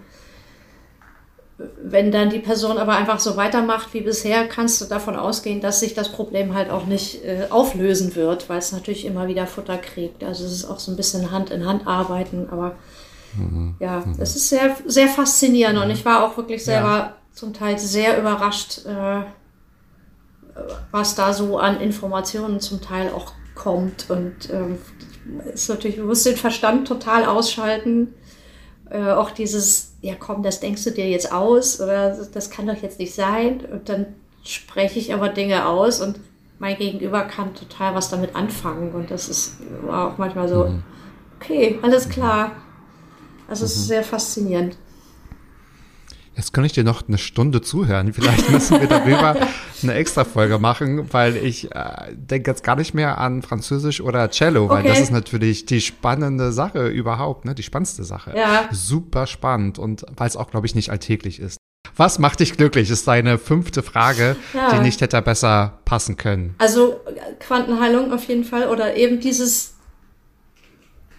wenn 1.59 2.12
dann 2.12 2.31
die 2.31 2.38
Person 2.38 2.79
aber 2.79 2.97
einfach 2.97 3.18
so 3.18 3.37
weitermacht 3.37 3.92
wie 3.92 4.01
bisher, 4.01 4.47
kannst 4.47 4.81
du 4.81 4.85
davon 4.85 5.16
ausgehen, 5.16 5.61
dass 5.61 5.81
sich 5.81 5.92
das 5.92 6.11
Problem 6.11 6.55
halt 6.55 6.71
auch 6.71 6.87
nicht 6.87 7.25
äh, 7.25 7.47
auflösen 7.51 8.14
wird, 8.14 8.49
weil 8.49 8.59
es 8.59 8.71
natürlich 8.71 9.05
immer 9.05 9.27
wieder 9.27 9.47
Futter 9.49 9.77
kriegt. 9.77 10.23
Also 10.23 10.44
es 10.44 10.53
ist 10.53 10.64
auch 10.66 10.79
so 10.79 10.92
ein 10.92 10.97
bisschen 10.97 11.33
Hand 11.33 11.51
in 11.51 11.66
Hand 11.66 11.87
arbeiten, 11.88 12.49
aber 12.51 12.77
mhm. 13.37 13.75
ja, 13.81 14.05
mhm. 14.07 14.14
es 14.21 14.37
ist 14.37 14.49
sehr, 14.49 14.77
sehr 14.87 15.09
faszinierend 15.09 15.81
und 15.81 15.90
ich 15.90 16.05
war 16.05 16.25
auch 16.25 16.37
wirklich 16.37 16.64
selber 16.64 16.97
ja. 16.97 17.16
zum 17.33 17.53
Teil 17.53 17.77
sehr 17.77 18.21
überrascht, 18.21 18.87
äh, 18.87 19.23
was 20.92 21.16
da 21.16 21.33
so 21.33 21.59
an 21.59 21.81
Informationen 21.81 22.61
zum 22.61 22.81
Teil 22.81 23.11
auch 23.11 23.33
kommt 23.57 24.09
und 24.11 24.49
ähm, 24.53 24.79
ist 25.53 25.68
natürlich, 25.68 25.97
du 25.97 26.05
musst 26.05 26.25
den 26.25 26.37
Verstand 26.37 26.87
total 26.87 27.25
ausschalten. 27.25 28.14
Äh, 28.90 29.11
auch 29.11 29.31
dieses 29.31 29.88
ja 30.00 30.14
komm, 30.18 30.42
das 30.42 30.61
denkst 30.61 30.84
du 30.84 30.90
dir 30.90 31.08
jetzt 31.08 31.32
aus 31.32 31.80
oder 31.80 32.16
das 32.32 32.50
kann 32.50 32.66
doch 32.66 32.80
jetzt 32.82 32.98
nicht 32.98 33.14
sein. 33.14 33.61
Und 33.70 33.88
dann 33.88 34.06
spreche 34.44 34.98
ich 34.98 35.12
aber 35.12 35.28
Dinge 35.28 35.66
aus 35.66 36.00
und 36.00 36.20
mein 36.58 36.76
Gegenüber 36.76 37.22
kann 37.22 37.54
total 37.54 37.94
was 37.94 38.11
damit 38.11 38.34
anfangen. 38.34 38.92
Und 38.92 39.11
das 39.11 39.28
ist 39.28 39.56
war 39.82 40.12
auch 40.12 40.18
manchmal 40.18 40.48
so, 40.48 40.64
mhm. 40.64 40.82
okay, 41.40 41.78
alles 41.82 42.08
klar. 42.08 42.52
Also 43.48 43.64
es 43.64 43.76
ist 43.76 43.82
mhm. 43.82 43.88
sehr 43.88 44.02
faszinierend. 44.04 44.76
Jetzt 46.38 46.53
kann 46.53 46.64
ich 46.64 46.72
dir 46.72 46.85
noch 46.85 47.09
eine 47.09 47.18
Stunde 47.18 47.61
zuhören. 47.62 48.12
Vielleicht 48.12 48.48
müssen 48.53 48.81
wir 48.81 48.87
darüber 48.87 49.37
eine 49.83 49.94
extra 49.94 50.24
Folge 50.24 50.61
machen, 50.61 51.12
weil 51.12 51.37
ich 51.37 51.72
äh, 51.72 52.14
denke 52.14 52.53
jetzt 52.53 52.62
gar 52.62 52.77
nicht 52.77 52.94
mehr 52.94 53.18
an 53.18 53.42
Französisch 53.42 54.01
oder 54.01 54.31
Cello, 54.31 54.68
weil 54.68 54.81
okay. 54.81 54.88
das 54.88 55.01
ist 55.01 55.11
natürlich 55.11 55.66
die 55.66 55.81
spannende 55.81 56.53
Sache 56.53 56.87
überhaupt, 56.87 57.44
ne? 57.44 57.57
Die 57.57 57.64
spannendste 57.64 58.05
Sache. 58.05 58.35
Ja. 58.37 58.68
Super 58.70 59.27
spannend 59.27 59.81
und 59.81 60.07
weil 60.16 60.29
es 60.29 60.37
auch, 60.37 60.48
glaube 60.48 60.66
ich, 60.68 60.77
nicht 60.77 60.90
alltäglich 60.90 61.40
ist. 61.40 61.59
Was 61.96 62.20
macht 62.20 62.38
dich 62.38 62.57
glücklich? 62.57 62.88
Ist 62.88 63.09
deine 63.09 63.38
fünfte 63.38 63.83
Frage, 63.83 64.37
ja. 64.55 64.72
die 64.72 64.81
nicht 64.81 65.01
hätte 65.01 65.20
besser 65.20 65.81
passen 65.85 66.16
können. 66.16 66.55
Also 66.59 67.01
Quantenheilung 67.40 68.12
auf 68.12 68.24
jeden 68.29 68.44
Fall 68.44 68.68
oder 68.68 68.96
eben 68.96 69.18
dieses 69.18 69.74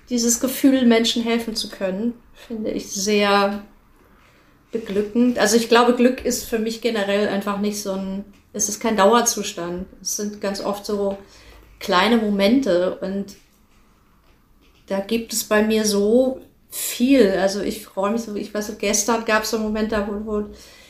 dieses 0.10 0.40
Gefühl, 0.40 0.86
Menschen 0.86 1.24
helfen 1.24 1.56
zu 1.56 1.70
können, 1.70 2.14
finde 2.34 2.72
ich 2.72 2.90
sehr 2.90 3.62
beglückend. 4.72 5.40
Also 5.40 5.58
ich 5.58 5.70
glaube, 5.70 5.96
Glück 5.96 6.24
ist 6.24 6.46
für 6.46 6.60
mich 6.60 6.82
generell 6.82 7.28
einfach 7.28 7.60
nicht 7.60 7.82
so 7.82 7.94
ein, 7.94 8.26
es 8.54 8.70
ist 8.70 8.80
kein 8.80 8.98
Dauerzustand. 8.98 9.86
Es 10.02 10.18
sind 10.18 10.42
ganz 10.42 10.62
oft 10.62 10.86
so 10.86 11.18
kleine 11.80 12.18
Momente 12.18 12.98
und 13.00 13.36
da 14.88 15.00
gibt 15.00 15.34
es 15.34 15.44
bei 15.44 15.64
mir 15.64 15.86
so 15.86 16.42
viel. 16.70 17.32
Also 17.32 17.62
ich 17.62 17.86
freue 17.86 18.12
mich 18.12 18.22
so, 18.22 18.36
ich 18.36 18.54
weiß, 18.54 18.78
gestern 18.78 19.26
gab 19.26 19.44
es 19.44 19.52
so 19.52 19.60
Momente, 19.60 20.08
wo, 20.08 20.32
wo 20.32 20.46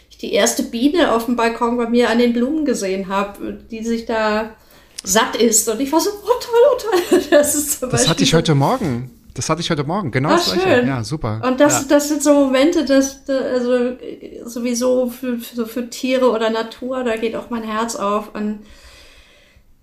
ich 0.10 0.18
die 0.18 0.34
erste 0.34 0.64
Biene 0.64 1.14
auf 1.14 1.26
dem 1.26 1.36
Balkon 1.36 1.78
bei 1.78 1.88
mir 1.88 2.10
an 2.10 2.20
den 2.20 2.34
Blumen 2.34 2.66
gesehen 2.66 3.08
habe, 3.08 3.60
die 3.70 3.84
sich 3.84 4.06
da 4.06 4.56
satt 5.04 5.36
ist. 5.38 5.68
Und 5.70 5.80
ich 5.80 5.92
war 5.92 6.02
so, 6.02 6.10
oh 6.10 6.40
toll, 6.42 6.60
oh 6.72 6.78
toll. 6.78 7.22
Das 7.30 7.56
ist 7.56 7.80
zum 7.80 7.90
das 7.90 8.02
Beispiel 8.02 8.10
hatte 8.10 8.24
ich 8.24 8.34
heute 8.34 8.56
Morgen. 8.56 9.12
Das 9.40 9.50
hatte 9.50 9.62
ich 9.62 9.70
heute 9.72 9.86
Morgen, 9.86 10.12
genau 10.12 10.32
Ach, 10.34 10.54
das 10.54 10.62
schön. 10.62 10.86
Ja, 10.86 11.02
super. 11.02 11.42
Und 11.46 11.62
das, 11.62 11.84
ja. 11.84 11.88
das 11.88 12.10
sind 12.10 12.22
so 12.22 12.34
Momente, 12.34 12.84
dass, 12.84 13.22
also 13.30 13.96
sowieso 14.44 15.08
für, 15.08 15.38
für, 15.38 15.66
für 15.66 15.90
Tiere 15.90 16.30
oder 16.30 16.50
Natur, 16.50 17.06
da 17.06 17.16
geht 17.16 17.38
auch 17.38 17.50
mein 17.50 17.64
Herz 17.64 17.96
auf. 17.96 18.36
Und 18.36 18.60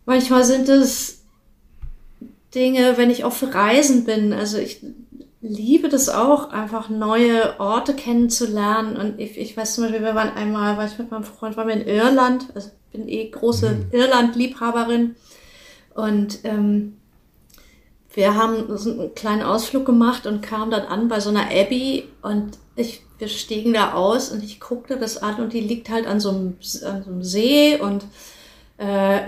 manchmal 0.05 0.45
sind 0.45 0.69
es 0.69 1.23
Dinge, 2.55 2.99
wenn 2.99 3.09
ich 3.09 3.25
auf 3.25 3.43
Reisen 3.55 4.05
bin. 4.05 4.35
Also 4.35 4.59
ich 4.59 4.83
liebe 5.41 5.89
das 5.89 6.11
auch, 6.11 6.51
einfach 6.51 6.91
neue 6.91 7.59
Orte 7.59 7.95
kennenzulernen. 7.95 8.99
Und 8.99 9.19
ich, 9.19 9.39
ich 9.39 9.57
weiß 9.57 9.75
zum 9.75 9.85
Beispiel, 9.85 10.03
wir 10.03 10.15
waren 10.15 10.35
einmal, 10.37 10.77
war 10.77 10.85
ich 10.85 10.99
mit 10.99 11.11
meinem 11.11 11.25
Freund, 11.25 11.57
waren 11.57 11.69
wir 11.69 11.77
in 11.77 11.87
Irland. 11.87 12.49
Also 12.55 12.69
ich 12.69 12.93
bin 12.93 13.09
eh 13.09 13.31
große 13.31 13.71
mhm. 13.71 13.87
Irland-Liebhaberin. 13.91 15.17
Und 15.95 16.41
ähm, 16.45 16.99
wir 18.17 18.35
haben 18.35 18.71
einen 18.71 19.15
kleinen 19.15 19.43
Ausflug 19.43 19.85
gemacht 19.85 20.27
und 20.27 20.41
kamen 20.41 20.71
dann 20.71 20.87
an 20.87 21.09
bei 21.09 21.21
so 21.21 21.29
einer 21.29 21.51
Abbey 21.51 22.09
und 22.23 22.59
ich, 22.75 23.03
wir 23.19 23.29
stiegen 23.29 23.75
da 23.75 23.93
aus 23.93 24.33
und 24.33 24.43
ich 24.43 24.59
guckte 24.59 24.97
das 24.97 25.19
an 25.19 25.37
und 25.37 25.53
die 25.53 25.61
liegt 25.61 25.91
halt 25.91 26.07
an 26.07 26.19
so 26.19 26.31
einem, 26.31 26.57
an 26.85 27.05
so 27.05 27.11
einem 27.11 27.23
See 27.23 27.79
und 27.79 28.05
äh, 28.79 29.21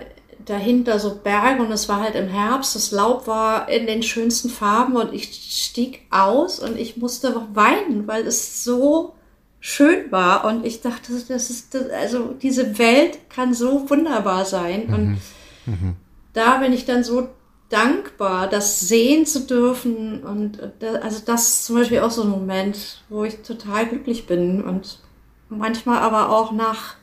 dahinter 0.45 0.99
so 0.99 1.17
Berge 1.17 1.63
und 1.63 1.71
es 1.71 1.89
war 1.91 2.01
halt 2.01 2.15
im 2.15 2.29
Herbst, 2.29 2.75
das 2.75 2.91
Laub 2.91 3.27
war 3.27 3.69
in 3.69 3.87
den 3.87 4.03
schönsten 4.03 4.49
Farben 4.49 4.97
und 4.97 5.13
ich 5.13 5.25
stieg 5.67 6.07
aus 6.11 6.59
und 6.59 6.79
ich 6.79 6.97
musste 6.97 7.35
weinen, 7.53 8.07
weil 8.09 8.27
es 8.27 8.65
so 8.65 9.15
schön 9.61 10.11
war 10.11 10.47
und 10.47 10.65
ich 10.65 10.81
dachte, 10.81 11.13
das 11.29 11.51
ist, 11.51 11.77
also 11.77 12.35
diese 12.41 12.79
Welt 12.79 13.19
kann 13.29 13.53
so 13.53 13.91
wunderbar 13.91 14.47
sein 14.47 14.87
und 14.87 15.07
mhm. 15.07 15.19
Mhm. 15.67 15.97
da 16.33 16.57
bin 16.57 16.73
ich 16.73 16.87
dann 16.87 17.05
so 17.05 17.29
dankbar, 17.69 18.49
das 18.49 18.81
sehen 18.81 19.27
zu 19.27 19.41
dürfen. 19.41 20.23
Und 20.23 20.61
also 21.03 21.23
das 21.25 21.49
ist 21.49 21.65
zum 21.67 21.77
Beispiel 21.77 22.01
auch 22.01 22.11
so 22.11 22.23
ein 22.23 22.31
Moment, 22.31 23.03
wo 23.09 23.25
ich 23.25 23.43
total 23.43 23.87
glücklich 23.87 24.27
bin. 24.27 24.63
Und 24.63 25.01
manchmal 25.49 25.99
aber 25.99 26.31
auch 26.31 26.53
nach, 26.53 26.95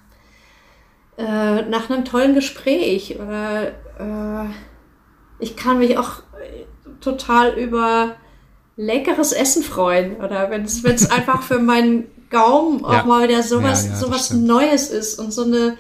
äh, 1.17 1.61
nach 1.63 1.89
einem 1.89 2.05
tollen 2.05 2.33
Gespräch. 2.33 3.19
Oder 3.19 3.67
äh, 3.99 4.49
ich 5.39 5.55
kann 5.55 5.79
mich 5.79 5.97
auch 5.97 6.23
total 6.99 7.57
über 7.57 8.15
leckeres 8.75 9.33
Essen 9.33 9.63
freuen. 9.63 10.17
Oder 10.17 10.49
wenn 10.49 10.63
es 10.63 10.83
einfach 11.11 11.43
für 11.43 11.59
meinen 11.59 12.05
Gaumen 12.31 12.83
auch 12.83 12.93
ja. 12.93 13.03
mal 13.03 13.27
wieder 13.27 13.43
sowas, 13.43 13.85
ja, 13.85 13.91
ja, 13.91 13.97
sowas 13.97 14.31
Neues 14.31 14.89
ist 14.89 15.19
und 15.19 15.31
so 15.31 15.43
eine, 15.43 15.77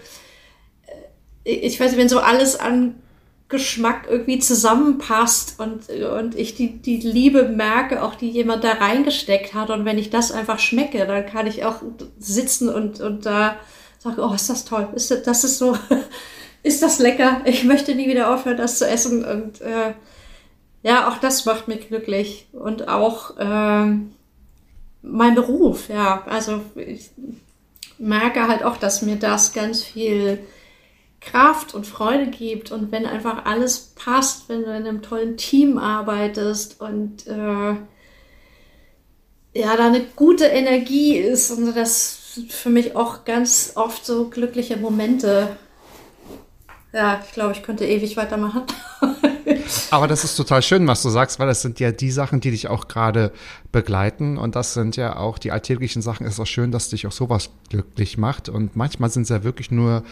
äh, 1.43 1.51
ich 1.51 1.79
weiß 1.79 1.91
nicht, 1.91 1.99
wenn 1.99 2.09
so 2.09 2.19
alles 2.19 2.59
an 2.59 3.01
Geschmack 3.47 4.07
irgendwie 4.09 4.39
zusammenpasst 4.39 5.59
und, 5.59 5.89
und 5.89 6.35
ich 6.35 6.55
die, 6.55 6.77
die 6.81 6.97
Liebe 6.97 7.47
merke, 7.47 8.01
auch 8.01 8.15
die 8.15 8.29
jemand 8.29 8.63
da 8.63 8.71
reingesteckt 8.73 9.53
hat. 9.53 9.69
Und 9.69 9.85
wenn 9.85 9.99
ich 9.99 10.09
das 10.09 10.31
einfach 10.31 10.57
schmecke, 10.57 11.05
dann 11.05 11.25
kann 11.27 11.45
ich 11.45 11.63
auch 11.63 11.81
sitzen 12.17 12.69
und, 12.69 13.01
und 13.01 13.25
da 13.27 13.57
sage, 13.99 14.23
oh, 14.23 14.33
ist 14.33 14.49
das 14.49 14.65
toll, 14.65 14.87
ist 14.95 15.11
das, 15.11 15.23
das 15.23 15.43
ist 15.43 15.59
so, 15.59 15.77
ist 16.63 16.81
das 16.81 16.97
lecker, 16.97 17.41
ich 17.45 17.63
möchte 17.63 17.93
nie 17.93 18.07
wieder 18.07 18.33
aufhören, 18.33 18.57
das 18.57 18.79
zu 18.79 18.87
essen. 18.87 19.23
Und 19.23 19.61
äh, 19.61 19.93
ja, 20.81 21.07
auch 21.07 21.17
das 21.17 21.45
macht 21.45 21.67
mich 21.67 21.87
glücklich. 21.87 22.47
Und 22.51 22.87
auch 22.87 23.37
äh, 23.37 23.95
mein 25.03 25.35
Beruf, 25.35 25.89
ja, 25.89 26.23
also 26.25 26.61
ich 26.75 27.11
merke 27.99 28.47
halt 28.47 28.63
auch, 28.63 28.77
dass 28.77 29.03
mir 29.03 29.17
das 29.17 29.53
ganz 29.53 29.83
viel 29.83 30.39
Kraft 31.25 31.73
und 31.73 31.85
Freude 31.87 32.27
gibt 32.27 32.71
und 32.71 32.91
wenn 32.91 33.05
einfach 33.05 33.45
alles 33.45 33.93
passt, 33.95 34.47
wenn 34.47 34.61
du 34.61 34.67
in 34.67 34.87
einem 34.87 35.01
tollen 35.01 35.37
Team 35.37 35.77
arbeitest 35.77 36.79
und 36.79 37.27
äh, 37.27 37.75
ja, 39.57 39.77
da 39.77 39.87
eine 39.87 40.01
gute 40.15 40.45
Energie 40.45 41.17
ist 41.17 41.51
und 41.51 41.75
das 41.75 42.35
sind 42.35 42.51
für 42.51 42.69
mich 42.69 42.95
auch 42.95 43.25
ganz 43.25 43.73
oft 43.75 44.05
so 44.05 44.29
glückliche 44.29 44.77
Momente. 44.77 45.55
Ja, 46.93 47.21
ich 47.25 47.33
glaube, 47.33 47.53
ich 47.53 47.63
könnte 47.63 47.85
ewig 47.85 48.15
weitermachen. 48.17 48.63
Aber 49.91 50.07
das 50.07 50.23
ist 50.23 50.35
total 50.35 50.61
schön, 50.61 50.87
was 50.87 51.01
du 51.01 51.09
sagst, 51.09 51.39
weil 51.39 51.47
das 51.47 51.61
sind 51.61 51.79
ja 51.79 51.91
die 51.91 52.11
Sachen, 52.11 52.39
die 52.39 52.51
dich 52.51 52.67
auch 52.67 52.87
gerade 52.87 53.31
begleiten. 53.71 54.37
Und 54.37 54.55
das 54.55 54.73
sind 54.73 54.95
ja 54.95 55.17
auch 55.17 55.37
die 55.37 55.51
alltäglichen 55.51 56.01
Sachen. 56.01 56.25
Es 56.25 56.33
ist 56.33 56.39
auch 56.39 56.47
schön, 56.47 56.71
dass 56.71 56.89
dich 56.89 57.07
auch 57.07 57.11
sowas 57.11 57.49
glücklich 57.69 58.17
macht. 58.17 58.49
Und 58.49 58.75
manchmal 58.75 59.09
sind 59.09 59.23
es 59.23 59.29
ja 59.29 59.43
wirklich 59.43 59.71
nur 59.71 60.03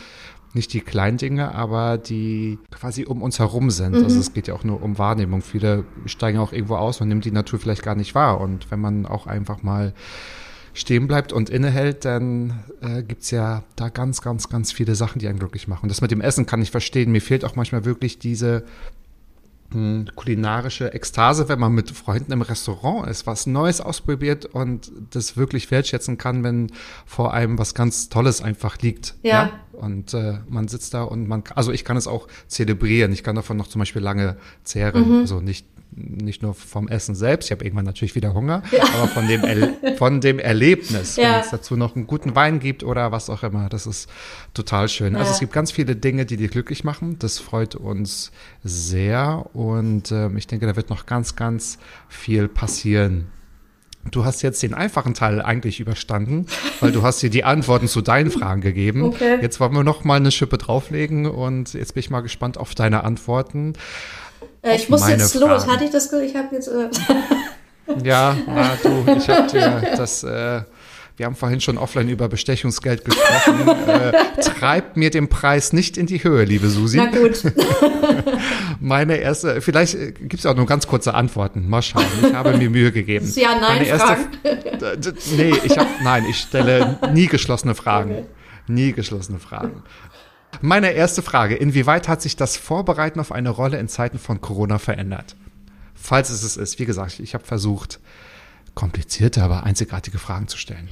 nicht 0.54 0.74
die 0.74 0.82
kleinen 0.82 1.18
Dinge, 1.18 1.54
aber 1.56 1.98
die 1.98 2.60
quasi 2.72 3.06
um 3.06 3.22
uns 3.22 3.40
herum 3.40 3.72
sind. 3.72 3.96
Mhm. 3.96 4.04
Also 4.04 4.20
es 4.20 4.34
geht 4.34 4.48
ja 4.48 4.54
auch 4.54 4.64
nur 4.64 4.82
um 4.82 4.98
Wahrnehmung. 4.98 5.42
Viele 5.42 5.86
steigen 6.06 6.40
auch 6.40 6.54
irgendwo 6.54 6.76
aus 6.76 7.02
und 7.02 7.08
nimmt 7.08 7.26
die 7.26 7.32
Natur 7.32 7.60
vielleicht 7.60 7.84
gar 7.84 7.96
nicht 7.96 8.14
wahr. 8.16 8.40
Und 8.40 8.70
wenn 8.72 8.80
man 8.80 9.06
auch 9.06 9.26
einfach 9.28 9.64
mal 9.64 9.94
stehen 10.74 11.08
bleibt 11.08 11.34
und 11.34 11.50
innehält, 11.50 12.06
dann 12.06 12.64
äh, 12.82 13.04
gibt 13.04 13.30
ja 13.32 13.64
da 13.76 13.90
ganz, 13.90 14.22
ganz, 14.22 14.50
ganz 14.50 14.72
viele 14.72 14.96
Sachen, 14.96 15.20
die 15.20 15.28
einen 15.28 15.40
glücklich 15.40 15.68
machen. 15.68 15.84
Und 15.84 15.90
das 15.90 16.02
mit 16.02 16.12
dem 16.12 16.22
Essen 16.22 16.46
kann 16.46 16.62
ich 16.62 16.72
verstehen. 16.72 17.12
Mir 17.12 17.22
fehlt 17.22 17.46
auch 17.46 17.56
manchmal 17.56 17.86
wirklich 17.86 18.20
diese 18.20 18.64
kulinarische 20.16 20.94
Ekstase, 20.94 21.50
wenn 21.50 21.60
man 21.60 21.74
mit 21.74 21.90
Freunden 21.90 22.32
im 22.32 22.44
Restaurant 22.44 23.08
ist, 23.10 23.26
was 23.26 23.48
Neues 23.48 23.82
ausprobiert 23.82 24.46
und 24.46 24.92
das 25.12 25.36
wirklich 25.36 25.72
wertschätzen 25.72 26.18
kann, 26.18 26.44
wenn 26.44 26.72
vor 27.06 27.34
einem 27.34 27.58
was 27.58 27.74
ganz 27.74 28.10
Tolles 28.10 28.42
einfach 28.42 28.78
liegt. 28.80 29.16
Ja. 29.24 29.46
ja? 29.46 29.60
Und 29.74 30.14
äh, 30.14 30.40
man 30.48 30.68
sitzt 30.68 30.94
da 30.94 31.04
und 31.04 31.28
man, 31.28 31.44
also 31.56 31.72
ich 31.72 31.84
kann 31.84 31.98
es 31.98 32.08
auch 32.08 32.28
zelebrieren. 32.48 33.12
Ich 33.12 33.24
kann 33.24 33.36
davon 33.36 33.58
noch 33.58 33.68
zum 33.68 33.80
Beispiel 33.80 34.02
lange 34.02 34.38
zehren. 34.64 35.10
Mhm. 35.10 35.20
Also 35.22 35.42
nicht 35.42 35.66
nicht 35.96 36.42
nur 36.42 36.54
vom 36.54 36.88
Essen 36.88 37.16
selbst, 37.16 37.48
ich 37.48 37.52
habe 37.52 37.64
irgendwann 37.64 37.86
natürlich 37.86 38.16
wieder 38.16 38.34
Hunger, 38.34 38.64
ja. 38.72 38.84
aber 38.84 39.08
von 39.08 39.28
dem, 39.28 39.44
er 39.44 39.96
von 39.98 40.22
dem 40.22 40.40
Erlebnis, 40.40 41.16
ja. 41.16 41.34
wenn 41.34 41.42
es 41.42 41.50
dazu 41.52 41.76
noch 41.76 41.96
einen 41.96 42.08
guten 42.08 42.36
Wein 42.36 42.60
gibt 42.60 42.84
oder 42.84 43.12
was 43.12 43.30
auch 43.30 43.44
immer, 43.44 43.70
das 43.70 43.86
ist 43.86 44.10
total 44.54 44.90
schön. 44.90 45.16
Also 45.16 45.18
ja. 45.18 45.20
Also 45.24 45.34
es 45.34 45.40
gibt 45.40 45.54
ganz 45.54 45.72
viele 45.72 45.96
Dinge, 45.96 46.26
die 46.26 46.38
dir 46.38 46.48
glücklich 46.48 46.84
machen, 46.84 47.18
das 47.20 47.40
freut 47.40 47.76
uns 47.76 48.32
sehr 48.64 49.46
und 49.54 50.12
äh, 50.12 50.30
ich 50.36 50.48
denke, 50.48 50.66
da 50.66 50.76
wird 50.76 50.90
noch 50.90 51.06
ganz, 51.06 51.36
ganz 51.36 51.78
viel 52.10 52.48
passieren. 52.48 53.28
Du 54.12 54.26
hast 54.26 54.42
jetzt 54.42 54.62
den 54.62 54.74
einfachen 54.74 55.14
Teil 55.14 55.42
eigentlich 55.42 55.80
überstanden, 55.80 56.46
weil 56.82 56.92
du 56.92 57.04
hast 57.04 57.22
dir 57.22 57.30
die 57.30 57.44
Antworten 57.44 57.88
zu 57.88 58.02
deinen 58.02 58.32
Fragen 58.32 58.62
gegeben. 58.62 59.04
Okay. 59.04 59.40
Jetzt 59.42 59.60
wollen 59.60 59.74
wir 59.74 59.84
noch 59.84 60.04
mal 60.04 60.16
eine 60.16 60.32
Schippe 60.32 60.58
drauflegen 60.58 61.26
und 61.26 61.74
jetzt 61.74 61.94
bin 61.94 62.02
ich 62.02 62.10
mal 62.10 62.22
gespannt 62.22 62.58
auf 62.58 62.76
deine 62.76 63.04
Antworten. 63.04 63.74
Äh, 64.62 64.76
ich 64.76 64.90
muss 64.90 65.08
jetzt 65.08 65.38
Fragen. 65.38 65.50
los. 65.50 65.68
Hatte 65.68 65.86
ich 65.86 65.92
das? 65.92 66.12
Ich 66.12 66.36
habe 66.36 66.54
jetzt. 66.54 66.68
Äh 66.68 66.90
ja, 68.04 68.36
na 68.46 68.78
du, 68.82 69.16
ich 69.18 69.30
habe 69.30 69.48
dir 69.48 69.82
das. 69.96 70.24
Äh, 70.24 70.64
wir 71.16 71.28
haben 71.28 71.36
vorhin 71.36 71.62
schon 71.62 71.78
offline 71.78 72.10
über 72.10 72.28
Bestechungsgeld 72.28 73.06
gesprochen. 73.06 73.68
äh, 73.88 74.42
treibt 74.42 74.98
mir 74.98 75.12
den 75.12 75.30
Preis 75.30 75.72
nicht 75.72 75.96
in 75.96 76.08
die 76.08 76.24
Höhe, 76.24 76.44
liebe 76.44 76.70
Susi. 76.70 76.98
Na 76.98 77.06
gut. 77.06 77.44
Meine 78.80 79.18
erste, 79.18 79.62
vielleicht 79.62 79.94
äh, 79.94 80.12
gibt 80.12 80.40
es 80.40 80.46
auch 80.48 80.56
nur 80.56 80.66
ganz 80.66 80.88
kurze 80.88 81.14
Antworten. 81.14 81.70
Mal 81.70 81.84
schauen. 81.84 82.06
Ich 82.22 82.34
habe 82.34 82.58
mir 82.58 82.70
Mühe 82.70 82.92
gegeben. 82.92 83.32
Ja, 83.36 83.50
nein, 83.60 83.78
Meine 83.78 83.86
erste, 83.86 84.18
Nee, 85.38 85.54
ich 85.64 85.78
habe, 85.78 85.90
nein, 86.04 86.26
ich 86.28 86.38
stelle 86.40 86.98
nie 87.14 87.28
geschlossene 87.28 87.76
Fragen. 87.76 88.12
Okay. 88.12 88.26
Nie 88.68 88.94
geschlossene 88.94 89.40
Fragen. 89.40 89.84
Meine 90.62 90.92
erste 90.92 91.22
Frage, 91.22 91.56
inwieweit 91.56 92.08
hat 92.08 92.22
sich 92.22 92.36
das 92.36 92.58
Vorbereiten 92.58 93.20
auf 93.20 93.32
eine 93.32 93.50
Rolle 93.50 93.78
in 93.78 93.88
Zeiten 93.88 94.18
von 94.18 94.42
Corona 94.42 94.80
verändert? 94.80 95.36
Falls 95.94 96.30
es 96.30 96.44
es 96.44 96.58
ist, 96.58 96.80
wie 96.80 96.86
gesagt, 96.86 97.20
ich 97.20 97.34
habe 97.34 97.44
versucht, 97.44 98.00
komplizierte, 98.74 99.44
aber 99.44 99.64
einzigartige 99.64 100.18
Fragen 100.18 100.48
zu 100.48 100.58
stellen. 100.58 100.90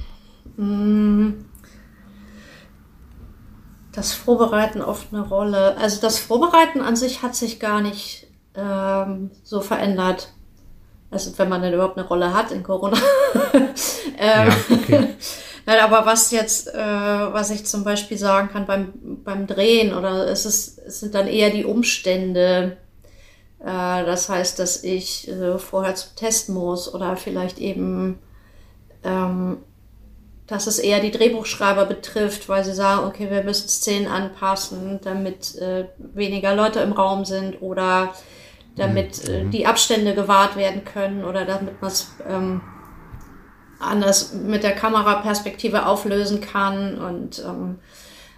Das 3.92 4.12
Vorbereiten 4.12 4.80
auf 4.80 5.06
eine 5.12 5.22
Rolle, 5.22 5.76
also 5.76 6.00
das 6.00 6.18
Vorbereiten 6.18 6.80
an 6.80 6.96
sich 6.96 7.22
hat 7.22 7.34
sich 7.34 7.60
gar 7.60 7.80
nicht 7.80 8.26
ähm, 8.54 9.30
so 9.42 9.60
verändert. 9.60 10.32
Also 11.10 11.36
wenn 11.36 11.48
man 11.48 11.60
denn 11.60 11.74
überhaupt 11.74 11.98
eine 11.98 12.08
Rolle 12.08 12.32
hat 12.32 12.50
in 12.52 12.62
Corona. 12.62 12.96
ähm, 14.18 14.48
ja, 14.48 14.48
okay. 14.70 15.08
Nein, 15.66 15.78
aber 15.80 16.06
was 16.06 16.30
jetzt, 16.32 16.74
äh, 16.74 16.76
was 16.76 17.50
ich 17.50 17.66
zum 17.66 17.84
Beispiel 17.84 18.18
sagen 18.18 18.48
kann 18.48 18.66
beim, 18.66 18.92
beim 19.22 19.46
Drehen 19.46 19.94
oder 19.94 20.26
es 20.26 20.44
ist, 20.44 20.78
es 20.78 21.00
sind 21.00 21.14
dann 21.14 21.28
eher 21.28 21.50
die 21.50 21.64
Umstände. 21.64 22.76
Äh, 23.60 23.64
das 24.04 24.28
heißt, 24.28 24.58
dass 24.58 24.82
ich 24.82 25.28
äh, 25.28 25.58
vorher 25.58 25.94
zum 25.94 26.16
Test 26.16 26.48
muss 26.48 26.92
oder 26.92 27.16
vielleicht 27.16 27.58
eben, 27.58 28.18
ähm, 29.04 29.58
dass 30.46 30.66
es 30.66 30.78
eher 30.78 31.00
die 31.00 31.10
Drehbuchschreiber 31.10 31.86
betrifft, 31.86 32.48
weil 32.48 32.64
sie 32.64 32.74
sagen, 32.74 33.06
okay, 33.06 33.30
wir 33.30 33.44
müssen 33.44 33.68
Szenen 33.68 34.08
anpassen, 34.08 35.00
damit 35.02 35.56
äh, 35.56 35.86
weniger 35.98 36.54
Leute 36.54 36.80
im 36.80 36.92
Raum 36.92 37.24
sind 37.24 37.62
oder 37.62 38.12
damit 38.76 39.28
äh, 39.28 39.44
mhm. 39.44 39.50
die 39.50 39.66
Abstände 39.66 40.14
gewahrt 40.14 40.56
werden 40.56 40.84
können 40.84 41.24
oder 41.24 41.44
damit 41.44 41.80
man 41.80 41.90
es 41.90 42.10
ähm, 42.28 42.60
anders 43.78 44.32
mit 44.32 44.62
der 44.62 44.74
Kameraperspektive 44.74 45.86
auflösen 45.86 46.40
kann. 46.40 46.98
Und 46.98 47.42
ähm, 47.44 47.78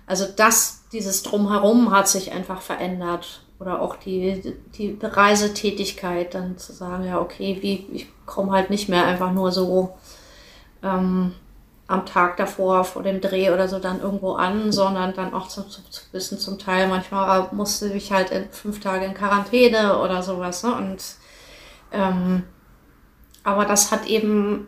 also 0.07 0.27
das, 0.37 0.85
dieses 0.93 1.23
Drumherum 1.23 1.91
hat 1.91 2.09
sich 2.09 2.33
einfach 2.33 2.61
verändert. 2.61 3.41
Oder 3.61 3.81
auch 3.81 3.97
die, 3.97 4.55
die 4.77 4.99
Reisetätigkeit, 5.01 6.35
dann 6.35 6.59
zu 6.59 6.73
sagen, 6.73 7.07
ja, 7.07 7.21
okay, 7.21 7.59
wie, 7.61 7.87
ich 7.93 8.09
komme 8.27 8.53
halt 8.53 8.69
nicht 8.69 8.89
mehr 8.89 9.07
einfach 9.07 9.33
nur 9.33 9.53
so 9.53 9.97
ähm, 10.83 11.33
am 11.87 12.07
Tag 12.07 12.37
davor 12.39 12.85
vor 12.85 13.03
dem 13.03 13.21
Dreh 13.21 13.51
oder 13.51 13.69
so 13.69 13.79
dann 13.79 14.01
irgendwo 14.01 14.33
an, 14.33 14.73
sondern 14.73 15.15
dann 15.15 15.35
auch 15.35 15.49
zu, 15.49 15.63
zu, 15.69 15.83
zu 15.91 16.03
wissen, 16.13 16.39
zum 16.39 16.59
Teil 16.59 16.89
manchmal 16.89 17.49
musste 17.53 17.93
ich 17.93 18.11
halt 18.11 18.31
in 18.31 18.51
fünf 18.51 18.81
Tage 18.81 19.05
in 19.05 19.15
Quarantäne 19.15 19.99
oder 19.99 20.23
sowas. 20.23 20.63
Ne? 20.63 20.75
Und 20.75 21.05
ähm, 21.93 22.45
aber 23.43 23.67
das 23.67 23.93
hat 23.93 24.07
eben 24.07 24.67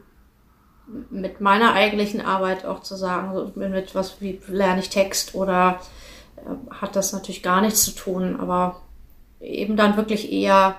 mit 1.10 1.40
meiner 1.40 1.72
eigentlichen 1.72 2.20
Arbeit 2.20 2.64
auch 2.64 2.80
zu 2.80 2.96
sagen, 2.96 3.34
so 3.34 3.52
mit 3.56 3.94
was 3.94 4.20
wie 4.20 4.40
lerne 4.46 4.80
ich 4.80 4.90
Text 4.90 5.34
oder 5.34 5.80
äh, 6.36 6.74
hat 6.74 6.94
das 6.94 7.12
natürlich 7.12 7.42
gar 7.42 7.62
nichts 7.62 7.82
zu 7.84 7.92
tun, 7.92 8.38
aber 8.38 8.82
eben 9.40 9.76
dann 9.76 9.96
wirklich 9.96 10.30
eher 10.30 10.76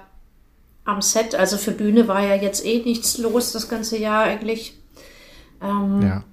am 0.85 1.01
Set. 1.01 1.35
Also 1.35 1.57
für 1.57 1.71
Bühne 1.71 2.07
war 2.07 2.21
ja 2.21 2.35
jetzt 2.35 2.65
eh 2.65 2.83
nichts 2.83 3.17
los 3.17 3.51
das 3.51 3.67
ganze 3.67 3.97
Jahr 3.97 4.23
eigentlich. 4.23 4.76
Ähm, 5.61 6.01
ja. 6.01 6.23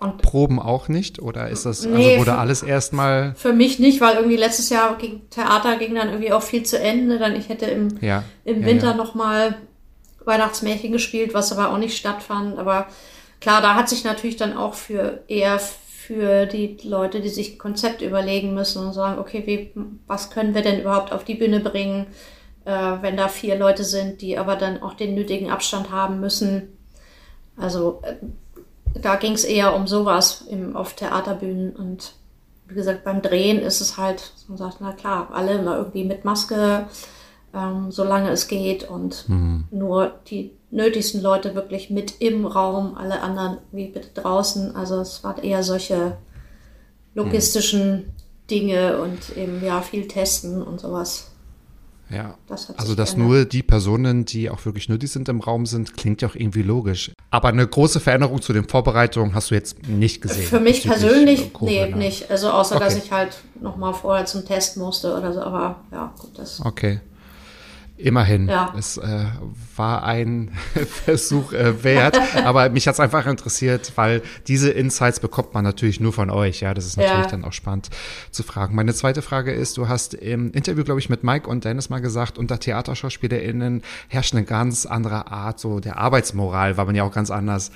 Und 0.00 0.20
Proben 0.20 0.58
auch 0.58 0.88
nicht? 0.88 1.22
Oder 1.22 1.48
ist 1.48 1.64
das, 1.64 1.84
also 1.84 1.96
nee, 1.96 2.06
also 2.06 2.20
wurde 2.20 2.32
für, 2.32 2.38
alles 2.38 2.62
erstmal. 2.62 3.34
Für 3.36 3.52
mich 3.52 3.78
nicht, 3.78 4.00
weil 4.00 4.16
irgendwie 4.16 4.36
letztes 4.36 4.68
Jahr 4.68 4.96
ging 4.96 5.22
Theater 5.30 5.76
ging 5.76 5.94
dann 5.94 6.08
irgendwie 6.08 6.32
auch 6.32 6.42
viel 6.42 6.64
zu 6.64 6.78
Ende. 6.78 7.18
Dann 7.18 7.36
ich 7.36 7.48
hätte 7.48 7.66
im, 7.66 7.98
ja, 8.00 8.24
im 8.44 8.64
Winter 8.64 8.86
ja, 8.86 8.90
ja. 8.92 8.96
nochmal 8.96 9.54
Weihnachtsmärchen 10.24 10.90
gespielt, 10.90 11.34
was 11.34 11.52
aber 11.52 11.72
auch 11.72 11.78
nicht 11.78 11.96
stattfand. 11.96 12.58
Aber 12.58 12.88
Klar, 13.42 13.60
da 13.60 13.74
hat 13.74 13.88
sich 13.88 14.04
natürlich 14.04 14.36
dann 14.36 14.56
auch 14.56 14.74
für 14.74 15.24
eher 15.26 15.58
für 15.58 16.46
die 16.46 16.78
Leute, 16.84 17.20
die 17.20 17.28
sich 17.28 17.58
Konzept 17.58 18.00
überlegen 18.00 18.54
müssen 18.54 18.86
und 18.86 18.92
sagen, 18.92 19.18
okay, 19.18 19.42
wie, 19.46 19.72
was 20.06 20.30
können 20.30 20.54
wir 20.54 20.62
denn 20.62 20.80
überhaupt 20.80 21.10
auf 21.12 21.24
die 21.24 21.34
Bühne 21.34 21.58
bringen, 21.58 22.06
äh, 22.64 22.70
wenn 23.00 23.16
da 23.16 23.26
vier 23.26 23.56
Leute 23.56 23.82
sind, 23.82 24.20
die 24.20 24.38
aber 24.38 24.54
dann 24.54 24.80
auch 24.80 24.94
den 24.94 25.16
nötigen 25.16 25.50
Abstand 25.50 25.90
haben 25.90 26.20
müssen. 26.20 26.78
Also 27.56 28.00
äh, 28.04 28.14
da 29.00 29.16
ging 29.16 29.32
es 29.32 29.44
eher 29.44 29.74
um 29.74 29.86
sowas 29.86 30.44
im, 30.48 30.76
auf 30.76 30.94
Theaterbühnen 30.94 31.74
und 31.76 32.14
wie 32.68 32.74
gesagt, 32.74 33.04
beim 33.04 33.22
Drehen 33.22 33.60
ist 33.60 33.80
es 33.80 33.98
halt, 33.98 34.32
man 34.48 34.56
sagt, 34.56 34.78
na 34.80 34.92
klar, 34.92 35.28
alle 35.32 35.58
immer 35.58 35.76
irgendwie 35.76 36.04
mit 36.04 36.24
Maske, 36.24 36.86
ähm, 37.54 37.90
solange 37.90 38.30
es 38.30 38.48
geht 38.48 38.88
und 38.88 39.28
mhm. 39.28 39.64
nur 39.70 40.14
die 40.28 40.52
nötigsten 40.70 41.20
Leute 41.20 41.54
wirklich 41.54 41.90
mit 41.90 42.20
im 42.20 42.46
Raum, 42.46 42.96
alle 42.96 43.20
anderen 43.20 43.58
wie 43.72 43.88
bitte 43.88 44.08
draußen. 44.20 44.74
Also 44.74 45.00
es 45.00 45.22
waren 45.22 45.42
eher 45.42 45.62
solche 45.62 46.16
logistischen 47.14 47.92
mhm. 47.92 48.12
Dinge 48.50 48.98
und 48.98 49.36
eben 49.36 49.62
ja 49.62 49.82
viel 49.82 50.08
testen 50.08 50.62
und 50.62 50.80
sowas. 50.80 51.31
Ja. 52.12 52.36
Das 52.46 52.70
also, 52.78 52.94
dass 52.94 53.14
geändert. 53.14 53.28
nur 53.28 53.44
die 53.44 53.62
Personen, 53.62 54.24
die 54.24 54.50
auch 54.50 54.64
wirklich 54.64 54.86
die 54.86 55.06
sind 55.06 55.28
im 55.28 55.40
Raum 55.40 55.66
sind, 55.66 55.96
klingt 55.96 56.22
ja 56.22 56.28
auch 56.28 56.34
irgendwie 56.34 56.62
logisch. 56.62 57.12
Aber 57.30 57.48
eine 57.48 57.66
große 57.66 58.00
Veränderung 58.00 58.42
zu 58.42 58.52
den 58.52 58.68
Vorbereitungen 58.68 59.34
hast 59.34 59.50
du 59.50 59.54
jetzt 59.54 59.88
nicht 59.88 60.20
gesehen. 60.20 60.46
Für 60.46 60.60
mich 60.60 60.82
bezüglich, 60.82 61.52
persönlich, 61.52 61.52
äh, 61.62 61.90
nee, 61.90 61.94
nicht. 61.94 62.30
Also 62.30 62.50
außer, 62.50 62.78
dass 62.78 62.94
Okay. 62.94 63.02
ich 63.04 63.12
halt 63.12 63.36
nochmal 63.60 63.94
vorher 63.94 64.26
zum 64.26 64.44
Test 64.44 64.76
musste 64.76 65.16
oder 65.16 65.32
so. 65.32 65.40
Aber 65.40 65.76
ja, 65.90 66.12
gut, 66.18 66.38
das. 66.38 66.60
Okay. 66.64 67.00
Immerhin. 68.02 68.48
Ja. 68.48 68.74
Es 68.76 68.96
äh, 68.96 69.24
war 69.76 70.02
ein 70.04 70.50
Versuch 71.04 71.52
äh, 71.52 71.84
wert, 71.84 72.18
aber 72.44 72.68
mich 72.70 72.88
hat's 72.88 73.00
einfach 73.00 73.26
interessiert, 73.26 73.92
weil 73.96 74.22
diese 74.48 74.70
Insights 74.70 75.20
bekommt 75.20 75.54
man 75.54 75.64
natürlich 75.64 76.00
nur 76.00 76.12
von 76.12 76.28
euch. 76.30 76.60
Ja, 76.60 76.74
das 76.74 76.84
ist 76.86 76.96
natürlich 76.96 77.24
Ja. 77.24 77.30
dann 77.30 77.44
auch 77.44 77.52
spannend 77.52 77.90
zu 78.30 78.42
fragen. 78.42 78.74
Meine 78.74 78.92
zweite 78.94 79.22
Frage 79.22 79.52
ist, 79.52 79.76
du 79.76 79.88
hast 79.88 80.14
im 80.14 80.50
Interview, 80.52 80.84
glaube 80.84 81.00
ich, 81.00 81.08
mit 81.08 81.22
Mike 81.22 81.48
und 81.48 81.64
Dennis 81.64 81.90
mal 81.90 82.00
gesagt, 82.00 82.38
unter 82.38 82.58
TheaterschauspielerInnen 82.58 83.82
herrscht 84.08 84.34
eine 84.34 84.44
ganz 84.44 84.86
andere 84.86 85.30
Art 85.30 85.60
so 85.60 85.80
der 85.80 85.98
Arbeitsmoral, 85.98 86.76
weil 86.76 86.86
man 86.86 86.94
ja 86.94 87.04
auch 87.04 87.12
ganz 87.12 87.30
anders 87.30 87.70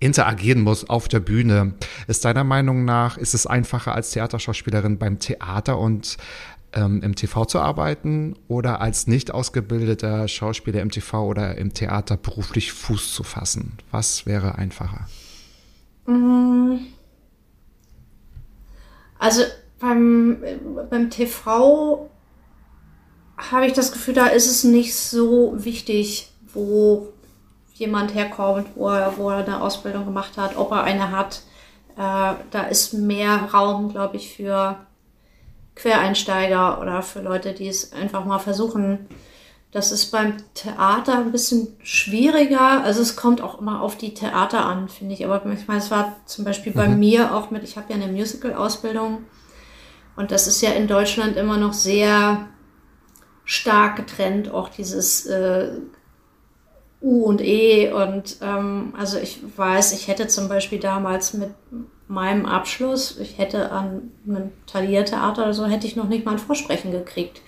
interagieren 0.00 0.60
muss 0.60 0.88
auf 0.90 1.08
der 1.08 1.20
Bühne. 1.20 1.74
Ist 2.08 2.24
deiner 2.24 2.44
Meinung 2.44 2.84
nach, 2.84 3.16
ist 3.16 3.32
es 3.32 3.46
einfacher 3.46 3.94
als 3.94 4.10
Theaterschauspielerin 4.10 4.98
beim 4.98 5.18
Theater 5.18 5.78
und 5.78 6.16
ähm, 6.74 7.02
im 7.02 7.14
TV 7.14 7.44
zu 7.44 7.60
arbeiten 7.60 8.36
oder 8.48 8.80
als 8.80 9.06
nicht 9.06 9.32
ausgebildeter 9.32 10.28
Schauspieler 10.28 10.80
im 10.80 10.90
TV 10.90 11.26
oder 11.26 11.56
im 11.56 11.72
Theater 11.72 12.16
beruflich 12.16 12.72
Fuß 12.72 13.14
zu 13.14 13.22
fassen? 13.22 13.78
Was 13.90 14.26
wäre 14.26 14.56
einfacher? 14.56 15.06
Also 19.18 19.42
beim, 19.78 20.38
beim 20.90 21.10
TV 21.10 22.10
habe 23.36 23.66
ich 23.66 23.72
das 23.72 23.92
Gefühl, 23.92 24.14
da 24.14 24.26
ist 24.26 24.50
es 24.50 24.64
nicht 24.64 24.94
so 24.94 25.54
wichtig, 25.56 26.30
wo 26.52 27.12
jemand 27.74 28.14
herkommt, 28.14 28.68
wo 28.74 28.88
er, 28.88 29.16
wo 29.16 29.30
er 29.30 29.38
eine 29.38 29.60
Ausbildung 29.60 30.04
gemacht 30.04 30.36
hat, 30.36 30.56
ob 30.56 30.70
er 30.72 30.84
eine 30.84 31.10
hat. 31.10 31.42
Äh, 31.96 32.34
da 32.50 32.62
ist 32.70 32.92
mehr 32.92 33.48
Raum, 33.52 33.90
glaube 33.90 34.16
ich, 34.16 34.34
für 34.34 34.76
Quereinsteiger 35.74 36.80
oder 36.80 37.02
für 37.02 37.20
Leute, 37.20 37.52
die 37.52 37.68
es 37.68 37.92
einfach 37.92 38.24
mal 38.24 38.38
versuchen. 38.38 39.08
Das 39.72 39.90
ist 39.90 40.12
beim 40.12 40.36
Theater 40.54 41.18
ein 41.18 41.32
bisschen 41.32 41.76
schwieriger. 41.82 42.82
Also 42.84 43.02
es 43.02 43.16
kommt 43.16 43.40
auch 43.40 43.60
immer 43.60 43.82
auf 43.82 43.96
die 43.96 44.14
Theater 44.14 44.64
an, 44.64 44.88
finde 44.88 45.14
ich. 45.14 45.24
Aber 45.24 45.44
ich 45.52 45.66
meine, 45.66 45.80
es 45.80 45.90
war 45.90 46.16
zum 46.26 46.44
Beispiel 46.44 46.72
bei 46.72 46.88
mir 46.88 47.34
auch 47.34 47.50
mit, 47.50 47.64
ich 47.64 47.76
habe 47.76 47.92
ja 47.92 47.96
eine 48.00 48.12
Musical-Ausbildung 48.12 49.24
und 50.16 50.30
das 50.30 50.46
ist 50.46 50.62
ja 50.62 50.70
in 50.70 50.86
Deutschland 50.86 51.36
immer 51.36 51.56
noch 51.56 51.72
sehr 51.72 52.48
stark 53.44 53.96
getrennt, 53.96 54.48
auch 54.48 54.68
dieses 54.68 55.26
äh, 55.26 55.72
U 57.02 57.24
und 57.24 57.40
E. 57.40 57.92
Und 57.92 58.36
ähm, 58.40 58.94
also 58.96 59.18
ich 59.18 59.40
weiß, 59.56 59.92
ich 59.92 60.08
hätte 60.08 60.28
zum 60.28 60.48
Beispiel 60.48 60.78
damals 60.78 61.34
mit 61.34 61.50
meinem 62.08 62.46
Abschluss, 62.46 63.18
ich 63.18 63.38
hätte 63.38 63.72
an 63.72 64.10
einem 64.28 64.52
Thalia-Theater 64.66 65.42
oder 65.42 65.54
so, 65.54 65.66
hätte 65.66 65.86
ich 65.86 65.96
noch 65.96 66.08
nicht 66.08 66.24
mal 66.26 66.32
ein 66.32 66.38
Vorsprechen 66.38 66.92
gekriegt, 66.92 67.40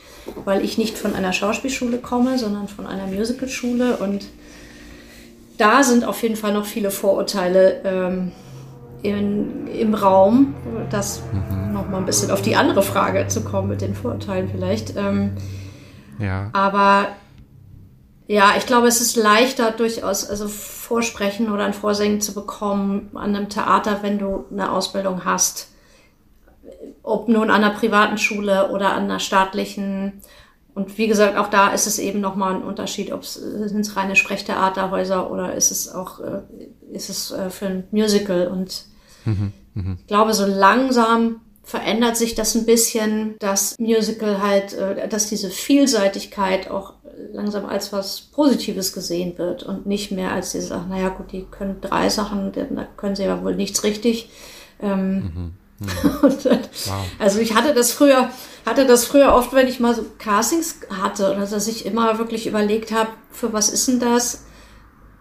weil 0.44 0.64
ich 0.64 0.78
nicht 0.78 0.96
von 0.96 1.14
einer 1.14 1.32
Schauspielschule 1.32 1.98
komme, 1.98 2.38
sondern 2.38 2.68
von 2.68 2.86
einer 2.86 3.06
Musicalschule 3.06 3.98
und 3.98 4.26
da 5.58 5.82
sind 5.82 6.04
auf 6.04 6.22
jeden 6.22 6.36
Fall 6.36 6.52
noch 6.52 6.66
viele 6.66 6.90
Vorurteile 6.90 7.80
ähm, 7.84 8.32
in, 9.02 9.66
im 9.68 9.94
Raum. 9.94 10.54
Das 10.90 11.22
noch 11.72 11.88
mal 11.88 11.98
ein 11.98 12.06
bisschen 12.06 12.30
auf 12.30 12.42
die 12.42 12.56
andere 12.56 12.82
Frage 12.82 13.26
zu 13.28 13.42
kommen 13.42 13.68
mit 13.68 13.80
den 13.80 13.94
Vorurteilen 13.94 14.48
vielleicht. 14.48 14.96
Ähm, 14.96 15.32
Ja. 16.18 16.50
aber 16.52 17.08
ja, 18.28 18.54
ich 18.56 18.66
glaube, 18.66 18.88
es 18.88 19.00
ist 19.00 19.16
leichter 19.16 19.70
durchaus, 19.70 20.28
also 20.28 20.48
Vorsprechen 20.48 21.50
oder 21.50 21.64
ein 21.64 21.74
Vorsingen 21.74 22.20
zu 22.20 22.34
bekommen 22.34 23.10
an 23.14 23.36
einem 23.36 23.48
Theater, 23.48 23.98
wenn 24.02 24.18
du 24.18 24.46
eine 24.50 24.72
Ausbildung 24.72 25.24
hast. 25.24 25.68
Ob 27.02 27.28
nun 27.28 27.50
an 27.50 27.62
einer 27.62 27.74
privaten 27.74 28.18
Schule 28.18 28.70
oder 28.70 28.92
an 28.94 29.04
einer 29.04 29.20
staatlichen. 29.20 30.20
Und 30.74 30.98
wie 30.98 31.06
gesagt, 31.06 31.36
auch 31.36 31.48
da 31.48 31.68
ist 31.68 31.86
es 31.86 32.00
eben 32.00 32.20
nochmal 32.20 32.56
ein 32.56 32.62
Unterschied, 32.62 33.12
ob 33.12 33.22
es 33.22 33.34
sind 33.34 33.80
es 33.80 33.96
reine 33.96 34.16
Sprechtheaterhäuser 34.16 35.30
oder 35.30 35.54
ist 35.54 35.70
es 35.70 35.94
auch 35.94 36.18
äh, 36.20 36.42
ist 36.92 37.08
es 37.08 37.30
äh, 37.30 37.48
für 37.48 37.66
ein 37.66 37.84
Musical. 37.92 38.48
Und 38.48 38.86
ich 39.74 40.06
glaube, 40.06 40.34
so 40.34 40.46
langsam 40.46 41.40
verändert 41.62 42.16
sich 42.16 42.34
das 42.36 42.54
ein 42.54 42.64
bisschen, 42.64 43.34
dass 43.40 43.76
Musical 43.78 44.40
halt, 44.40 44.72
äh, 44.72 45.08
dass 45.08 45.28
diese 45.28 45.50
Vielseitigkeit 45.50 46.70
auch 46.70 46.94
langsam 47.36 47.66
als 47.66 47.92
was 47.92 48.20
Positives 48.20 48.92
gesehen 48.92 49.36
wird 49.38 49.62
und 49.62 49.86
nicht 49.86 50.10
mehr 50.10 50.32
als 50.32 50.52
diese 50.52 50.68
Sachen, 50.68 50.88
naja 50.88 51.10
gut, 51.10 51.30
die 51.32 51.44
können 51.50 51.80
drei 51.80 52.08
Sachen, 52.08 52.52
da 52.52 52.84
können 52.96 53.14
sie 53.16 53.24
ja 53.24 53.42
wohl 53.44 53.54
nichts 53.54 53.84
richtig. 53.84 54.30
Ähm, 54.80 55.52
und, 56.22 56.44
dann- 56.46 56.60
Also 57.18 57.38
ich 57.38 57.54
hatte 57.54 57.74
das 57.74 57.92
früher, 57.92 58.30
hatte 58.64 58.86
das 58.86 59.04
früher 59.04 59.34
oft, 59.34 59.52
wenn 59.52 59.68
ich 59.68 59.78
mal 59.80 59.94
so 59.94 60.04
Castings 60.18 60.80
hatte 61.02 61.30
oder 61.32 61.46
dass 61.46 61.68
ich 61.68 61.84
immer 61.86 62.18
wirklich 62.18 62.46
überlegt 62.46 62.92
habe, 62.92 63.10
für 63.30 63.52
was 63.52 63.68
ist 63.68 63.86
denn 63.88 64.00
das? 64.00 64.44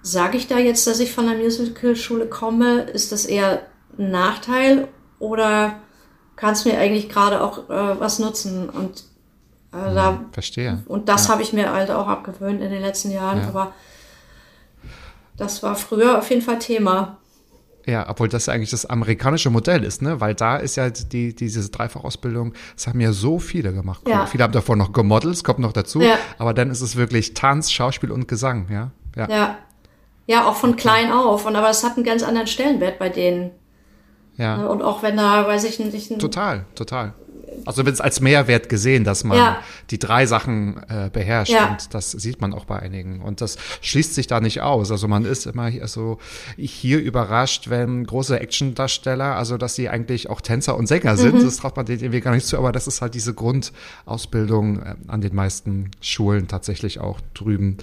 Sage 0.02 0.38
ich 0.38 0.48
da 0.48 0.58
jetzt, 0.60 0.86
dass 0.88 1.00
ich 1.00 1.12
von 1.12 1.26
der 1.28 1.36
Musical-Schule 1.38 2.28
komme? 2.28 2.82
Ist 2.84 3.12
das 3.12 3.26
eher 3.26 3.64
ein 3.98 4.12
Nachteil 4.12 4.88
oder 5.20 5.80
kann 6.36 6.54
es 6.54 6.64
mir 6.66 6.78
eigentlich 6.78 7.10
gerade 7.10 7.42
auch 7.42 7.70
äh, 7.70 8.00
was 8.00 8.20
nutzen? 8.20 8.70
Und 8.70 9.04
äh, 9.76 9.94
da 9.94 10.22
Verstehe. 10.32 10.84
und 10.88 11.10
das 11.10 11.26
ja. 11.28 11.34
habe 11.34 11.42
ich 11.44 11.54
mir 11.54 11.72
halt 11.74 11.92
auch 11.92 12.08
abgewöhnt 12.08 12.62
in 12.62 12.72
den 12.72 12.82
letzten 12.82 13.12
Jahren, 13.12 13.40
Ja. 13.40 13.48
aber 13.48 13.74
das 15.38 15.64
war 15.64 15.76
früher 15.76 16.18
auf 16.18 16.30
jeden 16.30 16.42
Fall 16.42 16.60
Thema. 16.60 17.18
Ja, 17.86 18.10
obwohl 18.10 18.28
das 18.30 18.48
ja 18.48 18.54
eigentlich 18.54 18.72
das 18.72 18.88
amerikanische 18.88 19.52
Modell 19.52 19.84
ist, 19.84 20.02
ne? 20.02 20.20
Weil 20.20 20.34
da 20.34 20.58
ist 20.58 20.76
ja 20.76 20.90
die, 20.90 21.36
diese 21.36 21.70
Dreifachausbildung, 21.70 22.54
das 22.76 22.88
haben 22.88 23.00
ja 23.00 23.12
so 23.12 23.38
viele 23.38 23.74
gemacht. 23.74 24.02
Ja. 24.08 24.26
Viele 24.26 24.44
haben 24.44 24.54
davor 24.54 24.76
noch 24.76 24.92
gemodelt, 24.92 25.36
es 25.36 25.44
kommt 25.44 25.60
noch 25.60 25.74
dazu. 25.74 26.02
Ja. 26.02 26.18
Aber 26.40 26.56
dann 26.56 26.72
ist 26.72 26.82
es 26.82 26.96
wirklich 26.96 27.36
Tanz, 27.36 27.72
Schauspiel 27.72 28.12
und 28.12 28.28
Gesang, 28.28 28.68
ja? 28.72 28.90
Ja. 29.16 29.30
Ja. 29.30 29.58
Ja, 30.28 30.48
auch 30.48 30.56
von 30.56 30.76
klein 30.76 31.12
auf. 31.12 31.46
Und 31.46 31.56
aber 31.56 31.70
es 31.70 31.84
hat 31.84 31.98
einen 31.98 32.04
ganz 32.04 32.24
anderen 32.24 32.48
Stellenwert 32.48 32.98
bei 32.98 33.10
denen. 33.10 33.52
ja. 34.38 34.66
Und 34.66 34.82
auch 34.82 35.04
wenn 35.04 35.18
da, 35.18 35.46
weiß 35.48 35.66
ich 35.66 35.78
nicht, 35.78 36.10
ein, 36.10 36.18
Total, 36.18 36.66
total. 36.74 37.14
Also 37.66 37.86
wird 37.86 37.96
es 37.96 38.02
als 38.02 38.20
Mehrwert 38.22 38.70
gesehen, 38.70 39.04
dass 39.04 39.24
man 39.24 39.38
Ja. 39.38 39.58
die 39.92 40.00
drei 40.00 40.26
Sachen 40.26 40.78
äh, 40.90 41.10
beherrscht 41.12 41.52
Ja. 41.52 41.72
und 41.72 41.94
das 41.94 42.12
sieht 42.12 42.42
man 42.42 42.54
auch 42.54 42.66
bei 42.66 42.80
einigen 42.80 43.22
und 43.22 43.42
das 43.42 43.58
schließt 43.82 44.14
sich 44.14 44.28
da 44.28 44.40
nicht 44.42 44.62
aus. 44.62 44.92
Also 44.92 45.08
man 45.08 45.26
ist 45.26 45.46
immer 45.46 45.68
hier 45.68 45.88
so 45.88 46.18
hier 46.58 47.00
überrascht, 47.02 47.70
wenn 47.70 48.06
große 48.06 48.40
Actiondarsteller, 48.40 49.36
also 49.36 49.58
dass 49.58 49.76
sie 49.76 49.90
eigentlich 49.90 50.30
auch 50.30 50.42
Tänzer 50.42 50.76
und 50.78 50.88
Sänger 50.88 51.18
sind, 51.18 51.36
Mhm. 51.36 51.44
das 51.46 51.58
traut 51.58 51.76
man 51.78 51.86
denen 51.86 52.02
irgendwie 52.02 52.22
gar 52.22 52.34
nicht 52.34 52.46
zu, 52.48 52.58
aber 52.58 52.72
das 52.72 52.88
ist 52.88 53.02
halt 53.02 53.14
diese 53.14 53.34
Grundausbildung 53.34 54.82
äh, 54.82 54.96
an 55.08 55.22
den 55.22 55.36
meisten 55.36 55.92
Schulen 56.02 56.48
tatsächlich 56.48 57.00
auch 57.00 57.20
drüben 57.34 57.78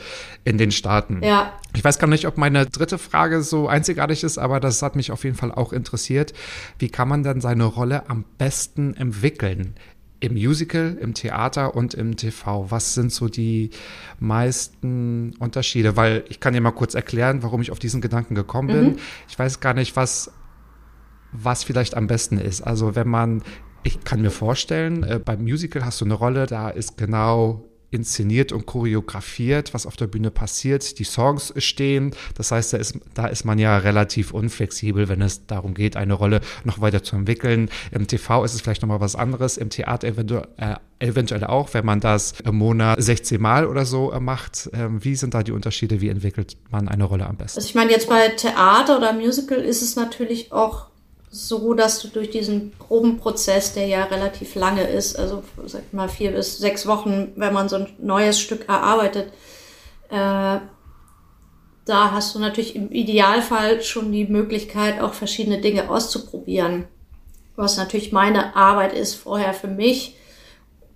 in 0.44 0.58
den 0.58 0.70
Staaten. 0.70 1.20
Ja. 1.22 1.52
Ich 1.74 1.82
weiß 1.84 1.98
gar 1.98 2.06
nicht, 2.08 2.26
ob 2.26 2.36
meine 2.36 2.66
dritte 2.66 2.98
Frage 2.98 3.42
so 3.42 3.66
einzigartig 3.68 4.24
ist, 4.24 4.38
aber 4.38 4.60
das 4.60 4.82
hat 4.82 4.96
mich 4.96 5.10
auf 5.10 5.24
jeden 5.24 5.36
Fall 5.36 5.52
auch 5.52 5.72
interessiert. 5.72 6.32
Wie 6.78 6.88
kann 6.88 7.08
man 7.08 7.22
denn 7.22 7.40
seine 7.40 7.64
Rolle 7.64 8.08
am 8.10 8.24
besten 8.38 8.94
entwickeln? 8.94 9.61
Im 10.20 10.34
Musical, 10.34 10.96
im 11.00 11.14
Theater 11.14 11.74
und 11.74 11.94
im 11.94 12.16
TV. 12.16 12.70
Was 12.70 12.94
sind 12.94 13.10
so 13.10 13.28
die 13.28 13.70
meisten 14.20 15.34
Unterschiede? 15.40 15.96
Weil 15.96 16.24
ich 16.28 16.38
kann 16.38 16.54
dir 16.54 16.60
mal 16.60 16.70
kurz 16.70 16.94
erklären, 16.94 17.42
warum 17.42 17.60
ich 17.60 17.72
auf 17.72 17.80
diesen 17.80 18.00
Gedanken 18.00 18.36
gekommen 18.36 18.68
bin. 18.68 18.96
Ich 19.28 19.36
weiß 19.36 19.58
gar 19.58 19.74
nicht, 19.74 19.96
was, 19.96 20.30
was 21.32 21.64
vielleicht 21.64 21.96
am 21.96 22.06
besten 22.06 22.38
ist. 22.38 22.60
Also 22.60 22.94
wenn 22.94 23.08
man, 23.08 23.42
ich 23.82 24.04
kann 24.04 24.22
mir 24.22 24.30
vorstellen, 24.30 25.02
äh, 25.02 25.18
beim 25.18 25.42
Musical 25.42 25.84
hast 25.84 26.00
du 26.00 26.04
eine 26.04 26.14
Rolle, 26.14 26.46
da 26.46 26.70
ist 26.70 26.96
genau 26.96 27.64
inszeniert 27.92 28.52
und 28.52 28.66
choreografiert, 28.66 29.74
was 29.74 29.86
auf 29.86 29.96
der 29.96 30.06
Bühne 30.06 30.30
passiert. 30.30 30.98
Die 30.98 31.04
Songs 31.04 31.52
stehen. 31.58 32.14
Das 32.34 32.50
heißt, 32.50 32.72
da 32.72 32.78
ist, 32.78 32.98
da 33.14 33.26
ist 33.26 33.44
man 33.44 33.58
ja 33.58 33.76
relativ 33.78 34.32
unflexibel, 34.32 35.08
wenn 35.08 35.20
es 35.20 35.46
darum 35.46 35.74
geht, 35.74 35.96
eine 35.96 36.14
Rolle 36.14 36.40
noch 36.64 36.80
weiter 36.80 37.02
zu 37.02 37.16
entwickeln. 37.16 37.70
Im 37.90 38.06
TV 38.06 38.44
ist 38.44 38.54
es 38.54 38.62
vielleicht 38.62 38.82
nochmal 38.82 39.00
was 39.00 39.14
anderes. 39.14 39.58
Im 39.58 39.70
Theater 39.70 40.08
eventuell, 40.08 40.48
äh, 40.56 40.76
eventuell 40.98 41.44
auch, 41.44 41.74
wenn 41.74 41.84
man 41.84 42.00
das 42.00 42.34
im 42.40 42.56
Monat 42.56 43.02
16 43.02 43.40
Mal 43.40 43.66
oder 43.66 43.84
so 43.84 44.10
äh, 44.12 44.20
macht. 44.20 44.70
Ähm, 44.72 45.04
wie 45.04 45.14
sind 45.14 45.34
da 45.34 45.42
die 45.42 45.52
Unterschiede? 45.52 46.00
Wie 46.00 46.08
entwickelt 46.08 46.56
man 46.70 46.88
eine 46.88 47.04
Rolle 47.04 47.26
am 47.26 47.36
besten? 47.36 47.58
Also 47.58 47.68
ich 47.68 47.74
meine, 47.74 47.90
jetzt 47.90 48.08
bei 48.08 48.28
Theater 48.28 48.96
oder 48.96 49.12
Musical 49.12 49.58
ist 49.58 49.82
es 49.82 49.96
natürlich 49.96 50.50
auch 50.52 50.91
so, 51.34 51.72
dass 51.72 52.00
du 52.00 52.08
durch 52.08 52.30
diesen 52.30 52.72
Probenprozess, 52.72 53.72
der 53.72 53.86
ja 53.86 54.04
relativ 54.04 54.54
lange 54.54 54.82
ist, 54.82 55.18
also 55.18 55.42
sag 55.64 55.90
mal 55.92 56.08
vier 56.08 56.32
bis 56.32 56.58
sechs 56.58 56.86
Wochen, 56.86 57.32
wenn 57.36 57.54
man 57.54 57.70
so 57.70 57.76
ein 57.76 57.88
neues 57.98 58.38
Stück 58.38 58.68
erarbeitet, 58.68 59.32
äh, 60.10 60.58
da 61.84 62.10
hast 62.12 62.34
du 62.34 62.38
natürlich 62.38 62.76
im 62.76 62.92
Idealfall 62.92 63.82
schon 63.82 64.12
die 64.12 64.26
Möglichkeit, 64.26 65.00
auch 65.00 65.14
verschiedene 65.14 65.60
Dinge 65.60 65.90
auszuprobieren. 65.90 66.84
Was 67.56 67.78
natürlich 67.78 68.12
meine 68.12 68.54
Arbeit 68.54 68.92
ist 68.92 69.14
vorher 69.14 69.54
für 69.54 69.68
mich, 69.68 70.14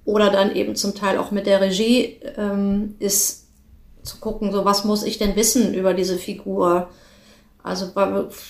oder 0.05 0.31
dann 0.31 0.55
eben 0.55 0.77
zum 0.77 0.95
Teil 0.95 1.19
auch 1.19 1.33
mit 1.33 1.47
der 1.47 1.61
Regie 1.61 2.21
ähm, 2.37 2.95
ist 3.01 3.49
zu 4.03 4.19
gucken, 4.19 4.53
so 4.53 4.65
was 4.65 4.85
muss 4.85 5.03
ich 5.03 5.19
denn 5.19 5.35
wissen 5.35 5.75
über 5.75 5.95
diese 5.95 6.17
Figur? 6.17 6.89
Also 7.63 7.91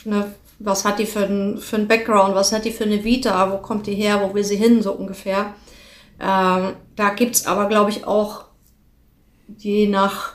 ne, 0.04 0.34
was 0.58 0.84
hat 0.84 0.98
die 0.98 1.06
für 1.06 1.24
ein, 1.24 1.58
für 1.58 1.76
ein 1.76 1.88
Background, 1.88 2.34
was 2.34 2.52
hat 2.52 2.64
die 2.64 2.72
für 2.72 2.84
eine 2.84 3.04
Vita, 3.04 3.52
wo 3.52 3.58
kommt 3.58 3.86
die 3.86 3.94
her, 3.94 4.22
wo 4.22 4.34
will 4.34 4.44
sie 4.44 4.56
hin, 4.56 4.82
so 4.82 4.92
ungefähr. 4.92 5.54
Ähm, 6.20 6.74
da 6.96 7.10
gibt's 7.14 7.46
aber, 7.46 7.66
glaube 7.66 7.90
ich, 7.90 8.06
auch 8.06 8.44
je 9.58 9.86
nach 9.86 10.34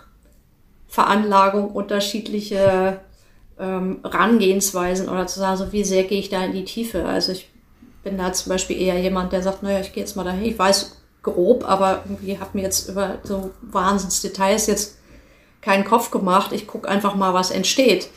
Veranlagung 0.88 1.72
unterschiedliche 1.72 2.99
ähm, 3.59 3.99
Rangehensweisen 4.03 5.09
oder 5.09 5.28
zu 5.28 5.39
sagen, 5.39 5.57
so 5.57 5.72
wie 5.72 5.84
sehr 5.84 6.03
gehe 6.03 6.19
ich 6.19 6.30
da 6.30 6.43
in 6.43 6.53
die 6.53 6.65
Tiefe. 6.65 7.05
Also 7.05 7.32
ich 7.32 7.49
bin 8.03 8.17
da 8.17 8.34
zum 8.34 8.49
Beispiel 8.49 8.80
eher 8.80 8.99
jemand, 8.99 9.32
der 9.32 9.41
sagt, 9.41 9.63
naja, 9.63 9.80
ich 9.80 9.93
gehe 9.93 10.03
jetzt 10.03 10.15
mal 10.15 10.24
dahin, 10.24 10.45
ich 10.45 10.59
weiß 10.59 10.97
grob, 11.24 11.67
aber 11.67 12.03
irgendwie 12.05 12.39
habe 12.39 12.51
mir 12.53 12.63
jetzt 12.63 12.89
über 12.89 13.19
so 13.24 13.51
Wahnsinnsdetails 13.61 14.67
jetzt 14.67 14.97
keinen 15.61 15.86
Kopf 15.86 16.11
gemacht. 16.11 16.51
Ich 16.51 16.67
gucke 16.67 16.89
einfach 16.89 17.15
mal, 17.15 17.34
was 17.34 17.51
entsteht. 17.51 18.09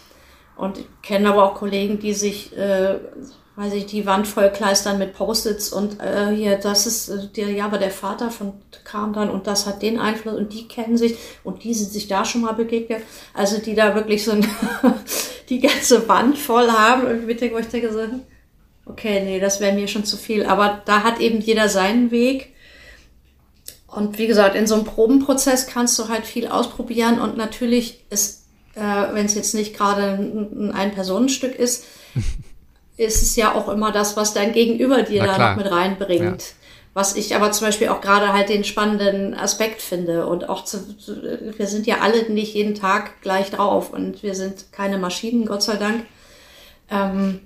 Und 0.56 0.78
ich 0.78 0.86
kenne 1.02 1.30
aber 1.30 1.44
auch 1.44 1.54
Kollegen, 1.54 1.98
die 1.98 2.14
sich, 2.14 2.56
äh, 2.56 2.96
weiß 3.56 3.72
ich, 3.74 3.86
die 3.86 4.06
Wand 4.06 4.26
vollkleistern 4.26 4.98
mit 4.98 5.14
Post-its 5.14 5.72
und 5.72 6.00
äh, 6.00 6.34
hier, 6.34 6.56
das 6.56 6.86
ist 6.86 7.08
äh, 7.08 7.28
der, 7.36 7.50
ja, 7.50 7.66
aber 7.66 7.78
der 7.78 7.90
Vater 7.90 8.30
von 8.30 8.54
kam 8.84 9.12
dann 9.12 9.30
und 9.30 9.46
das 9.46 9.66
hat 9.66 9.82
den 9.82 9.98
Einfluss 9.98 10.34
und 10.34 10.52
die 10.52 10.68
kennen 10.68 10.96
sich 10.96 11.16
und 11.42 11.64
die 11.64 11.74
sind 11.74 11.90
sich 11.90 12.06
da 12.06 12.24
schon 12.24 12.42
mal 12.42 12.52
begegnet. 12.52 13.02
Also 13.32 13.58
die 13.58 13.74
da 13.74 13.94
wirklich 13.94 14.24
so 14.24 14.32
ein, 14.32 14.46
die 15.48 15.60
ganze 15.60 16.08
Wand 16.08 16.38
voll 16.38 16.70
haben 16.70 17.06
und 17.06 17.26
mit 17.26 17.40
wo 17.40 17.58
ich 17.58 17.68
denke 17.68 17.92
so, 17.92 18.00
okay, 18.86 19.22
nee, 19.24 19.40
das 19.40 19.60
wäre 19.60 19.74
mir 19.74 19.88
schon 19.88 20.04
zu 20.04 20.16
viel. 20.16 20.44
Aber 20.46 20.82
da 20.84 21.02
hat 21.02 21.20
eben 21.20 21.40
jeder 21.40 21.68
seinen 21.68 22.10
Weg. 22.10 22.54
Und 23.86 24.18
wie 24.18 24.26
gesagt, 24.26 24.56
in 24.56 24.66
so 24.66 24.74
einem 24.74 24.84
Probenprozess 24.84 25.66
kannst 25.66 25.98
du 25.98 26.08
halt 26.08 26.26
viel 26.26 26.48
ausprobieren 26.48 27.20
und 27.20 27.36
natürlich 27.36 28.04
ist, 28.10 28.43
äh, 28.74 29.14
wenn 29.14 29.26
es 29.26 29.34
jetzt 29.34 29.54
nicht 29.54 29.76
gerade 29.76 30.02
ein, 30.02 30.72
ein 30.72 30.92
Personenstück 30.92 31.54
ist, 31.54 31.84
ist 32.96 33.22
es 33.22 33.36
ja 33.36 33.54
auch 33.54 33.68
immer 33.68 33.92
das, 33.92 34.16
was 34.16 34.34
dein 34.34 34.52
Gegenüber 34.52 35.02
dir 35.02 35.24
da 35.24 35.38
noch 35.38 35.56
mit 35.56 35.70
reinbringt. 35.70 36.42
Ja. 36.42 36.48
Was 36.92 37.16
ich 37.16 37.34
aber 37.34 37.50
zum 37.50 37.66
Beispiel 37.66 37.88
auch 37.88 38.00
gerade 38.00 38.32
halt 38.32 38.48
den 38.48 38.62
spannenden 38.62 39.34
Aspekt 39.34 39.82
finde. 39.82 40.26
Und 40.26 40.48
auch 40.48 40.64
zu, 40.64 40.78
wir 41.56 41.66
sind 41.66 41.88
ja 41.88 41.98
alle 42.02 42.30
nicht 42.30 42.54
jeden 42.54 42.76
Tag 42.76 43.20
gleich 43.20 43.50
drauf 43.50 43.92
und 43.92 44.22
wir 44.22 44.36
sind 44.36 44.70
keine 44.70 44.98
Maschinen, 44.98 45.44
Gott 45.44 45.64
sei 45.64 45.76
Dank. 45.76 46.04
Ähm, 46.88 47.40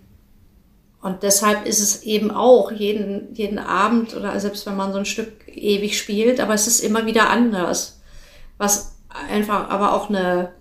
und 1.00 1.22
deshalb 1.22 1.66
ist 1.66 1.80
es 1.80 2.02
eben 2.02 2.30
auch 2.30 2.72
jeden, 2.72 3.34
jeden 3.34 3.58
Abend 3.58 4.14
oder 4.14 4.38
selbst 4.40 4.66
wenn 4.66 4.76
man 4.76 4.92
so 4.92 4.98
ein 4.98 5.06
Stück 5.06 5.46
ewig 5.46 5.96
spielt, 5.98 6.40
aber 6.40 6.54
es 6.54 6.66
ist 6.66 6.80
immer 6.80 7.06
wieder 7.06 7.30
anders. 7.30 8.00
Was 8.58 8.96
einfach 9.30 9.70
aber 9.70 9.94
auch 9.94 10.10
eine, 10.10 10.52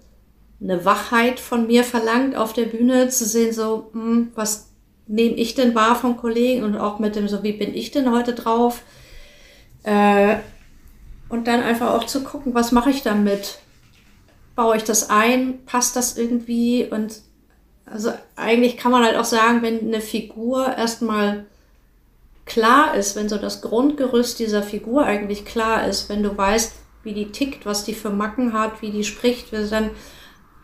eine 0.61 0.85
Wachheit 0.85 1.39
von 1.39 1.67
mir 1.67 1.83
verlangt, 1.83 2.35
auf 2.35 2.53
der 2.53 2.65
Bühne 2.65 3.09
zu 3.09 3.25
sehen, 3.25 3.53
so, 3.53 3.89
hm, 3.93 4.31
was 4.35 4.69
nehme 5.07 5.35
ich 5.35 5.55
denn 5.55 5.75
wahr 5.75 5.95
vom 5.95 6.17
Kollegen 6.17 6.63
und 6.63 6.75
auch 6.75 6.99
mit 6.99 7.15
dem, 7.15 7.27
so, 7.27 7.43
wie 7.43 7.53
bin 7.53 7.73
ich 7.73 7.91
denn 7.91 8.11
heute 8.11 8.33
drauf? 8.33 8.81
Äh, 9.83 10.37
und 11.29 11.47
dann 11.47 11.61
einfach 11.61 11.93
auch 11.93 12.05
zu 12.05 12.23
gucken, 12.23 12.53
was 12.53 12.71
mache 12.71 12.89
ich 12.89 13.03
damit? 13.03 13.59
Baue 14.55 14.77
ich 14.77 14.83
das 14.83 15.09
ein? 15.09 15.65
Passt 15.65 15.95
das 15.95 16.17
irgendwie? 16.17 16.85
Und 16.89 17.21
also 17.85 18.11
eigentlich 18.35 18.77
kann 18.77 18.91
man 18.91 19.03
halt 19.03 19.17
auch 19.17 19.25
sagen, 19.25 19.61
wenn 19.61 19.79
eine 19.79 20.01
Figur 20.01 20.75
erstmal 20.75 21.45
klar 22.45 22.95
ist, 22.95 23.15
wenn 23.15 23.29
so 23.29 23.37
das 23.37 23.61
Grundgerüst 23.61 24.39
dieser 24.39 24.63
Figur 24.63 25.03
eigentlich 25.03 25.45
klar 25.45 25.87
ist, 25.87 26.09
wenn 26.09 26.23
du 26.23 26.35
weißt, 26.35 26.73
wie 27.03 27.13
die 27.13 27.31
tickt, 27.31 27.65
was 27.65 27.83
die 27.83 27.93
für 27.93 28.09
Macken 28.09 28.53
hat, 28.53 28.81
wie 28.81 28.91
die 28.91 29.03
spricht, 29.03 29.53
dann 29.53 29.91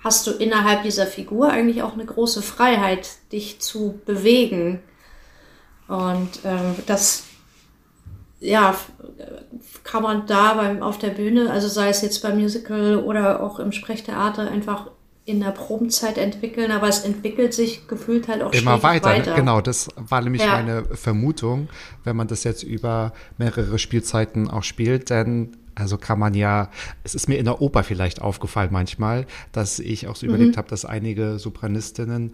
hast 0.04 0.28
du 0.28 0.32
innerhalb 0.32 0.84
dieser 0.84 1.08
Figur 1.08 1.50
eigentlich 1.50 1.82
auch 1.82 1.94
eine 1.94 2.06
große 2.06 2.42
Freiheit, 2.42 3.10
dich 3.32 3.60
zu 3.60 4.00
bewegen. 4.06 4.82
Und 5.88 6.40
ähm, 6.44 6.76
das 6.86 7.24
ja, 8.40 8.76
kann 9.84 10.04
man 10.04 10.28
da 10.28 10.56
beim, 10.56 10.84
auf 10.84 10.98
der 10.98 11.10
Bühne, 11.10 11.50
also 11.50 11.70
sei 11.70 11.90
es 11.90 12.02
jetzt 12.02 12.22
beim 12.22 12.38
Musical 12.38 12.98
oder 12.98 13.42
auch 13.42 13.60
im 13.60 13.72
Sprechtheater, 13.72 14.52
einfach 14.52 14.88
in 15.26 15.40
der 15.40 15.52
Probenzeit 15.52 16.18
entwickeln, 16.18 16.72
aber 16.72 16.90
es 16.90 17.06
entwickelt 17.06 17.54
sich 17.54 17.88
gefühlt 17.88 18.28
halt 18.28 18.44
auch 18.44 18.52
immer 18.52 18.84
weiter. 18.84 19.10
weiter. 19.10 19.36
Genau, 19.36 19.62
das 19.62 19.88
war 19.96 20.20
nämlich 20.20 20.42
ja. 20.42 20.52
meine 20.52 20.84
Vermutung, 20.84 21.70
wenn 22.04 22.18
man 22.18 22.28
das 22.28 22.44
jetzt 22.44 22.64
über 22.64 23.14
mehrere 23.38 23.80
Spielzeiten 23.80 24.50
auch 24.50 24.64
spielt, 24.64 25.10
denn 25.10 25.56
also 25.76 25.98
kann 25.98 26.20
man 26.20 26.34
ja, 26.34 26.70
es 27.04 27.16
ist 27.16 27.28
mir 27.28 27.36
in 27.36 27.46
der 27.46 27.62
Oper 27.62 27.84
vielleicht 27.84 28.22
aufgefallen 28.22 28.70
manchmal, 28.72 29.26
dass 29.52 29.80
ich 29.80 30.08
auch 30.08 30.16
so 30.16 30.26
mhm. 30.26 30.34
überlegt 30.34 30.58
habe, 30.58 30.70
dass 30.70 30.86
einige 30.86 31.40
Sopranistinnen 31.40 32.34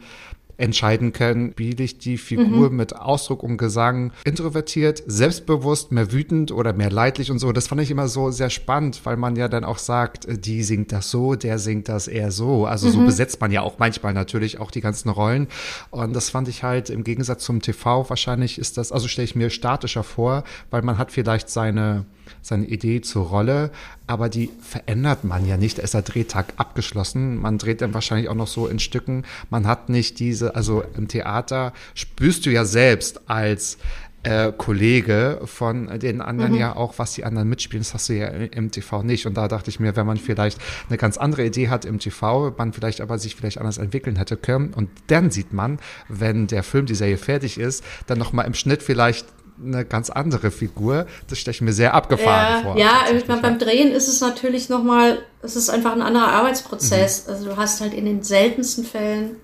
entscheiden 0.59 1.13
können, 1.13 1.51
spiele 1.51 1.83
ich 1.83 1.97
die 1.97 2.17
Figur 2.17 2.69
mhm. 2.69 2.75
mit 2.75 2.95
Ausdruck 2.95 3.43
und 3.43 3.57
Gesang 3.57 4.11
introvertiert, 4.25 5.01
selbstbewusst, 5.07 5.91
mehr 5.91 6.11
wütend 6.11 6.51
oder 6.51 6.73
mehr 6.73 6.91
leidlich 6.91 7.31
und 7.31 7.39
so. 7.39 7.51
Das 7.53 7.67
fand 7.67 7.81
ich 7.81 7.89
immer 7.89 8.09
so 8.09 8.29
sehr 8.29 8.49
spannend, 8.49 8.99
weil 9.05 9.15
man 9.15 9.37
ja 9.37 9.47
dann 9.47 9.63
auch 9.63 9.77
sagt, 9.77 10.25
äh, 10.25 10.37
die 10.37 10.63
singt 10.63 10.91
das 10.91 11.09
so, 11.09 11.35
der 11.35 11.59
singt 11.59 11.87
das 11.87 12.07
eher 12.07 12.31
so. 12.31 12.65
Also 12.65 12.87
mhm. 12.87 12.91
so 12.91 13.05
besetzt 13.05 13.39
man 13.39 13.51
ja 13.51 13.61
auch 13.61 13.79
manchmal 13.79 14.13
natürlich 14.13 14.59
auch 14.59 14.69
die 14.69 14.81
ganzen 14.81 15.09
Rollen. 15.09 15.47
Und 15.91 16.13
das 16.13 16.29
fand 16.29 16.49
ich 16.49 16.61
halt 16.63 16.89
im 16.89 17.05
Gegensatz 17.05 17.45
zum 17.45 17.61
TV 17.61 18.09
wahrscheinlich 18.09 18.59
ist 18.59 18.77
das, 18.77 18.91
also 18.91 19.07
stelle 19.07 19.25
ich 19.25 19.35
mir 19.35 19.49
statischer 19.49 20.03
vor, 20.03 20.43
weil 20.71 20.81
man 20.81 20.97
hat 20.97 21.11
vielleicht 21.11 21.49
seine 21.49 22.05
seine 22.41 22.65
Idee 22.65 23.01
zur 23.01 23.27
Rolle, 23.27 23.71
aber 24.07 24.29
die 24.29 24.49
verändert 24.61 25.23
man 25.23 25.45
ja 25.45 25.57
nicht. 25.57 25.77
Da 25.77 25.83
ist 25.83 25.93
der 25.93 26.01
Drehtag 26.01 26.53
abgeschlossen. 26.57 27.37
Man 27.37 27.57
dreht 27.57 27.81
dann 27.81 27.93
wahrscheinlich 27.93 28.29
auch 28.29 28.35
noch 28.35 28.47
so 28.47 28.67
in 28.67 28.79
Stücken. 28.79 29.23
Man 29.49 29.67
hat 29.67 29.89
nicht 29.89 30.19
diese, 30.19 30.55
also 30.55 30.83
im 30.95 31.07
Theater 31.07 31.73
spürst 31.93 32.45
du 32.45 32.51
ja 32.51 32.65
selbst 32.65 33.29
als 33.29 33.77
äh, 34.23 34.51
Kollege 34.51 35.41
von 35.45 35.99
den 35.99 36.21
anderen 36.21 36.53
mhm. 36.53 36.59
ja 36.59 36.75
auch, 36.75 36.95
was 36.97 37.13
die 37.13 37.23
anderen 37.23 37.47
mitspielen. 37.47 37.81
Das 37.81 37.93
hast 37.93 38.09
du 38.09 38.13
ja 38.13 38.27
im 38.27 38.71
TV 38.71 39.03
nicht. 39.03 39.25
Und 39.25 39.35
da 39.35 39.47
dachte 39.47 39.69
ich 39.69 39.79
mir, 39.79 39.95
wenn 39.95 40.05
man 40.05 40.17
vielleicht 40.17 40.59
eine 40.89 40.97
ganz 40.97 41.17
andere 41.17 41.45
Idee 41.45 41.69
hat 41.69 41.85
im 41.85 41.99
TV, 41.99 42.53
man 42.57 42.73
vielleicht 42.73 43.01
aber 43.01 43.17
sich 43.17 43.35
vielleicht 43.35 43.59
anders 43.59 43.77
entwickeln 43.77 44.17
hätte 44.17 44.35
können. 44.35 44.73
Und 44.73 44.89
dann 45.07 45.31
sieht 45.31 45.53
man, 45.53 45.79
wenn 46.09 46.47
der 46.47 46.63
Film, 46.63 46.85
die 46.85 46.95
Serie 46.95 47.17
fertig 47.17 47.57
ist, 47.57 47.83
dann 48.07 48.17
nochmal 48.17 48.45
im 48.45 48.53
Schnitt 48.53 48.83
vielleicht 48.83 49.25
eine 49.63 49.85
ganz 49.85 50.09
andere 50.09 50.51
Figur. 50.51 51.05
Das 51.27 51.39
stelle 51.39 51.53
ich 51.53 51.61
mir 51.61 51.73
sehr 51.73 51.93
abgefahren 51.93 52.55
ja, 52.55 52.61
vor. 52.61 52.77
Ja, 52.77 53.17
ich 53.17 53.27
meine, 53.27 53.41
beim 53.41 53.59
Drehen 53.59 53.91
ist 53.91 54.07
es 54.07 54.21
natürlich 54.21 54.69
nochmal, 54.69 55.19
es 55.41 55.55
ist 55.55 55.69
einfach 55.69 55.93
ein 55.93 56.01
anderer 56.01 56.29
Arbeitsprozess. 56.29 57.25
Mhm. 57.25 57.33
Also 57.33 57.45
du 57.45 57.57
hast 57.57 57.81
halt 57.81 57.93
in 57.93 58.05
den 58.05 58.23
seltensten 58.23 58.83
Fällen 58.83 59.37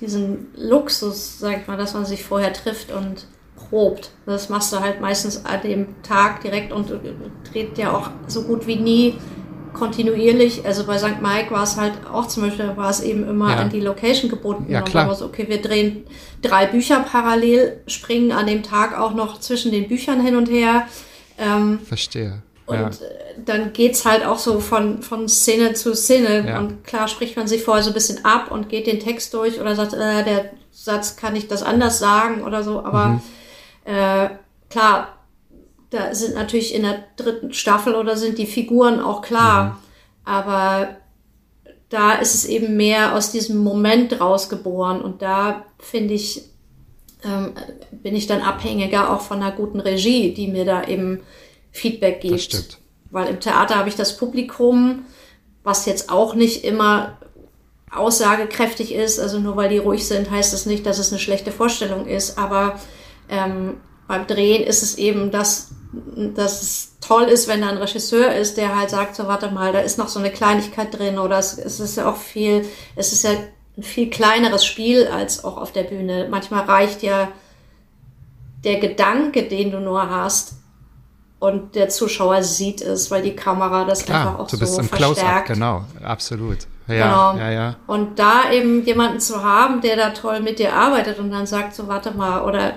diesen 0.00 0.48
Luxus, 0.54 1.38
sag 1.38 1.60
ich 1.60 1.66
mal, 1.66 1.76
dass 1.76 1.94
man 1.94 2.04
sich 2.04 2.22
vorher 2.22 2.52
trifft 2.52 2.92
und 2.92 3.26
probt. 3.56 4.10
Das 4.26 4.48
machst 4.48 4.72
du 4.72 4.80
halt 4.80 5.00
meistens 5.00 5.44
an 5.44 5.62
dem 5.62 6.02
Tag 6.02 6.42
direkt 6.42 6.72
und 6.72 6.92
dreht 7.50 7.78
ja 7.78 7.92
auch 7.92 8.10
so 8.26 8.42
gut 8.42 8.66
wie 8.66 8.76
nie 8.76 9.18
kontinuierlich, 9.76 10.64
also 10.64 10.84
bei 10.84 10.98
St. 10.98 11.20
Mike 11.20 11.50
war 11.50 11.62
es 11.62 11.76
halt 11.76 11.92
auch 12.10 12.26
zum 12.26 12.44
Beispiel, 12.44 12.76
war 12.76 12.90
es 12.90 13.00
eben 13.00 13.28
immer 13.28 13.50
ja. 13.50 13.56
an 13.58 13.70
die 13.70 13.80
Location 13.80 14.30
gebunden. 14.30 14.70
Ja, 14.72 14.82
klar. 14.82 15.14
So, 15.14 15.26
okay, 15.26 15.46
wir 15.48 15.60
drehen 15.60 16.04
drei 16.42 16.66
Bücher 16.66 17.00
parallel, 17.00 17.80
springen 17.86 18.32
an 18.32 18.46
dem 18.46 18.62
Tag 18.62 18.98
auch 18.98 19.14
noch 19.14 19.38
zwischen 19.40 19.70
den 19.72 19.86
Büchern 19.88 20.20
hin 20.20 20.36
und 20.36 20.48
her. 20.48 20.88
Ähm, 21.38 21.80
Verstehe. 21.80 22.42
Und 22.64 22.76
ja. 22.76 22.88
Äh, 22.88 23.42
dann 23.44 23.72
geht's 23.72 24.04
halt 24.04 24.24
auch 24.24 24.38
so 24.38 24.60
von, 24.60 25.02
von 25.02 25.28
Szene 25.28 25.74
zu 25.74 25.94
Szene. 25.94 26.46
Ja. 26.48 26.58
Und 26.58 26.84
klar 26.84 27.06
spricht 27.06 27.36
man 27.36 27.46
sich 27.46 27.62
vorher 27.62 27.82
so 27.82 27.90
ein 27.90 27.94
bisschen 27.94 28.24
ab 28.24 28.50
und 28.50 28.68
geht 28.68 28.86
den 28.86 28.98
Text 28.98 29.34
durch 29.34 29.60
oder 29.60 29.74
sagt, 29.74 29.92
äh, 29.92 30.24
der 30.24 30.50
Satz 30.72 31.16
kann 31.16 31.36
ich 31.36 31.48
das 31.48 31.62
anders 31.62 31.98
sagen 31.98 32.42
oder 32.42 32.64
so. 32.64 32.82
Aber 32.82 33.08
mhm. 33.08 33.20
äh, 33.84 34.30
klar, 34.70 35.15
da 35.90 36.14
sind 36.14 36.34
natürlich 36.34 36.74
in 36.74 36.82
der 36.82 37.04
dritten 37.16 37.52
Staffel 37.52 37.94
oder 37.94 38.16
sind 38.16 38.38
die 38.38 38.46
Figuren 38.46 39.00
auch 39.00 39.22
klar. 39.22 39.64
Mhm. 39.64 39.72
Aber 40.24 40.96
da 41.88 42.12
ist 42.14 42.34
es 42.34 42.44
eben 42.46 42.76
mehr 42.76 43.14
aus 43.14 43.30
diesem 43.30 43.58
Moment 43.58 44.20
rausgeboren. 44.20 45.00
Und 45.00 45.22
da 45.22 45.64
finde 45.78 46.14
ich, 46.14 46.42
ähm, 47.24 47.52
bin 47.92 48.16
ich 48.16 48.26
dann 48.26 48.42
abhängiger 48.42 49.12
auch 49.12 49.20
von 49.20 49.42
einer 49.42 49.52
guten 49.52 49.80
Regie, 49.80 50.34
die 50.34 50.48
mir 50.48 50.64
da 50.64 50.84
eben 50.84 51.20
Feedback 51.70 52.20
gibt. 52.20 52.34
Das 52.34 52.42
stimmt. 52.42 52.78
Weil 53.10 53.28
im 53.28 53.40
Theater 53.40 53.76
habe 53.76 53.88
ich 53.88 53.94
das 53.94 54.16
Publikum, 54.16 55.04
was 55.62 55.86
jetzt 55.86 56.10
auch 56.10 56.34
nicht 56.34 56.64
immer 56.64 57.18
aussagekräftig 57.92 58.92
ist. 58.92 59.20
Also 59.20 59.38
nur 59.38 59.56
weil 59.56 59.68
die 59.68 59.78
ruhig 59.78 60.06
sind, 60.06 60.30
heißt 60.30 60.52
das 60.52 60.66
nicht, 60.66 60.84
dass 60.86 60.98
es 60.98 61.12
eine 61.12 61.20
schlechte 61.20 61.52
Vorstellung 61.52 62.06
ist. 62.06 62.36
Aber 62.36 62.80
ähm, 63.28 63.76
beim 64.08 64.26
Drehen 64.26 64.64
ist 64.64 64.82
es 64.82 64.98
eben, 64.98 65.30
dass, 65.30 65.70
dass 66.34 66.62
es 66.62 66.96
toll 67.00 67.24
ist, 67.24 67.48
wenn 67.48 67.60
da 67.62 67.68
ein 67.68 67.78
Regisseur 67.78 68.34
ist, 68.34 68.56
der 68.56 68.76
halt 68.76 68.90
sagt, 68.90 69.16
so 69.16 69.26
warte 69.26 69.50
mal, 69.50 69.72
da 69.72 69.80
ist 69.80 69.98
noch 69.98 70.08
so 70.08 70.18
eine 70.18 70.30
Kleinigkeit 70.30 70.96
drin 70.96 71.18
oder 71.18 71.38
es, 71.38 71.58
es 71.58 71.80
ist 71.80 71.96
ja 71.96 72.08
auch 72.08 72.16
viel, 72.16 72.64
es 72.94 73.12
ist 73.12 73.24
ja 73.24 73.30
ein 73.76 73.82
viel 73.82 74.10
kleineres 74.10 74.64
Spiel 74.64 75.06
als 75.08 75.44
auch 75.44 75.56
auf 75.56 75.72
der 75.72 75.84
Bühne. 75.84 76.28
Manchmal 76.30 76.64
reicht 76.64 77.02
ja 77.02 77.28
der 78.64 78.78
Gedanke, 78.80 79.44
den 79.44 79.70
du 79.70 79.80
nur 79.80 80.10
hast, 80.10 80.54
und 81.38 81.74
der 81.74 81.88
Zuschauer 81.90 82.42
sieht 82.42 82.80
es, 82.80 83.10
weil 83.10 83.22
die 83.22 83.36
Kamera 83.36 83.84
das 83.84 84.04
Klar, 84.04 84.20
einfach 84.28 84.38
auch 84.40 84.48
du 84.48 84.58
bist 84.58 84.74
so 84.74 84.80
im 84.80 84.90
Close-Up, 84.90 85.18
verstärkt. 85.18 85.48
genau, 85.48 85.84
absolut. 86.02 86.58
Ja, 86.88 87.34
Genau. 87.34 87.44
ja, 87.44 87.50
ja. 87.50 87.76
Und 87.86 88.18
da 88.18 88.50
eben 88.50 88.84
jemanden 88.84 89.20
zu 89.20 89.42
haben, 89.42 89.80
der 89.80 89.96
da 89.96 90.10
toll 90.10 90.40
mit 90.40 90.58
dir 90.58 90.72
arbeitet 90.74 91.18
und 91.18 91.30
dann 91.30 91.46
sagt 91.46 91.74
so, 91.74 91.88
warte 91.88 92.12
mal, 92.12 92.42
oder 92.42 92.74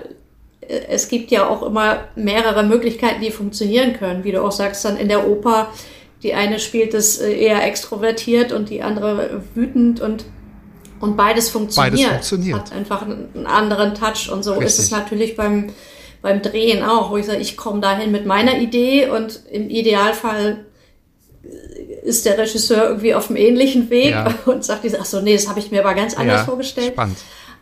es 0.70 1.07
gibt 1.07 1.32
ja 1.32 1.47
auch 1.47 1.63
immer 1.63 2.05
mehrere 2.15 2.63
Möglichkeiten, 2.63 3.22
die 3.22 3.32
funktionieren 3.32 3.93
können. 3.93 4.24
Wie 4.24 4.32
du 4.32 4.43
auch 4.43 4.51
sagst, 4.51 4.86
dann 4.86 4.97
in 4.97 5.09
der 5.09 5.28
Oper, 5.28 5.70
die 6.22 6.34
eine 6.34 6.59
spielt 6.59 6.93
es 6.93 7.17
äh, 7.17 7.34
eher 7.34 7.65
extrovertiert 7.65 8.51
und 8.51 8.70
die 8.70 8.82
andere 8.82 9.43
wütend 9.55 9.99
und 10.01 10.26
und 10.99 11.15
beides 11.15 11.49
funktioniert. 11.49 12.09
funktioniert. 12.09 12.59
Hat 12.59 12.74
einfach 12.74 13.03
einen 13.03 13.47
anderen 13.47 13.95
Touch 13.95 14.30
und 14.30 14.43
so 14.43 14.59
ist 14.59 14.78
es 14.78 14.91
Richtig. 14.91 14.97
natürlich 14.97 15.36
beim 15.36 15.70
beim 16.22 16.41
Drehen 16.41 16.84
auch, 16.84 17.11
wo 17.11 17.17
ich 17.17 17.26
sage, 17.26 17.39
ich 17.39 17.55
komme 17.55 17.80
dahin 17.80 18.11
mit 18.11 18.26
meiner 18.26 18.59
Idee 18.59 19.07
und 19.07 19.39
im 19.49 19.70
Idealfall 19.70 20.65
ist 22.03 22.26
der 22.26 22.38
Regisseur 22.38 22.89
irgendwie 22.89 23.15
auf 23.15 23.30
einem 23.30 23.38
ähnlichen 23.38 23.89
Weg 23.89 24.11
Ja. 24.11 24.34
und 24.45 24.63
sagt, 24.65 24.86
ach 24.99 25.05
so, 25.05 25.22
nee, 25.22 25.34
das 25.34 25.47
habe 25.47 25.59
ich 25.59 25.72
mir 25.72 25.80
aber 25.84 25.93
ganz 25.93 26.15
anders 26.15 26.41
ja, 26.41 26.45
vorgestellt. 26.45 26.93
Spannend. 26.93 27.17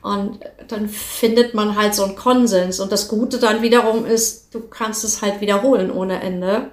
Und 0.07 0.39
dann 0.67 0.87
findet 0.89 1.53
man 1.53 1.75
halt 1.75 1.93
so 1.95 2.03
einen 2.03 2.15
Konsens. 2.15 2.79
Und 2.79 2.91
das 2.91 3.07
Gute 3.07 3.39
dann 3.39 3.61
wiederum 3.61 4.05
ist, 4.05 4.53
du 4.53 4.61
kannst 4.61 5.03
es 5.03 5.21
halt 5.21 5.41
wiederholen 5.41 5.91
ohne 5.91 6.21
Ende 6.21 6.69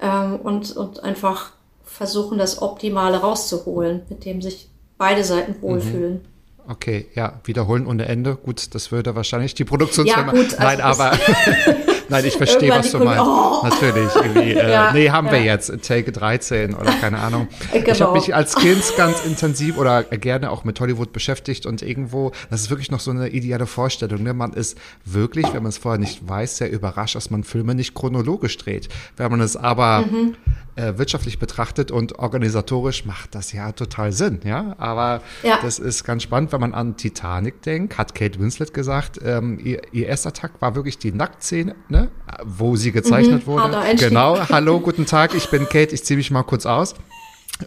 ähm, 0.00 0.36
und, 0.42 0.76
und 0.76 1.02
einfach 1.04 1.50
versuchen, 1.84 2.38
das 2.38 2.62
Optimale 2.62 3.18
rauszuholen, 3.18 4.02
mit 4.08 4.24
dem 4.24 4.40
sich 4.42 4.68
beide 4.98 5.24
Seiten 5.24 5.52
Mhm. 5.52 5.62
wohlfühlen. 5.62 6.20
Okay, 6.68 7.08
ja, 7.14 7.40
wiederholen 7.44 7.86
ohne 7.88 8.06
Ende. 8.06 8.36
Gut, 8.36 8.74
das 8.74 8.92
würde 8.92 9.16
wahrscheinlich 9.16 9.54
die 9.54 9.64
Produktionsfirma. 9.64 10.32
Ja, 10.32 10.42
gut, 10.42 10.54
also 10.54 10.62
Nein, 10.62 10.80
aber 10.80 11.12
nein, 12.08 12.24
ich 12.24 12.36
verstehe, 12.36 12.70
was 12.70 12.90
du 12.92 12.98
meinst. 12.98 13.22
Oh. 13.24 13.60
Natürlich, 13.64 14.14
irgendwie, 14.14 14.52
äh, 14.52 14.70
Ja, 14.72 14.92
nee, 14.92 15.10
haben 15.10 15.30
wir 15.30 15.38
ja. 15.38 15.52
jetzt 15.54 15.72
Take 15.86 16.12
13 16.12 16.74
oder 16.74 16.92
keine 16.92 17.18
Ahnung. 17.18 17.48
Ich 17.72 17.84
Genau. 17.84 18.00
habe 18.06 18.12
mich 18.18 18.34
als 18.34 18.54
Kind 18.54 18.82
ganz 18.96 19.24
intensiv 19.24 19.76
oder 19.78 20.02
gerne 20.04 20.50
auch 20.50 20.64
mit 20.64 20.78
Hollywood 20.80 21.12
beschäftigt 21.12 21.66
und 21.66 21.82
irgendwo, 21.82 22.32
das 22.50 22.62
ist 22.62 22.70
wirklich 22.70 22.90
noch 22.90 23.00
so 23.00 23.10
eine 23.10 23.28
ideale 23.28 23.66
Vorstellung. 23.66 24.22
Ne? 24.22 24.34
Man 24.34 24.52
ist 24.52 24.76
wirklich, 25.04 25.46
wenn 25.52 25.62
man 25.62 25.70
es 25.70 25.78
vorher 25.78 25.98
nicht 25.98 26.28
weiß, 26.28 26.58
sehr 26.58 26.70
überrascht, 26.70 27.14
dass 27.16 27.30
man 27.30 27.44
Filme 27.44 27.74
nicht 27.74 27.94
chronologisch 27.94 28.56
dreht. 28.58 28.88
Wenn 29.16 29.30
man 29.30 29.40
es 29.40 29.56
aber 29.56 30.04
Mhm. 30.10 30.34
Äh, 30.76 30.96
wirtschaftlich 30.96 31.38
betrachtet 31.38 31.90
und 31.90 32.18
organisatorisch 32.18 33.04
macht 33.04 33.34
das 33.34 33.52
ja 33.52 33.72
total 33.72 34.12
Sinn, 34.12 34.40
ja. 34.44 34.74
Aber 34.78 35.20
Ja. 35.42 35.58
das 35.60 35.78
ist 35.78 36.04
ganz 36.04 36.22
spannend, 36.22 36.52
wenn 36.52 36.60
man 36.60 36.72
an 36.74 36.96
Titanic 36.96 37.60
denkt, 37.62 37.98
hat 37.98 38.14
Kate 38.14 38.38
Winslet 38.40 38.72
gesagt, 38.72 39.20
ähm, 39.24 39.58
ihr, 39.62 39.82
ihr 39.92 40.06
erster 40.06 40.32
Tag 40.32 40.52
war 40.60 40.74
wirklich 40.74 40.96
die 40.98 41.12
Nacktszene, 41.12 41.74
ne? 41.88 42.10
wo 42.44 42.76
sie 42.76 42.90
gezeichnet 42.92 43.46
wurde. 43.46 43.64
harter 43.64 43.80
Einstieg. 43.80 44.08
Genau, 44.08 44.38
hallo, 44.48 44.80
guten 44.80 45.04
Tag, 45.06 45.34
ich 45.34 45.50
bin 45.50 45.68
Kate, 45.68 45.94
ich 45.94 46.04
ziehe 46.04 46.16
mich 46.16 46.30
mal 46.30 46.42
kurz 46.42 46.64
aus. 46.66 46.94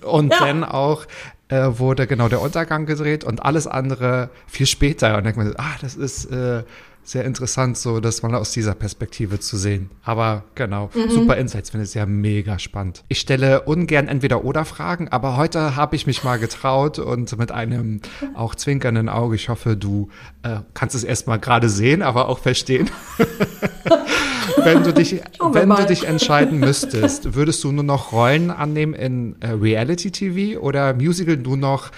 Und 0.04 0.32
Ja. 0.34 0.40
dann 0.40 0.64
auch 0.64 1.06
äh, 1.50 1.78
wurde 1.78 2.08
genau 2.08 2.28
der 2.28 2.42
Untergang 2.42 2.88
gedreht 2.88 3.24
und 3.24 3.46
alles 3.46 3.68
andere 3.68 4.32
viel 4.48 4.66
später. 4.66 5.10
Und 5.10 5.14
dann 5.14 5.24
denkt 5.26 5.38
man, 5.38 5.54
ah, 5.58 5.76
das 5.80 5.96
ist 5.96 6.26
äh, 6.32 6.64
sehr 7.06 7.24
interessant, 7.24 7.78
so 7.78 8.00
das 8.00 8.24
mal 8.24 8.34
aus 8.36 8.52
dieser 8.52 8.74
Perspektive 8.74 9.40
zu 9.40 9.58
sehen. 9.58 9.90
Aber 10.04 10.44
genau, 10.56 10.90
Mhm. 10.94 11.10
super 11.12 11.38
Insights, 11.38 11.70
finde 11.70 11.86
ich 11.86 11.94
ja 11.94 12.06
mega 12.06 12.58
spannend. 12.60 13.04
Ich 13.08 13.20
stelle 13.20 13.62
ungern 13.62 14.08
entweder 14.08 14.44
oder 14.44 14.66
Fragen, 14.66 15.08
aber 15.10 15.38
heute 15.38 15.76
habe 15.76 15.96
ich 15.96 16.08
mich 16.08 16.24
mal 16.24 16.38
getraut 16.40 17.00
und 17.00 17.38
mit 17.38 17.52
einem 17.52 18.02
auch 18.34 18.56
zwinkernden 18.56 19.08
Auge, 19.10 19.36
ich 19.36 19.50
hoffe, 19.50 19.78
du 19.78 20.10
äh, 20.44 20.58
kannst 20.74 20.96
es 20.96 21.04
erstmal 21.04 21.40
gerade 21.40 21.70
sehen, 21.70 22.02
aber 22.02 22.28
auch 22.28 22.40
verstehen. 22.40 22.90
wenn 24.64 24.84
du 24.84 24.94
dich, 24.94 25.22
wenn 25.52 25.70
du 25.70 25.86
dich 25.86 26.08
entscheiden 26.08 26.60
müsstest, 26.60 27.36
würdest 27.36 27.64
du 27.64 27.72
nur 27.72 27.84
noch 27.84 28.12
Rollen 28.12 28.52
annehmen 28.52 28.94
in 28.94 29.36
äh, 29.42 29.50
Reality 29.52 30.12
TV 30.12 30.60
oder 30.60 30.94
Musical 30.94 31.38
nur 31.38 31.58
noch 31.58 31.92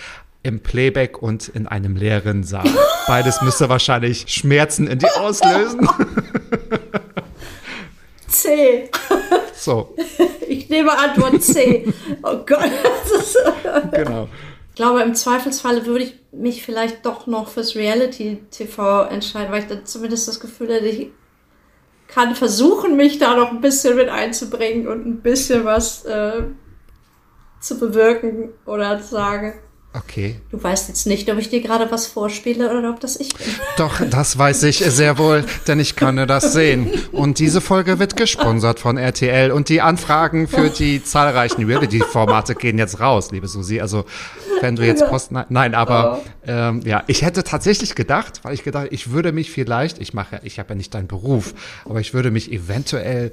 im 0.44 0.62
Playback 0.62 1.22
und 1.22 1.48
in 1.50 1.68
einem 1.68 1.96
leeren 1.96 2.44
Saal? 2.44 2.70
Beides 3.08 3.42
müsste 3.42 3.70
wahrscheinlich 3.70 4.26
Schmerzen 4.28 4.88
in 4.88 5.00
dir 5.00 5.20
auslösen. 5.20 5.88
C. 8.28 8.90
So, 9.60 9.96
Ich 10.48 10.70
nehme 10.70 10.98
Antwort 10.98 11.42
C. 11.44 11.92
Oh 12.24 12.38
Gott. 12.46 12.70
Genau. 13.92 14.30
ich 14.70 14.76
glaube, 14.76 15.02
im 15.02 15.16
Zweifelsfalle 15.16 15.86
würde 15.86 16.06
ich 16.06 16.16
mich 16.32 16.64
vielleicht 16.64 17.06
doch 17.06 17.28
noch 17.28 17.50
fürs 17.50 17.76
Reality-TV 17.76 19.06
entscheiden, 19.06 19.52
weil 19.52 19.64
ich 19.64 19.68
dann 19.68 19.86
zumindest 19.86 20.28
das 20.28 20.40
Gefühl 20.40 20.72
hätte, 20.72 20.86
ich 20.86 21.10
kann 22.08 22.36
versuchen, 22.36 22.96
mich 22.96 23.18
da 23.18 23.36
noch 23.36 23.52
ein 23.52 23.60
bisschen 23.60 23.98
mit 23.98 24.10
einzubringen 24.10 24.88
und 24.88 25.06
ein 25.06 25.22
bisschen 25.22 25.66
was 25.66 26.06
äh, 26.06 26.44
zu 27.60 27.80
bewirken 27.80 28.50
oder 28.66 29.02
zu 29.02 29.10
sagen, 29.10 29.60
Okay. 29.94 30.36
du 30.52 30.62
weißt 30.62 30.90
jetzt 30.90 31.08
nicht, 31.08 31.30
ob 31.32 31.38
ich 31.40 31.50
dir 31.50 31.62
gerade 31.62 31.90
was 31.90 32.08
vorspiele 32.08 32.78
oder 32.78 32.90
ob 32.92 33.00
das 33.00 33.20
ich 33.20 33.34
bin. 33.34 33.48
Doch, 33.78 34.02
das 34.08 34.38
weiß 34.38 34.64
ich 34.64 34.80
sehr 34.80 35.18
wohl, 35.18 35.44
denn 35.68 35.80
ich 35.80 35.96
kann 35.96 36.28
das 36.28 36.54
sehen. 36.54 36.92
Und 37.12 37.40
diese 37.40 37.62
Folge 37.62 37.98
wird 37.98 38.16
gesponsert 38.16 38.80
von 38.80 38.98
RTL 38.98 39.52
und 39.52 39.70
die 39.70 39.82
Anfragen 39.82 40.48
für 40.48 40.70
die 40.70 41.04
zahlreichen 41.04 41.66
Reality-Formate 41.66 42.56
gehen 42.56 42.78
jetzt 42.78 43.00
raus, 43.00 43.32
liebe 43.32 43.48
Susi. 43.48 43.80
Also, 43.80 44.06
wenn 44.62 44.76
du 44.76 44.86
jetzt 44.86 45.06
Post, 45.08 45.32
nein, 45.32 45.76
aber 45.76 46.22
ähm, 46.46 46.82
ja, 46.84 47.04
ich 47.08 47.22
hätte 47.22 47.44
tatsächlich 47.44 47.96
gedacht, 47.96 48.42
weil 48.44 48.54
ich 48.54 48.64
gedacht, 48.64 48.88
ich 48.92 49.12
würde 49.12 49.32
mich 49.32 49.52
vielleicht, 49.52 50.00
ich 50.00 50.14
mache, 50.14 50.42
ich 50.44 50.60
habe 50.60 50.70
ja 50.70 50.76
nicht 50.76 50.94
deinen 50.94 51.08
Beruf, 51.08 51.54
aber 51.86 52.00
ich 52.00 52.14
würde 52.14 52.32
mich 52.32 52.52
eventuell 52.52 53.32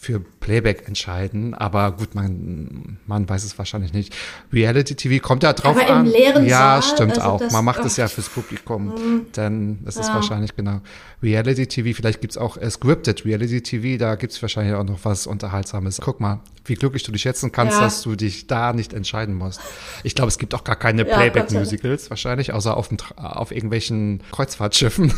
für 0.00 0.20
Playback 0.20 0.86
entscheiden. 0.86 1.54
Aber 1.54 1.92
gut, 1.92 2.14
man, 2.14 2.98
man 3.06 3.28
weiß 3.28 3.44
es 3.44 3.56
wahrscheinlich 3.58 3.92
nicht. 3.92 4.14
Reality 4.52 4.94
TV 4.94 5.26
kommt 5.26 5.42
ja 5.42 5.52
drauf 5.52 5.76
Aber 5.76 6.03
an. 6.06 6.12
leeren 6.12 6.46
ja, 6.46 6.80
Saal, 6.80 6.82
stimmt 6.82 7.12
also 7.18 7.22
auch. 7.28 7.38
das- 7.40 7.52
Man 7.52 7.64
macht 7.64 7.84
es 7.84 7.94
ach. 7.94 7.98
ja 7.98 8.08
fürs 8.08 8.28
Publikum. 8.28 9.26
Denn 9.36 9.78
das 9.84 9.96
ist 9.96 10.08
Ja. 10.08 10.14
wahrscheinlich 10.14 10.54
genau. 10.56 10.80
Reality 11.22 11.66
TV, 11.66 11.96
vielleicht 11.96 12.20
gibt's 12.20 12.36
auch 12.36 12.56
äh, 12.58 12.70
Scripted 12.70 13.24
Reality 13.24 13.62
TV, 13.62 13.98
da 13.98 14.14
gibt's 14.16 14.40
wahrscheinlich 14.42 14.74
auch 14.74 14.84
noch 14.84 14.98
was 15.04 15.26
Unterhaltsames. 15.26 16.00
Guck 16.02 16.20
mal, 16.20 16.40
wie 16.66 16.74
glücklich 16.74 17.02
du 17.02 17.12
dich 17.12 17.22
schätzen 17.22 17.50
kannst, 17.52 17.76
Ja. 17.78 17.84
dass 17.84 18.02
du 18.02 18.14
dich 18.14 18.46
da 18.46 18.72
nicht 18.72 18.92
entscheiden 18.92 19.34
musst. 19.34 19.60
Ich 20.02 20.14
glaube, 20.14 20.28
es 20.28 20.38
gibt 20.38 20.54
auch 20.54 20.64
gar 20.64 20.76
keine. 20.76 21.04
Playback-Musicals, 21.04 22.10
wahrscheinlich, 22.10 22.52
außer 22.52 22.76
auf, 22.76 22.88
dem, 22.88 22.98
auf 23.16 23.50
irgendwelchen 23.52 24.22
Kreuzfahrtschiffen 24.32 25.12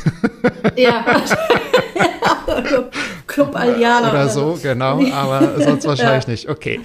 Ja. 0.77 1.05
Club 3.27 3.57
Aliana. 3.57 4.11
oder 4.11 4.29
so, 4.29 4.59
genau, 4.63 5.05
aber 5.13 5.61
sonst 5.63 5.85
wahrscheinlich 5.87 6.27
nicht. 6.27 6.49
Okay, 6.49 6.81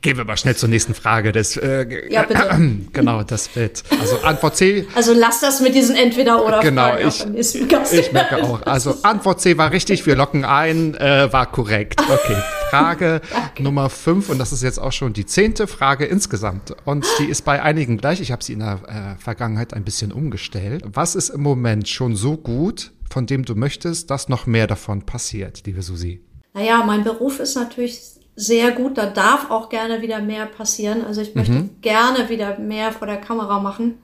gehen 0.00 0.16
wir 0.16 0.24
mal 0.24 0.36
schnell 0.36 0.56
zur 0.56 0.68
nächsten 0.68 0.94
Frage. 0.94 1.32
Das, 1.32 1.56
äh, 1.56 2.10
Ja, 2.10 2.22
bitte. 2.22 2.48
genau, 2.92 3.22
das 3.22 3.48
Bild. 3.48 3.82
Also 4.00 4.16
Antwort 4.22 4.56
C, 4.56 4.86
Also 4.94 5.12
lass 5.14 5.40
das 5.40 5.60
mit 5.60 5.74
diesen 5.74 5.96
entweder 5.96 6.44
oder 6.44 6.60
Genau, 6.60 6.82
Fragen 6.96 7.36
ich-. 7.36 7.54
Ich 7.92 8.12
merke 8.12 8.42
auch. 8.42 8.62
Also 8.66 8.96
Antwort 9.02 9.40
C 9.40 9.58
war 9.58 9.72
richtig, 9.72 10.06
wir 10.06 10.16
locken 10.16 10.44
ein, 10.44 10.94
äh, 10.94 11.32
war 11.32 11.50
korrekt. 11.50 12.00
Okay, 12.00 12.36
Frage 12.70 13.20
Nummer 13.58 13.90
fünf 13.90 14.28
und 14.28 14.38
das 14.38 14.52
ist 14.52 14.62
jetzt 14.62 14.78
auch 14.78 14.92
schon 14.92 15.12
die 15.12 15.26
zehnte 15.26 15.66
Frage 15.66 16.04
insgesamt. 16.04 16.74
Und 16.84 17.04
die 17.18 17.24
ist 17.26 17.44
bei 17.44 17.62
einigen 17.62 17.98
gleich. 17.98 18.20
Ich 18.20 18.32
habe 18.32 18.42
sie 18.42 18.52
in 18.54 18.60
der 18.60 18.80
äh, 19.18 19.22
Vergangenheit 19.22 19.74
ein 19.74 19.84
bisschen 19.84 20.12
umgestellt. 20.12 20.82
Was 20.86 21.14
ist 21.14 21.30
im 21.30 21.42
Moment 21.42 21.88
schon 21.88 22.16
so 22.16 22.36
gut, 22.36 22.92
von 23.12 23.26
dem 23.26 23.44
du 23.44 23.54
möchtest, 23.54 24.10
dass 24.10 24.28
noch 24.28 24.46
mehr 24.46 24.66
davon 24.66 25.04
passiert, 25.04 25.66
liebe 25.66 25.82
Susi? 25.82 26.24
Naja, 26.54 26.82
mein 26.84 27.04
Beruf 27.04 27.40
ist 27.40 27.54
natürlich 27.54 28.00
sehr 28.34 28.72
gut. 28.72 28.96
Da 28.96 29.06
darf 29.06 29.50
auch 29.50 29.68
gerne 29.68 30.00
wieder 30.00 30.20
mehr 30.20 30.46
passieren. 30.46 31.04
Also 31.04 31.20
ich 31.20 31.34
möchte 31.34 31.68
gerne 31.82 32.28
wieder 32.30 32.58
mehr 32.58 32.92
vor 32.92 33.06
der 33.06 33.18
Kamera 33.18 33.60
machen. 33.60 33.98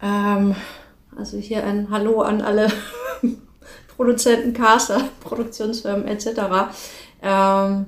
Ähm, 0.00 0.54
also 1.16 1.38
hier 1.38 1.64
ein 1.64 1.90
Hallo 1.90 2.22
an 2.22 2.40
alle 2.40 2.68
Produzenten, 3.96 4.52
Caster, 4.52 5.08
Produktionsfirmen 5.20 6.06
etc. 6.06 6.26
Ähm, 7.22 7.86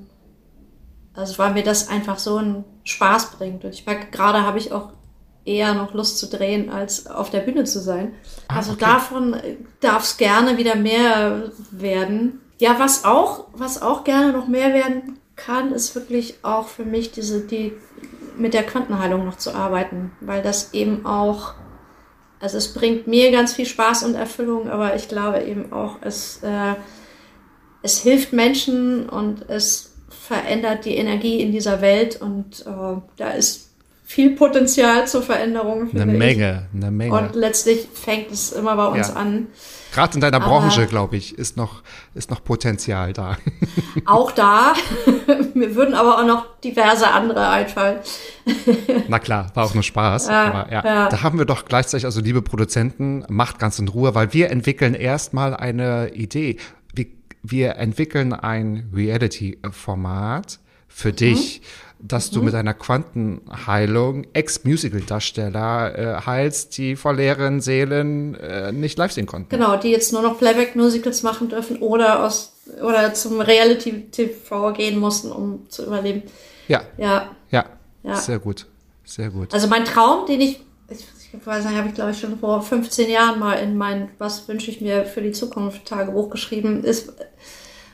also 1.14 1.39
weil 1.39 1.55
mir 1.55 1.62
das 1.62 1.89
einfach 1.89 2.18
so 2.18 2.37
einen 2.37 2.64
Spaß 2.85 3.33
bringt. 3.33 3.64
Und 3.64 3.72
ich 3.72 3.87
merke, 3.87 4.11
gerade 4.11 4.43
habe 4.43 4.59
ich 4.59 4.72
auch 4.72 4.91
eher 5.47 5.75
noch 5.75 5.95
Lust 5.95 6.19
zu 6.19 6.27
drehen, 6.27 6.71
als 6.71 7.07
auf 7.07 7.31
der 7.31 7.41
Bühne 7.41 7.65
zu 7.65 7.81
sein. 7.81 8.15
also 8.49 8.73
okay. 8.73 8.85
davon 8.85 9.37
darf 9.81 10.03
es 10.03 10.17
gerne 10.17 10.59
wieder 10.59 10.75
mehr 10.75 11.53
werden. 11.71 12.41
Ja, 12.59 12.79
was 12.79 13.05
auch, 13.05 13.47
was 13.53 13.81
auch 13.81 14.05
gerne 14.05 14.33
noch 14.33 14.49
mehr 14.49 14.75
werden 14.75 15.19
kann, 15.37 15.73
ist 15.73 15.95
wirklich 15.95 16.37
auch 16.43 16.69
für 16.69 16.85
mich 16.85 17.13
diese, 17.13 17.41
die 17.41 17.73
mit 18.37 18.55
der 18.55 18.65
Quantenheilung 18.65 19.25
noch 19.25 19.37
zu 19.37 19.55
arbeiten, 19.55 20.13
weil 20.21 20.43
das 20.43 20.75
eben 20.75 21.07
auch, 21.07 21.55
also 22.41 22.59
es 22.59 22.75
bringt 22.75 23.07
mir 23.07 23.31
ganz 23.31 23.55
viel 23.55 23.67
Spaß 23.67 24.03
und 24.05 24.15
Erfüllung, 24.15 24.69
aber 24.69 24.95
ich 24.97 25.09
glaube 25.09 25.43
eben 25.43 25.73
auch, 25.73 25.97
es, 26.01 26.43
äh, 26.43 26.75
es 27.83 28.01
hilft 28.01 28.33
Menschen 28.33 29.09
und 29.09 29.49
es 29.49 29.95
verändert 30.09 30.85
die 30.85 30.97
Energie 30.97 31.41
in 31.41 31.53
dieser 31.53 31.81
Welt 31.81 32.21
und 32.21 32.65
äh, 32.67 33.01
da 33.17 33.31
ist 33.31 33.66
viel 34.09 34.37
Potenzial 34.37 35.07
zur 35.09 35.21
Veränderung. 35.23 35.91
Eine 35.93 36.13
ich. 36.13 36.19
Menge, 36.19 36.69
eine 36.73 36.91
Menge. 36.93 37.13
Und 37.13 37.35
letztlich 37.35 37.89
fängt 37.93 38.31
es 38.31 38.53
immer 38.53 38.77
bei 38.77 38.87
uns 38.87 39.09
Ja. 39.09 39.15
an. 39.15 39.49
Gerade 39.93 40.15
in 40.15 40.21
deiner 40.21 40.37
Aber- 40.37 40.47
Branche, 40.61 40.87
glaube 40.87 41.17
ich, 41.17 41.37
ist 41.37 41.57
noch, 41.57 41.83
ist 42.15 42.31
noch 42.31 42.45
Potenzial 42.45 43.13
da. 43.13 43.37
Auch 44.07 44.31
da. 44.31 44.75
Mir 45.55 45.75
würden 45.75 45.95
aber 45.95 46.19
auch 46.21 46.27
noch 46.27 46.61
diverse 46.61 47.09
andere 47.09 47.49
einfallen. 47.49 47.99
Na 49.09 49.19
klar, 49.19 49.51
war 49.55 49.65
auch 49.65 49.75
nur 49.75 49.83
Spaß. 49.83 50.29
Ja, 50.29 50.45
aber 50.45 50.73
ja, 50.73 50.85
ja. 50.85 51.09
da 51.09 51.23
haben 51.23 51.39
wir 51.39 51.47
doch 51.47 51.65
gleichzeitig, 51.65 52.05
also 52.05 52.21
liebe 52.21 52.43
Produzenten, 52.43 53.25
macht 53.29 53.59
ganz 53.59 53.79
in 53.79 53.89
Ruhe, 53.89 54.15
weil 54.15 54.33
wir 54.33 54.51
entwickeln 54.51 54.95
erstmal 54.95 55.57
eine 55.57 56.11
Idee. 56.15 56.59
Wir, 56.95 57.07
wir 57.43 57.77
entwickeln 57.77 58.33
ein 58.35 58.91
Reality-Format 58.95 60.59
für 60.89 61.09
Mhm. 61.13 61.17
dich, 61.17 61.63
dass 62.09 62.31
du 62.31 62.43
mit 62.43 62.55
einer 62.55 62.75
Quantenheilung 62.75 64.27
Ex-Musical-Darsteller 64.33 65.99
äh, 65.99 66.27
heilst, 66.27 66.77
die 66.79 66.97
vor 66.97 67.15
leeren 67.15 67.61
Seelen 67.61 68.35
äh, 68.37 68.73
nicht 68.73 68.99
live 68.99 69.13
sehen 69.13 69.27
konnten. 69.27 69.49
Genau, 69.51 69.77
die 69.77 69.91
jetzt 69.91 70.13
nur 70.13 70.23
noch 70.23 70.39
Playback-Musicals 70.39 71.23
machen 71.23 71.49
dürfen 71.49 71.79
oder 71.79 72.25
aus 72.25 72.53
oder 72.83 73.15
zum 73.15 73.41
Reality-TV 73.41 74.73
gehen 74.73 74.99
mussten, 74.99 75.31
um 75.31 75.69
zu 75.69 75.87
überleben. 75.87 76.23
Ja, 76.69 76.83
Ja, 76.99 77.31
ja, 77.51 77.65
Ja. 78.03 78.17
sehr 78.17 78.39
gut, 78.39 78.67
sehr 79.05 79.31
gut. 79.31 79.55
also 79.55 79.69
mein 79.69 79.85
Traum, 79.85 80.27
den 80.27 80.41
ich, 80.41 80.61
ich, 80.89 81.07
ich 81.33 81.47
weiß 81.47 81.65
nicht, 81.65 81.77
habe 81.77 81.89
ich 81.89 81.95
glaube 81.95 82.11
ich 82.11 82.19
schon 82.21 82.39
vor 82.39 82.61
15 82.63 83.09
Jahren 83.09 83.39
mal 83.39 83.55
in 83.55 83.77
mein 83.77 84.09
Was 84.19 84.49
wünsche 84.49 84.71
ich 84.71 84.81
mir 84.81 85.05
für 85.05 85.23
die 85.23 85.33
Zukunft 85.33 85.85
Tagebuch 85.87 86.31
geschrieben, 86.31 86.83
ist, 86.83 87.13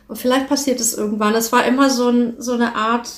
und 0.09 0.17
vielleicht 0.17 0.49
passiert 0.49 0.81
es 0.81 0.95
irgendwann, 0.95 1.35
es 1.35 1.53
war 1.53 1.67
immer 1.67 1.91
so, 1.91 2.09
ein, 2.09 2.35
so 2.39 2.53
eine 2.53 2.75
Art 2.75 3.11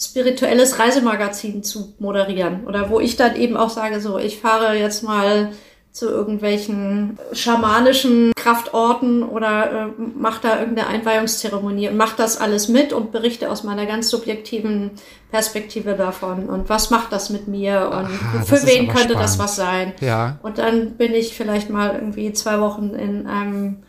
spirituelles 0.00 0.78
Reisemagazin 0.78 1.62
zu 1.62 1.94
moderieren. 1.98 2.66
Oder 2.66 2.90
wo 2.90 3.00
ich 3.00 3.16
dann 3.16 3.36
eben 3.36 3.56
auch 3.56 3.70
sage, 3.70 4.00
so, 4.00 4.18
ich 4.18 4.38
fahre 4.40 4.74
jetzt 4.74 5.02
mal 5.02 5.50
zu 5.92 6.08
irgendwelchen 6.08 7.18
schamanischen 7.32 8.32
Kraftorten 8.36 9.24
oder 9.24 9.88
äh, 9.98 10.02
mache 10.16 10.40
da 10.42 10.60
irgendeine 10.60 10.86
Einweihungszeremonie 10.86 11.88
und 11.88 11.96
mache 11.96 12.14
das 12.16 12.40
alles 12.40 12.68
mit 12.68 12.92
und 12.92 13.10
berichte 13.10 13.50
aus 13.50 13.64
meiner 13.64 13.86
ganz 13.86 14.08
subjektiven 14.08 14.92
Perspektive 15.32 15.94
davon. 15.94 16.48
Und 16.48 16.68
was 16.68 16.90
macht 16.90 17.12
das 17.12 17.28
mit 17.28 17.48
mir 17.48 17.90
und 17.92 18.04
Aha, 18.06 18.38
das 18.38 18.48
für 18.48 18.66
wen 18.68 18.86
könnte 18.86 19.14
das 19.14 19.34
spannend. 19.34 19.38
was 19.38 19.56
sein? 19.56 19.92
Ja, 20.00 20.38
Und 20.42 20.58
dann 20.58 20.92
bin 20.92 21.12
ich 21.12 21.34
vielleicht 21.34 21.70
mal 21.70 21.94
irgendwie 21.96 22.32
zwei 22.32 22.60
Wochen 22.60 22.90
in 22.94 23.26
einem 23.26 23.82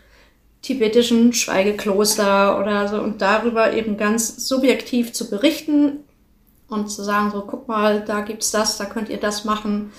tibetischen 0.61 1.33
Schweigekloster 1.33 2.59
oder 2.59 2.87
so 2.87 2.97
und 2.97 3.21
darüber 3.21 3.73
eben 3.73 3.97
ganz 3.97 4.47
subjektiv 4.47 5.11
zu 5.13 5.29
berichten 5.29 5.99
und 6.67 6.89
zu 6.89 7.03
sagen, 7.03 7.31
so 7.31 7.41
guck 7.41 7.67
mal, 7.67 8.03
da 8.05 8.21
gibt's 8.21 8.51
das, 8.51 8.77
da 8.77 8.85
könnt 8.85 9.09
ihr 9.09 9.19
das 9.19 9.43
machen. 9.43 9.91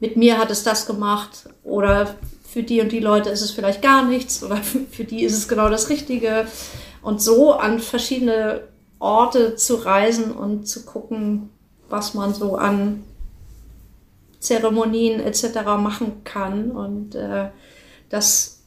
Mit 0.00 0.16
mir 0.16 0.38
hat 0.38 0.50
es 0.50 0.62
das 0.62 0.86
gemacht 0.86 1.48
oder 1.62 2.16
für 2.48 2.62
die 2.62 2.80
und 2.80 2.92
die 2.92 3.00
Leute 3.00 3.28
ist 3.30 3.42
es 3.42 3.50
vielleicht 3.50 3.82
gar 3.82 4.04
nichts 4.04 4.42
oder 4.42 4.56
für, 4.56 5.04
die 5.04 5.22
ist 5.22 5.36
es 5.36 5.48
genau 5.48 5.68
das 5.68 5.90
Richtige. 5.90 6.46
Und 7.02 7.20
so 7.20 7.52
an 7.52 7.78
verschiedene 7.78 8.62
Orte 8.98 9.56
zu 9.56 9.76
reisen 9.76 10.32
und 10.32 10.66
zu 10.66 10.84
gucken, 10.84 11.50
was 11.88 12.14
man 12.14 12.34
so 12.34 12.56
an 12.56 13.04
Zeremonien 14.40 15.20
etc. 15.20 15.64
machen 15.78 16.24
kann 16.24 16.70
und 16.70 17.14
äh, 17.14 17.50
das 18.08 18.62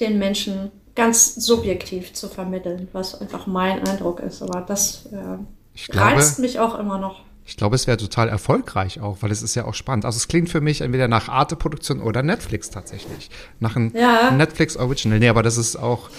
den 0.00 0.18
Menschen 0.18 0.70
ganz 0.98 1.36
subjektiv 1.36 2.12
zu 2.12 2.28
vermitteln, 2.28 2.88
was 2.92 3.18
einfach 3.20 3.46
mein 3.46 3.86
Eindruck 3.86 4.18
ist. 4.18 4.42
Aber 4.42 4.60
das 4.62 5.06
äh, 5.06 5.38
glaube, 5.86 6.10
reizt 6.16 6.40
mich 6.40 6.58
auch 6.58 6.76
immer 6.78 6.98
noch. 6.98 7.20
Ich 7.46 7.56
glaube, 7.56 7.76
es 7.76 7.86
wäre 7.86 7.96
total 7.96 8.28
erfolgreich 8.28 9.00
auch, 9.00 9.18
weil 9.20 9.30
es 9.30 9.40
ist 9.40 9.54
ja 9.54 9.64
auch 9.64 9.74
spannend. 9.74 10.04
Also 10.04 10.16
es 10.16 10.26
klingt 10.28 10.50
für 10.50 10.60
mich 10.60 10.80
entweder 10.80 11.06
nach 11.08 11.28
Arte-Produktion 11.28 12.02
oder 12.02 12.22
Netflix 12.22 12.68
tatsächlich. 12.70 13.30
Nach 13.60 13.76
einem 13.76 13.92
Ja. 13.96 14.32
Netflix-Original. 14.32 15.20
Nee, 15.20 15.28
aber 15.28 15.42
das 15.44 15.56
ist 15.56 15.76
auch 15.76 16.10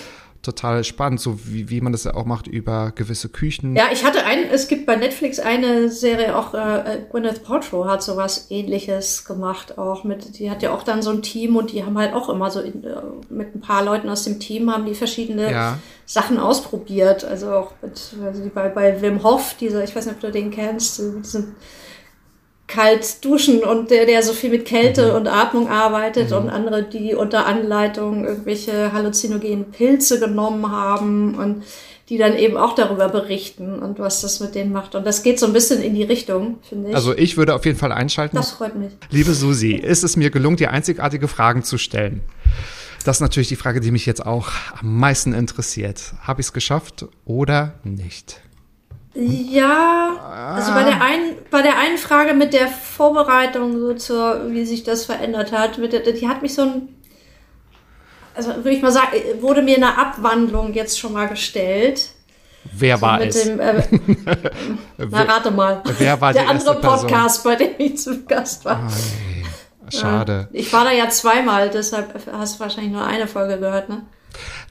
total 0.42 0.84
spannend, 0.84 1.20
so 1.20 1.40
wie, 1.46 1.70
wie 1.70 1.82
man 1.82 1.92
das 1.92 2.06
ja 2.06 2.14
auch 2.14 2.26
macht 2.26 2.48
über 2.48 2.92
gewisse 2.96 3.30
Küchen. 3.30 3.76
Ja, 3.76 3.90
ich 3.92 4.06
hatte 4.06 4.26
ein, 4.26 4.50
es 4.52 4.68
gibt 4.68 4.86
bei 4.86 4.96
Netflix 4.96 5.40
eine 5.40 5.90
Serie, 5.90 6.36
auch 6.38 6.54
äh, 6.54 7.02
Gwyneth 7.12 7.44
Paltrow 7.44 7.86
hat 7.86 8.02
sowas 8.02 8.48
ähnliches 8.50 9.26
gemacht, 9.26 9.78
auch 9.78 10.04
mit, 10.04 10.40
die 10.40 10.50
hat 10.50 10.64
ja 10.64 10.72
auch 10.72 10.84
dann 10.84 11.02
so 11.02 11.12
ein 11.12 11.22
Team 11.22 11.56
und 11.56 11.72
die 11.74 11.84
haben 11.84 11.98
halt 11.98 12.14
auch 12.14 12.30
immer 12.30 12.50
so 12.52 12.62
in, 12.62 12.84
äh, 12.84 12.96
mit 13.30 13.56
ein 13.56 13.62
paar 13.62 13.84
Leuten 13.84 14.10
aus 14.10 14.24
dem 14.24 14.40
Team 14.40 14.72
haben 14.72 14.86
die 14.86 14.96
verschiedene 14.96 15.52
Ja. 15.52 15.80
Sachen 16.06 16.40
ausprobiert. 16.40 17.24
Also 17.24 17.52
auch 17.52 17.72
mit, 17.82 18.02
also 18.24 18.42
die 18.42 18.50
bei, 18.50 18.70
bei 18.70 19.02
Wim 19.02 19.24
Hof, 19.24 19.56
dieser, 19.60 19.84
ich 19.84 19.96
weiß 19.96 20.06
nicht, 20.06 20.16
ob 20.16 20.22
du 20.22 20.32
den 20.32 20.52
kennst, 20.52 21.00
mit 21.00 21.26
diesem 21.26 21.56
kalt 22.70 23.26
duschen 23.26 23.63
und 23.63 23.89
der, 23.89 24.05
der 24.05 24.22
so 24.22 24.32
viel 24.32 24.51
mit 24.51 24.65
Kälte 24.65 25.17
und 25.17 25.28
Atmung 25.28 25.67
arbeitet 25.67 26.32
und 26.32 26.49
andere, 26.49 26.84
die 26.84 27.15
unter 27.15 27.47
Anleitung 27.47 28.26
irgendwelche 28.26 28.93
halluzinogenen 28.93 29.72
Pilze 29.72 30.20
genommen 30.20 30.72
haben 30.72 31.36
und 31.36 31.63
die 32.09 32.17
dann 32.17 32.38
eben 32.38 32.57
auch 32.57 32.76
darüber 32.76 33.09
berichten 33.09 33.80
und 33.80 33.99
was 33.99 34.22
das 34.22 34.39
mit 34.39 34.55
denen 34.55 34.72
macht. 34.72 34.93
Und 34.95 35.05
das 35.05 35.24
geht 35.24 35.39
so 35.39 35.47
ein 35.47 35.53
bisschen 35.53 35.82
in 35.82 35.95
die 35.95 36.03
Richtung, 36.03 36.57
finde 36.67 36.89
ich. 36.89 36.95
Also 36.95 37.15
ich 37.15 37.38
würde 37.38 37.55
auf 37.55 37.65
jeden 37.65 37.78
Fall 37.78 37.91
einschalten. 37.91 38.36
das 38.36 38.51
freut 38.51 38.76
mich. 38.76 38.91
Liebe 39.09 39.34
Susi, 39.34 39.74
ist 39.74 40.03
es 40.03 40.15
mir 40.15 40.30
gelungen, 40.30 40.57
dir 40.57 40.72
einzigartige 40.72 41.28
Fragen 41.28 41.63
zu 41.63 41.78
stellen? 41.78 42.22
Das 43.03 43.17
ist 43.17 43.22
natürlich 43.22 43.47
die 43.47 43.55
Frage, 43.55 43.80
die 43.80 43.91
mich 43.91 44.05
jetzt 44.05 44.26
auch 44.26 44.49
am 44.80 44.99
meisten 44.99 45.34
interessiert. 45.34 46.13
Habe 46.22 46.41
ich 46.41 46.47
es 46.47 46.53
geschafft 46.53 47.07
oder 47.26 47.74
nicht? 47.84 48.41
Ja, 49.16 50.53
also 50.55 50.72
bei 50.74 50.84
der 50.84 51.01
einen, 51.01 51.36
bei 51.49 51.62
der 51.62 51.78
einen 51.80 51.97
Frage 51.97 52.34
mit 52.34 52.53
der 52.53 52.68
Vorbereitung, 52.68 53.80
so 53.80 53.93
zur, 53.95 54.51
wie 54.51 54.66
sich 54.66 54.84
das 54.84 55.05
verändert 55.05 55.51
hat, 55.51 55.80
mit 55.80 55.93
der, 55.93 56.01
die 56.01 56.28
hat 56.28 56.41
mich 56.43 56.53
so 56.53 56.62
ein, 56.62 56.95
also 58.36 58.55
würde 58.57 58.72
ich 58.72 58.82
mal 58.84 58.91
sagen, 58.91 59.18
wurde 59.41 59.64
mir 59.64 59.78
eine 59.78 59.97
Abwandlung 59.97 60.74
jetzt 60.74 60.99
schon 60.99 61.14
mal 61.14 61.28
gestellt. 61.28 62.12
Wer 62.72 63.01
war 63.01 63.20
mit 63.20 63.30
es? 63.30 63.43
dem, 63.43 63.60
äh, 63.60 63.82
na, 64.97 65.24
rate 65.24 65.51
mal. 65.51 65.82
Wer 65.97 66.22
war 66.22 66.32
der 66.32 66.47
andere 66.47 66.76
Person? 66.76 67.07
Podcast, 67.10 67.43
bei 67.43 67.55
dem 67.55 67.72
ich 67.80 67.97
zu 67.97 68.26
Gast 68.26 68.64
war. 68.66 68.91
Schade. 69.91 70.49
Ich 70.51 70.72
war 70.72 70.84
da 70.86 70.91
ja 70.91 71.10
zweimal, 71.10 71.70
deshalb 71.72 72.14
hast 72.32 72.55
du 72.55 72.60
wahrscheinlich 72.60 72.93
nur 72.93 73.05
eine 73.05 73.28
Folge 73.28 73.57
gehört, 73.60 73.89
ne? 73.89 74.03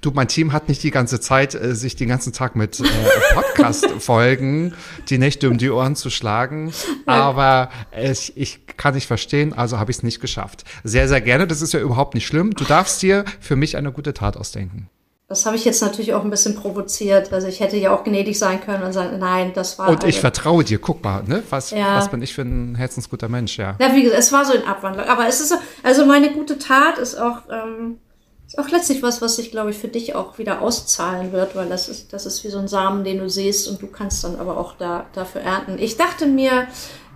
Du, 0.01 0.11
mein 0.12 0.28
Team 0.28 0.53
hat 0.53 0.68
nicht 0.68 0.82
die 0.82 0.90
ganze 0.90 1.20
Zeit, 1.20 1.55
äh, 1.55 1.74
sich 1.74 1.96
den 1.96 2.09
ganzen 2.09 2.32
Tag 2.32 2.55
mit 2.57 2.78
äh, 2.80 2.84
Podcast-Folgen 3.34 4.74
die 5.09 5.18
Nächte 5.18 5.49
um 5.49 5.59
die 5.59 5.70
Ohren 5.70 5.96
zu 5.96 6.11
schlagen. 6.11 6.72
Aber 7.07 7.70
ich, 7.99 8.36
ich 8.36 8.66
kann 8.76 8.94
nicht 8.94 9.07
verstehen, 9.07 9.53
also 9.53 9.78
habe 9.78 9.90
ich 9.90 9.99
es 9.99 10.03
nicht 10.03 10.20
geschafft. 10.20 10.64
Sehr, 10.84 11.09
sehr 11.09 11.20
gerne. 11.20 11.46
Das 11.46 11.62
ist 11.62 11.72
ja 11.72 11.80
überhaupt 11.80 12.14
nicht 12.14 12.26
schlimm. 12.26 12.55
Du 12.55 12.64
darfst 12.64 13.03
dir 13.03 13.24
für 13.40 13.57
mich 13.57 13.76
eine 13.76 13.92
gute 13.92 14.14
Tat 14.14 14.36
ausdenken. 14.36 14.88
Das 15.28 15.44
habe 15.44 15.57
ich 15.57 15.64
jetzt 15.66 15.82
natürlich 15.82 16.14
auch 16.14 16.24
ein 16.24 16.30
bisschen 16.30 16.55
provoziert. 16.55 17.34
Also 17.34 17.49
ich 17.49 17.61
hätte 17.61 17.76
ja 17.76 17.94
auch 17.94 18.03
gnädig 18.03 18.38
sein 18.38 18.62
können 18.62 18.82
und 18.82 18.94
sagen, 18.94 19.18
nein, 19.18 19.53
das 19.55 19.78
war. 19.78 19.90
Und 19.90 20.05
ich 20.05 20.20
vertraue 20.20 20.64
dir. 20.64 20.78
Guck 20.78 21.05
mal, 21.05 21.22
ne? 21.24 21.42
Was, 21.51 21.70
Ja. 21.70 21.96
was 21.96 22.09
bin 22.11 22.22
ich 22.22 22.32
für 22.32 22.42
ein 22.42 22.76
herzensguter 22.76 23.28
Mensch, 23.28 23.59
ja. 23.59 23.76
Ja, 23.78 23.94
wie 23.94 24.05
gesagt, 24.05 24.20
es 24.22 24.32
war 24.32 24.46
so 24.46 24.55
in 24.55 24.62
Abwandlung. 24.64 25.07
Aber 25.07 25.28
es 25.28 25.40
ist 25.40 25.51
so, 25.51 25.57
also 25.82 26.07
meine 26.07 26.32
gute 26.32 26.59
Tat 26.59 26.96
ist 26.96 27.14
auch, 27.16 27.40
ähm, 27.51 27.99
ist 28.49 28.59
auch 28.59 28.70
letztlich 28.70 29.03
was, 29.03 29.20
was 29.20 29.36
sich, 29.36 29.51
glaube 29.51 29.70
ich, 29.70 29.76
für 29.76 29.88
dich 29.88 30.14
auch 30.14 30.38
wieder 30.38 30.62
auszahlen 30.62 31.32
wird, 31.32 31.55
weil 31.55 31.68
das 31.68 31.90
ist, 31.90 32.14
das 32.14 32.24
ist 32.24 32.42
wie 32.44 32.49
so 32.49 32.59
ein 32.59 32.66
Samen, 32.66 33.05
den 33.05 33.18
du 33.18 33.28
siehst 33.28 33.68
und 33.68 33.82
du 33.82 33.88
kannst 33.88 34.24
dann 34.24 34.36
aber 34.36 34.57
auch 34.57 34.74
da, 34.78 35.05
dafür 35.12 35.42
ernten. 35.42 35.78
Ich 35.78 35.99
dachte 35.99 36.26
mir, 36.26 36.66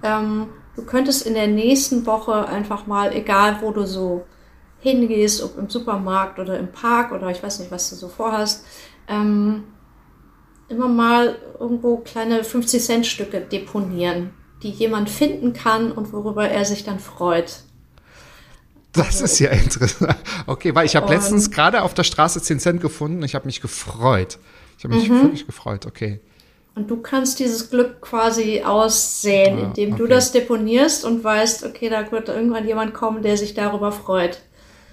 ähm, 0.03 0.49
du 0.77 0.85
könntest 0.85 1.27
in 1.27 1.33
der 1.33 1.47
nächsten 1.47 2.05
Woche 2.05 2.47
einfach 2.47 2.87
mal, 2.87 3.17
egal 3.17 3.63
wo 3.63 3.71
du 3.71 3.87
so 3.87 4.27
hingehst, 4.81 5.43
ob 5.43 5.57
im 5.57 5.71
Supermarkt 5.71 6.39
oder 6.39 6.59
im 6.59 6.71
Park 6.71 7.13
oder 7.13 7.31
ich 7.31 7.43
weiß 7.43 7.61
nicht, 7.61 7.71
was 7.71 7.89
du 7.89 7.97
so 7.97 8.09
vorhast, 8.09 8.67
ähm, 9.09 9.65
immer 10.69 10.89
mal 10.89 11.37
irgendwo 11.59 11.97
kleine 11.97 12.43
50-Cent-Stücke 12.43 13.41
deponieren, 13.41 14.35
die 14.63 14.71
jemand 14.71 15.09
finden 15.09 15.55
kann 15.55 15.93
und 15.93 16.13
worüber 16.13 16.47
er 16.47 16.67
sich 16.67 16.85
dann 16.85 16.99
freut. 16.99 17.63
Das 18.93 19.21
ist 19.21 19.39
ja 19.39 19.51
interessant. 19.51 20.17
Okay, 20.47 20.75
weil 20.75 20.85
ich 20.87 20.97
habe 20.97 21.13
letztens 21.13 21.51
gerade 21.51 21.83
auf 21.83 21.95
der 21.95 22.05
Straße 22.05 22.43
10 22.43 22.61
Cent 22.61 22.81
gefunden 22.81 23.19
und 23.19 23.25
ich 23.25 23.35
habe 23.35 23.47
mich 23.47 23.61
gefreut. 23.63 24.39
Ich 24.79 24.85
habe 24.85 24.95
mich 24.95 25.09
Mhm. 25.09 25.23
wirklich 25.23 25.47
gefreut, 25.47 25.87
okay. 25.87 26.21
Und 26.75 26.91
du 26.91 26.97
kannst 27.03 27.39
dieses 27.39 27.69
Glück 27.71 28.01
quasi 28.01 28.63
aussehen, 28.65 29.59
Ah, 29.59 29.63
indem 29.67 29.97
du 29.97 30.05
okay. 30.05 30.13
das 30.15 30.33
deponierst 30.33 31.05
und 31.05 31.23
weißt, 31.23 31.65
okay, 31.65 31.89
da 31.91 32.11
wird 32.11 32.29
irgendwann 32.31 32.67
jemand 32.67 32.95
kommen, 32.95 33.23
der 33.23 33.37
sich 33.37 33.53
darüber 33.55 33.93
freut. 33.93 34.41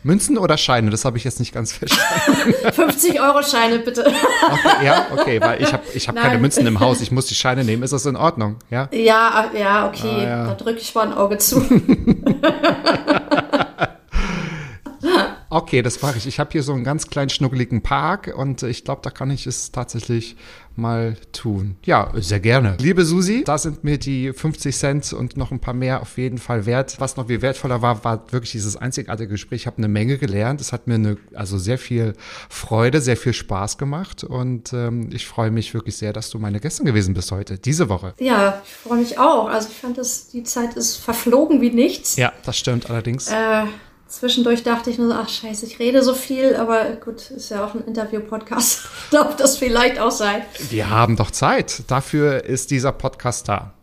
Münzen 0.04 0.38
oder 0.38 0.58
Scheine? 0.58 0.92
Das 0.92 1.04
habe 1.04 1.18
ich 1.18 1.26
jetzt 1.26 1.40
nicht 1.42 1.54
ganz 1.54 1.74
verstanden. 1.74 2.54
50-Euro-Scheine 2.70 3.80
bitte. 3.80 4.06
Okay, 4.08 4.86
ja, 4.86 5.08
okay, 5.12 5.42
weil 5.42 5.62
ich 5.62 5.74
habe 5.74 5.84
ich 5.94 6.08
hab 6.08 6.16
keine. 6.16 6.38
Münzen 6.40 6.66
im 6.68 6.80
Haus. 6.82 7.02
Ich 7.02 7.12
muss 7.12 7.26
die 7.28 7.36
Scheine 7.36 7.66
nehmen. 7.66 7.84
Ist 7.84 7.92
das 7.92 8.06
in 8.06 8.16
Ordnung? 8.16 8.56
Ja? 8.70 8.88
ja, 8.94 9.50
ja, 9.58 9.88
okay. 9.90 10.08
Ah, 10.20 10.24
ja. 10.24 10.46
Da 10.48 10.54
drücke 10.54 10.80
ich 10.80 10.96
mal 10.96 11.08
ein 11.08 11.14
Auge 11.14 11.38
zu. 11.38 11.62
Okay, 15.52 15.82
das 15.82 16.02
mache 16.04 16.20
ich. 16.20 16.28
Ich 16.28 16.40
habe 16.40 16.52
hier 16.52 16.62
so 16.62 16.74
einen 16.74 16.84
ganz 16.84 17.08
kleinen 17.08 17.30
schnuckeligen 17.30 17.82
Park 17.82 18.34
und 18.36 18.62
ich 18.62 18.84
glaube, 18.84 19.02
da 19.04 19.10
kann 19.10 19.32
ich 19.32 19.48
es 19.48 19.72
tatsächlich 19.72 20.36
mal 20.76 21.18
tun. 21.34 21.76
Ja, 21.84 22.12
sehr 22.16 22.40
gerne. 22.40 22.78
Liebe 22.80 23.04
Susi, 23.04 23.44
da 23.44 23.58
sind 23.58 23.84
mir 23.84 23.98
die 23.98 24.32
50 24.32 24.78
Cent 24.78 25.14
und 25.14 25.38
noch 25.38 25.52
ein 25.52 25.60
paar 25.60 25.74
mehr 25.74 26.02
auf 26.02 26.18
jeden 26.18 26.38
Fall 26.38 26.68
wert. 26.68 26.96
Was 27.00 27.18
noch 27.18 27.28
viel 27.28 27.42
wertvoller 27.42 27.82
war, 27.82 28.04
war 28.04 28.32
wirklich 28.32 28.52
dieses 28.52 28.78
einzigartige 28.78 29.30
Gespräch. 29.30 29.62
Ich 29.62 29.68
habe 29.68 29.80
eine 29.80 29.88
Menge 29.88 30.20
gelernt. 30.20 30.62
Es 30.62 30.72
hat 30.72 30.88
mir 30.88 30.96
eine, 30.96 31.18
also 31.34 31.58
sehr 31.58 31.80
viel 31.80 32.14
Freude, 32.50 33.02
sehr 33.02 33.18
viel 33.18 33.34
Spaß 33.34 33.78
gemacht 33.78 34.24
und 34.24 34.72
ähm, 34.72 35.10
ich 35.12 35.26
freue 35.26 35.52
mich 35.52 35.74
wirklich 35.74 35.98
sehr, 35.98 36.14
dass 36.14 36.30
du 36.30 36.38
meine 36.38 36.60
Gästin 36.60 36.86
gewesen 36.86 37.16
bist 37.16 37.32
heute, 37.32 37.58
diese 37.58 37.90
Woche. 37.90 38.14
Ja, 38.20 38.62
ich 38.64 38.72
freue 38.72 39.00
mich 39.00 39.18
auch. 39.18 39.50
Also 39.50 39.70
ich 39.70 39.78
fand, 39.78 39.98
dass 39.98 40.28
die 40.28 40.44
Zeit 40.44 40.76
ist 40.76 40.98
verflogen 40.98 41.60
wie 41.60 41.72
nichts. 41.72 42.16
Ja, 42.18 42.32
das 42.46 42.58
stimmt 42.58 42.90
allerdings. 42.90 43.30
Äh, 43.30 43.66
Zwischendurch 44.10 44.64
dachte 44.64 44.90
ich 44.90 44.98
nur, 44.98 45.10
so, 45.10 45.14
ach 45.14 45.30
scheiße, 45.30 45.68
ich 45.68 45.78
rede 45.78 46.02
so 46.02 46.16
viel, 46.16 46.56
aber 46.56 46.84
gut, 46.96 47.30
ist 47.30 47.52
ja 47.52 47.64
auch 47.64 47.76
ein 47.76 47.86
Interview-Podcast. 47.86 48.90
Darf 49.12 49.36
das 49.36 49.58
vielleicht 49.58 50.00
auch 50.00 50.10
sein. 50.10 50.42
Wir 50.72 50.90
haben 50.90 51.16
doch 51.16 51.30
Zeit. 51.30 51.84
Dafür 51.88 52.44
ist 52.44 52.72
dieser 52.72 52.92
Podcast 52.92 53.48
da. 53.48 53.76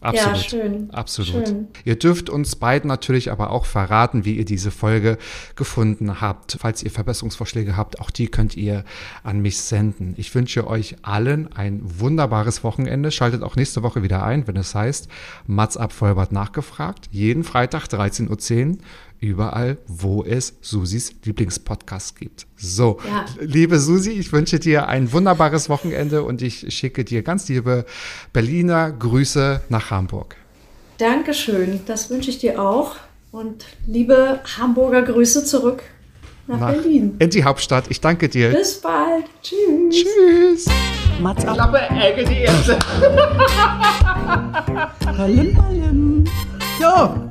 Absolut. 0.00 0.36
Ja, 0.36 0.42
schön. 0.42 0.90
Absolut. 0.90 1.48
Schön. 1.48 1.68
Ihr 1.84 1.98
dürft 1.98 2.28
uns 2.28 2.56
beiden 2.56 2.88
natürlich 2.88 3.30
aber 3.30 3.50
auch 3.50 3.64
verraten, 3.64 4.24
wie 4.24 4.36
ihr 4.36 4.44
diese 4.44 4.70
Folge 4.70 5.16
gefunden 5.56 6.20
habt. 6.20 6.58
Falls 6.60 6.82
ihr 6.82 6.90
Verbesserungsvorschläge 6.90 7.76
habt, 7.76 8.00
auch 8.00 8.10
die 8.10 8.28
könnt 8.28 8.54
ihr 8.56 8.84
an 9.22 9.40
mich 9.40 9.60
senden. 9.60 10.14
Ich 10.18 10.34
wünsche 10.34 10.66
euch 10.66 10.96
allen 11.02 11.52
ein 11.52 11.80
wunderbares 11.82 12.64
Wochenende. 12.64 13.10
Schaltet 13.10 13.42
auch 13.42 13.56
nächste 13.56 13.82
Woche 13.82 14.02
wieder 14.02 14.22
ein, 14.22 14.46
wenn 14.46 14.56
es 14.56 14.74
heißt 14.74 15.08
Mats 15.46 15.78
ab 15.78 15.92
Vollbart 15.92 16.32
nachgefragt. 16.32 17.08
Jeden 17.10 17.42
Freitag 17.42 17.86
13.10 17.86 18.28
Uhr 18.70 18.78
überall, 19.28 19.78
wo 19.86 20.22
es 20.24 20.54
Susis 20.60 21.12
Lieblingspodcast 21.24 22.16
gibt. 22.18 22.46
So, 22.56 22.98
Ja. 23.08 23.24
liebe 23.40 23.78
Susi, 23.78 24.10
ich 24.10 24.32
wünsche 24.32 24.58
dir 24.58 24.88
ein 24.88 25.12
wunderbares 25.12 25.68
Wochenende 25.68 26.22
und 26.22 26.42
ich 26.42 26.66
schicke 26.74 27.04
dir 27.04 27.22
ganz 27.22 27.48
liebe 27.48 27.84
Berliner 28.32 28.90
Grüße 28.92 29.62
nach 29.68 29.90
Hamburg. 29.90 30.36
Dankeschön, 30.98 31.80
das 31.86 32.10
wünsche 32.10 32.30
ich 32.30 32.38
dir 32.38 32.60
auch. 32.62 32.96
Und 33.32 33.64
liebe 33.86 34.40
Hamburger 34.58 35.02
Grüße 35.02 35.44
zurück 35.44 35.82
nach 36.46 36.60
Nach- 36.60 36.72
Berlin. 36.72 37.16
In 37.18 37.30
die 37.30 37.42
Hauptstadt. 37.42 37.86
Ich 37.88 38.00
danke 38.00 38.28
dir. 38.28 38.50
Bis 38.50 38.80
bald. 38.80 39.24
Tschüss. 39.42 40.04
Tschüss. 40.04 40.66
Mats 41.20 41.44
ab, 41.44 41.54
Klappe, 41.54 41.78
Ecke, 42.00 42.24
die 42.24 42.40
erste. 42.42 42.78
Ballim, 45.16 45.54
Ballim. 45.54 46.24
So, 46.80 47.30